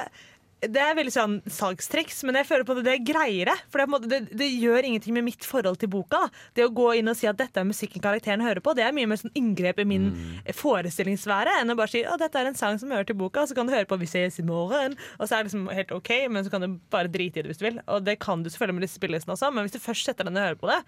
det 0.62 0.78
er 0.78 0.94
veldig 0.94 1.12
sånn 1.14 1.36
salgstriks, 1.50 2.20
men 2.28 2.38
jeg 2.38 2.46
føler 2.46 2.66
på 2.68 2.76
at 2.76 2.84
det 2.86 2.92
er 2.94 3.06
greiere. 3.06 3.56
For 3.74 3.82
det, 3.82 4.10
det, 4.12 4.20
det 4.38 4.50
gjør 4.62 4.86
ingenting 4.86 5.16
med 5.16 5.26
mitt 5.26 5.46
forhold 5.48 5.80
til 5.82 5.90
boka. 5.90 6.20
Det 6.58 6.68
å 6.68 6.74
gå 6.76 6.92
inn 7.00 7.10
og 7.10 7.18
si 7.18 7.26
at 7.30 7.40
dette 7.40 7.58
er 7.58 7.66
musikken 7.66 8.04
karakteren 8.04 8.44
hører 8.46 8.62
på, 8.62 8.76
det 8.78 8.86
er 8.86 8.94
mye 8.94 9.10
mer 9.10 9.18
sånn 9.18 9.34
inngrep 9.38 9.82
i 9.82 9.88
min 9.90 10.12
forestillingsvære 10.58 11.56
enn 11.62 11.74
å 11.74 11.78
bare 11.80 11.94
si 11.96 12.04
at 12.06 12.22
dette 12.22 12.38
er 12.38 12.52
en 12.52 12.60
sang 12.60 12.78
som 12.82 12.94
hører 12.94 13.10
til 13.10 13.18
boka, 13.18 13.48
så 13.50 13.58
kan 13.58 13.66
du 13.66 13.74
høre 13.74 13.90
på 13.90 13.98
Vi 14.02 14.10
ses 14.12 14.38
i 14.42 14.46
morgen, 14.46 14.94
og 15.18 15.26
så 15.26 15.40
er 15.40 15.42
det 15.42 15.50
liksom 15.50 15.66
helt 15.74 15.96
OK, 15.98 16.14
men 16.30 16.46
så 16.46 16.54
kan 16.54 16.66
du 16.66 16.78
bare 16.94 17.10
drite 17.12 17.42
i 17.42 17.46
det 17.46 17.54
hvis 17.54 17.62
du 17.62 17.66
vil. 17.66 17.82
Og 17.90 18.06
det 18.06 18.20
kan 18.22 18.46
du 18.46 18.52
selvfølgelig 18.52 18.78
med 18.78 18.86
disse 18.86 19.02
spillelistene 19.02 19.38
også, 19.38 19.50
men 19.56 19.66
hvis 19.66 19.78
du 19.78 19.82
først 19.82 20.12
setter 20.12 20.30
deg 20.30 20.38
ned 20.38 20.44
og 20.44 20.50
hører 20.52 20.62
på 20.62 20.72
det, 20.76 20.80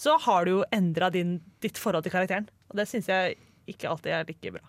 så 0.00 0.18
har 0.26 0.46
du 0.46 0.56
jo 0.56 0.66
endra 0.74 1.12
ditt 1.14 1.78
forhold 1.78 2.06
til 2.06 2.14
karakteren. 2.18 2.50
Og 2.70 2.82
det 2.82 2.90
syns 2.90 3.10
jeg 3.10 3.38
ikke 3.70 3.94
alltid 3.94 4.16
er 4.16 4.26
like 4.26 4.58
bra. 4.58 4.66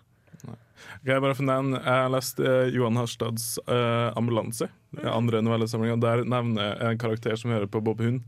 Jeg 1.06 1.22
bare 1.22 1.34
for 1.38 1.46
den, 1.46 1.76
jeg 1.76 1.86
har 1.86 2.10
lest 2.12 2.40
eh, 2.42 2.68
Johan 2.74 2.98
Harstads 2.98 3.58
eh, 3.66 4.08
'Ambulanse', 4.18 4.68
mm. 4.94 5.06
andre 5.06 5.42
novellesamlinga. 5.42 5.98
Der 6.02 6.24
nevner 6.24 6.72
jeg 6.72 6.90
en 6.90 7.02
karakter 7.02 7.36
som 7.38 7.54
hører 7.54 7.70
på 7.70 7.82
Bob 7.84 8.02
Hund. 8.02 8.22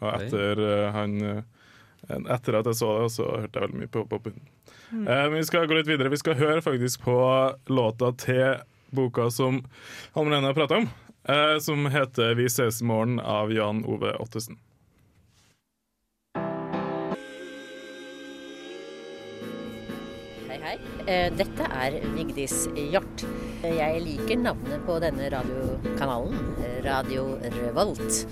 Og 0.00 0.08
etter, 0.12 0.60
eh, 0.62 0.92
han, 0.94 1.16
eh, 1.22 2.20
etter 2.34 2.60
at 2.60 2.70
jeg 2.70 2.78
så 2.78 2.92
det, 3.00 3.10
så 3.16 3.26
hørte 3.32 3.58
jeg 3.58 3.66
veldig 3.66 3.82
mye 3.82 3.92
på 3.92 4.04
Bob 4.10 4.30
Hund. 4.30 4.40
Mm. 4.92 5.32
vi 5.34 5.42
skal 5.42 5.66
gå 5.66 5.74
litt 5.74 5.88
videre. 5.90 6.12
Vi 6.12 6.22
skal 6.22 6.38
høre 6.38 6.62
faktisk 6.62 7.02
på 7.02 7.18
låta 7.66 8.12
til 8.22 8.60
boka 8.94 9.30
som 9.30 9.64
Hanne 10.14 10.30
Lene 10.30 10.52
har 10.52 10.54
prata 10.54 10.76
om, 10.82 10.88
eh, 11.28 11.58
som 11.58 11.86
heter 11.86 12.34
'Vi 12.34 12.46
ses 12.46 12.82
i 12.82 12.84
morgen' 12.84 13.20
av 13.20 13.52
Jan 13.52 13.84
Ove 13.84 14.12
Ottesen. 14.18 14.58
Dette 21.06 21.66
er 21.70 22.00
Vigdis 22.16 22.64
Hjort. 22.74 23.22
Jeg 23.62 24.00
liker 24.02 24.40
navnet 24.42 24.82
på 24.88 24.96
denne 25.02 25.28
radiokanalen, 25.30 26.40
Radio 26.82 27.36
Revolt. 27.60 28.24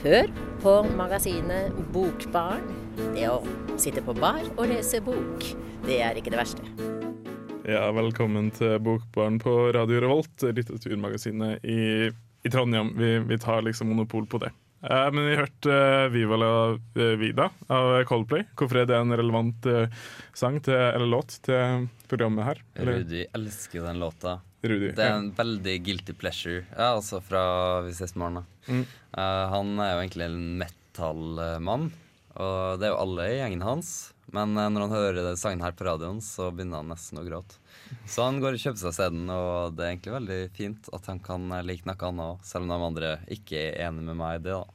Hør 0.00 0.32
på 0.62 0.72
magasinet 0.96 1.76
Bokbarn. 1.92 2.64
Det 3.12 3.28
å 3.28 3.42
sitte 3.76 4.00
på 4.06 4.16
bar 4.16 4.40
og 4.54 4.64
lese 4.72 5.02
bok, 5.04 5.44
det 5.84 6.00
er 6.06 6.16
ikke 6.16 6.32
det 6.32 6.40
verste. 6.40 6.64
Ja, 7.68 7.90
velkommen 7.92 8.48
til 8.56 8.78
Bokbarn 8.80 9.36
på 9.42 9.58
Radio 9.76 10.00
Revolt, 10.06 10.48
litteraturmagasinet 10.48 11.60
i, 11.68 12.08
i 12.08 12.52
Trondheim. 12.52 12.94
Vi, 12.96 13.18
vi 13.28 13.40
tar 13.40 13.68
liksom 13.68 13.92
monopol 13.92 14.24
på 14.24 14.40
det. 14.40 14.54
Eh, 14.90 15.10
men 15.12 15.26
vi 15.26 15.36
hørte 15.38 15.72
uh, 15.72 16.10
Viva 16.12 16.36
la 16.36 16.50
eh, 16.74 17.14
vida 17.16 17.48
av 17.72 17.96
Coldplay. 18.08 18.44
Hvorfor 18.52 18.82
er 18.82 18.88
det 18.90 18.98
en 18.98 19.16
relevant 19.16 19.68
uh, 19.70 19.86
sang 20.36 20.58
til, 20.64 20.76
eller 20.76 21.08
låt 21.08 21.38
til 21.46 21.86
programmet 22.10 22.44
her? 22.50 22.60
Eller, 22.76 23.00
Rudi 23.00 23.24
elsker 23.32 23.86
den 23.88 24.02
låta. 24.02 24.38
Rudi, 24.64 24.92
Det 24.92 25.00
er 25.00 25.14
ja. 25.14 25.20
en 25.22 25.32
veldig 25.36 25.76
guilty 25.86 26.16
pleasure. 26.16 26.64
Ja, 26.72 26.94
altså 26.94 27.20
fra 27.24 27.44
Vi 27.84 27.92
ses 27.96 28.14
morgen. 28.16 28.44
Mm. 28.68 28.84
Han 29.12 29.74
er 29.76 29.90
jo 29.92 29.98
egentlig 30.00 30.24
en 30.24 30.38
metal-mann, 30.58 31.90
og 32.40 32.80
det 32.80 32.88
er 32.88 32.94
jo 32.94 33.02
alle 33.02 33.26
i 33.28 33.34
gjengen 33.42 33.64
hans. 33.64 33.90
Men 34.32 34.56
når 34.56 34.86
han 34.86 34.94
hører 34.96 35.20
den 35.20 35.36
sangen 35.36 35.60
her 35.62 35.76
på 35.76 35.84
radioen, 35.84 36.22
så 36.24 36.48
begynner 36.48 36.80
han 36.80 36.88
nesten 36.94 37.20
å 37.20 37.26
gråte. 37.26 37.60
Så 38.08 38.24
han 38.24 38.40
går 38.40 38.56
og 38.56 38.62
kjøper 38.64 38.80
seg 38.86 38.96
CD-en, 38.96 39.28
og 39.36 39.76
det 39.76 39.84
er 39.84 39.92
egentlig 39.92 40.16
veldig 40.16 40.40
fint 40.56 40.88
at 40.96 41.12
han 41.12 41.20
kan 41.28 41.44
like 41.68 41.84
noe 41.84 42.08
annet 42.08 42.32
òg, 42.32 42.48
selv 42.48 42.64
om 42.64 42.72
de 42.72 42.88
andre 42.88 43.12
ikke 43.36 43.60
er 43.68 43.84
enig 43.90 44.08
med 44.08 44.18
meg 44.22 44.40
i 44.40 44.42
det. 44.48 44.56
da. 44.56 44.73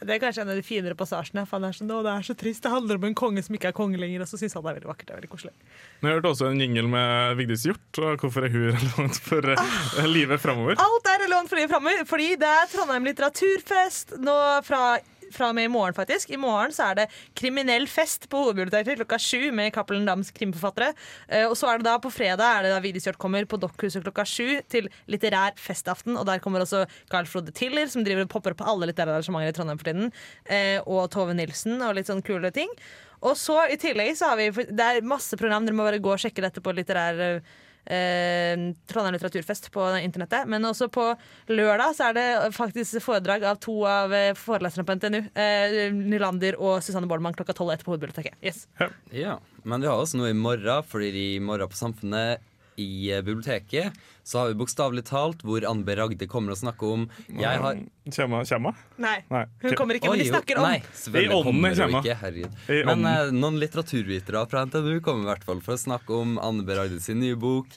Det 0.00 0.14
er 0.14 0.20
kanskje 0.22 0.46
en 0.46 0.50
av 0.52 0.56
de 0.56 0.64
finere 0.64 0.96
passasjene. 0.96 1.44
For 1.48 1.58
han 1.58 1.68
er 1.68 1.76
sånn, 1.76 1.90
det 1.90 2.12
er 2.12 2.24
så 2.24 2.36
trist. 2.38 2.62
Det 2.64 2.72
handler 2.72 3.00
om 3.00 3.06
en 3.10 3.16
konge 3.18 3.42
som 3.44 3.56
ikke 3.56 3.68
er 3.72 3.76
konge 3.76 4.00
lenger. 4.00 4.24
Og 4.24 4.30
så 4.30 4.40
syns 4.40 4.56
han 4.56 4.64
det 4.64 4.72
er 4.72 4.78
veldig 4.78 4.90
vakkert. 4.90 5.06
Det 5.10 5.14
er 5.14 5.20
veldig 5.20 5.32
koselig. 5.34 5.52
Men 6.00 6.10
jeg 6.10 6.18
hørte 6.18 6.32
også 6.32 6.48
en 6.48 6.62
jingle 6.64 6.92
med 6.94 7.36
Vigdis 7.40 7.66
Hjort. 7.68 8.00
Og 8.00 8.24
hvorfor 8.24 8.48
er 8.48 8.54
hun 8.54 8.66
relevant 8.70 9.20
for 9.26 9.52
ah, 9.56 10.00
livet 10.08 10.40
framover? 10.40 10.80
Alt 10.80 11.12
er 11.12 11.24
relevant 11.26 11.52
for 11.52 11.60
livet 11.60 11.74
framover, 11.74 12.04
fordi 12.08 12.30
det 12.40 12.52
er 12.62 12.70
Trondheim 12.72 13.10
litteraturfest 13.10 14.16
nå 14.24 14.36
fra 14.64 14.84
fra 15.34 15.50
og 15.50 15.56
med 15.58 15.68
i 15.68 15.72
morgen, 15.72 15.96
faktisk. 15.96 16.30
I 16.34 16.40
morgen 16.40 16.74
så 16.74 16.90
er 16.90 17.00
det 17.00 17.06
kriminell 17.38 17.86
fest 17.90 18.28
på 18.30 18.42
Hovedbiblioteket 18.44 19.00
klokka 19.00 19.18
sju 19.22 19.50
med 19.56 19.72
Cappelen 19.74 20.06
Dams 20.08 20.32
krimforfattere. 20.36 20.92
Eh, 21.28 21.46
og 21.48 21.56
så 21.58 21.70
er 21.70 21.80
det 21.80 21.88
da 21.88 21.96
på 22.02 22.12
fredag 22.12 22.46
er 22.46 22.66
det 22.66 22.72
da 22.74 22.80
Vigdis 22.84 23.08
kommer 23.20 23.46
på 23.48 23.60
Dokkhuset 23.60 24.04
klokka 24.06 24.26
sju 24.28 24.60
til 24.70 24.90
litterær 25.10 25.56
festaften. 25.60 26.18
Og 26.18 26.26
der 26.28 26.42
kommer 26.42 26.64
også 26.64 26.86
Carl 27.10 27.28
Frode 27.30 27.54
Tiller, 27.56 27.88
som 27.90 28.04
driver 28.06 28.26
og 28.26 28.32
popper 28.32 28.56
opp 28.56 28.62
på 28.62 28.70
alle 28.72 28.90
litterære 28.90 29.18
arrangementer 29.18 29.54
i 29.54 29.56
Trondheim 29.56 29.80
for 29.80 29.90
tiden. 29.90 30.12
Eh, 30.46 30.78
og 30.86 31.10
Tove 31.14 31.36
Nilsen 31.36 31.80
og 31.80 31.96
litt 31.98 32.10
sånn 32.10 32.24
kule 32.26 32.52
ting. 32.54 32.70
Og 33.20 33.36
så 33.36 33.58
i 33.68 33.76
tillegg 33.80 34.14
så 34.16 34.30
har 34.30 34.38
vi 34.40 34.48
Det 34.50 34.84
er 34.84 35.04
masse 35.04 35.36
program, 35.36 35.66
dere 35.66 35.76
må 35.76 35.84
bare 35.84 36.00
gå 36.00 36.14
og 36.14 36.22
sjekke 36.22 36.44
dette 36.44 36.62
på 36.64 36.72
litterær 36.72 37.42
eh, 37.84 38.54
Trondheim 38.90 39.16
litteraturfest 39.16 39.70
på 39.74 39.86
internettet. 40.00 40.48
Men 40.50 40.66
også 40.68 40.90
på 40.92 41.06
lørdag 41.52 41.96
så 41.96 42.10
er 42.10 42.18
det 42.18 42.26
faktisk 42.56 43.00
foredrag 43.04 43.46
av 43.50 43.60
to 43.62 43.76
av 43.88 44.14
eh, 44.16 44.32
foreleserne 44.38 44.86
på 44.88 44.98
NTNU. 44.98 45.20
Eh, 45.34 45.78
Nylander 45.96 46.58
og 46.60 46.82
Susanne 46.84 47.08
Bollmann 47.10 47.36
klokka 47.38 47.56
tolv 47.56 47.74
etter 47.74 47.86
på 47.86 47.94
Hovedbiblioteket. 47.94 48.38
Yes. 48.44 48.66
Ja, 49.14 49.38
Men 49.62 49.82
vi 49.82 49.90
har 49.90 50.00
også 50.00 50.20
noe 50.20 50.32
i 50.32 50.36
morgen, 50.36 50.84
fordi 50.88 51.10
i 51.36 51.40
morgen 51.42 51.70
på 51.70 51.78
Samfunnet 51.78 52.49
i 52.78 53.10
eh, 53.10 53.22
biblioteket 53.26 53.96
så 54.24 54.38
har 54.38 54.50
vi 54.52 54.58
bokstavelig 54.60 55.02
talt 55.08 55.40
hvor 55.42 55.64
Ann 55.66 55.80
B. 55.86 55.94
Ragde 55.98 56.26
kommer 56.30 56.54
og 56.54 56.60
snakker 56.60 56.92
om 56.94 57.06
Jeg 57.28 57.62
har 57.62 57.80
Kjemma? 58.10 58.42
kjemma? 58.46 58.72
Nei, 59.02 59.16
Nei. 59.30 59.44
hun 59.64 59.74
kommer 59.78 59.98
ikke, 59.98 60.10
men 60.12 60.22
de 60.22 60.28
snakker 60.30 60.60
om 60.60 60.68
Nei, 60.68 60.78
selvfølgelig 60.92 61.30
I 61.30 61.34
ånden 61.38 61.48
kommer 61.50 61.80
hun 61.80 61.96
ikke. 62.02 62.18
Herregud. 62.20 62.60
I 62.70 62.82
Men 62.90 63.08
eh, 63.10 63.32
noen 63.34 63.58
litteraturvitere 63.62 64.44
fra 64.50 64.64
NTNU 64.68 65.00
kommer 65.04 65.26
i 65.26 65.30
hvert 65.32 65.48
fall 65.48 65.64
for 65.64 65.74
å 65.74 65.82
snakke 65.82 66.14
om 66.22 66.38
Anne 66.42 66.62
B. 66.66 66.76
Ragde 66.78 67.00
sin 67.02 67.20
nye 67.22 67.38
bok. 67.40 67.74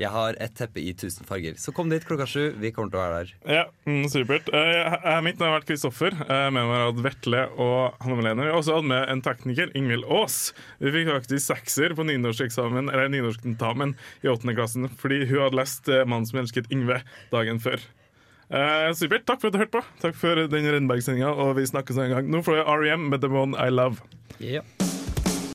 Jeg 0.00 0.10
har 0.10 0.34
et 0.42 0.54
teppe 0.58 0.80
i 0.82 0.92
tusen 0.98 1.26
farger. 1.28 1.54
Så 1.60 1.72
kom 1.74 1.88
dit 1.92 2.02
klokka 2.04 2.26
sju. 2.26 2.52
Vi 2.58 2.72
kommer 2.74 2.90
til 2.90 2.98
å 2.98 3.04
være 3.04 3.18
der. 3.20 3.32
Ja, 3.46 3.64
mm, 3.86 4.04
supert. 4.10 4.48
Jeg- 4.52 5.00
jeg- 5.04 5.22
Mitt 5.24 5.38
navn 5.38 5.52
har 5.52 5.60
vært 5.60 5.68
Kristoffer. 5.70 6.12
Uh, 6.28 6.50
Med 6.50 6.66
meg 6.66 6.74
har 6.74 6.92
hatt 6.92 7.02
Vetle 7.02 7.42
og 7.58 7.94
Hanne 8.02 8.16
Malene. 8.18 8.42
Vi 8.42 8.50
har 8.50 8.58
også 8.60 8.74
hatt 8.76 8.84
med 8.84 9.08
en 9.08 9.22
tekniker, 9.22 9.70
Ingvild 9.74 10.04
Aas. 10.10 10.52
Vi 10.80 10.90
fikk 10.90 11.12
faktisk 11.14 11.46
sekser 11.54 11.94
på 11.94 12.04
nynorskeksamen 12.04 12.90
Eller 12.92 13.08
nynorsktentamen 13.08 13.94
i 14.22 14.26
åttende 14.28 14.54
klassen 14.56 14.88
fordi 14.90 15.26
hun 15.28 15.38
hadde 15.44 15.54
lest 15.56 15.88
eh, 15.88 16.04
'Mannen 16.04 16.26
som 16.26 16.40
elsket 16.40 16.68
Yngve' 16.70 17.02
dagen 17.30 17.58
før. 17.60 17.78
Uh, 18.50 18.92
supert. 18.92 19.24
Takk 19.24 19.40
for 19.40 19.46
at 19.48 19.52
du 19.54 19.58
hørte 19.58 19.70
på. 19.78 19.84
Takk 20.00 20.14
for 20.14 20.34
den 20.34 20.66
Rennberg-sendinga, 20.66 21.30
og 21.34 21.56
vi 21.56 21.62
snakkes 21.62 21.96
en 21.98 22.10
gang. 22.10 22.28
Nå 22.30 22.42
får 22.44 22.56
du 22.60 22.70
R.E.M. 22.70 23.08
med 23.10 23.20
'The 23.20 23.30
One 23.30 23.54
I 23.56 23.70
Love'. 23.70 23.98
Ja. 24.38 24.60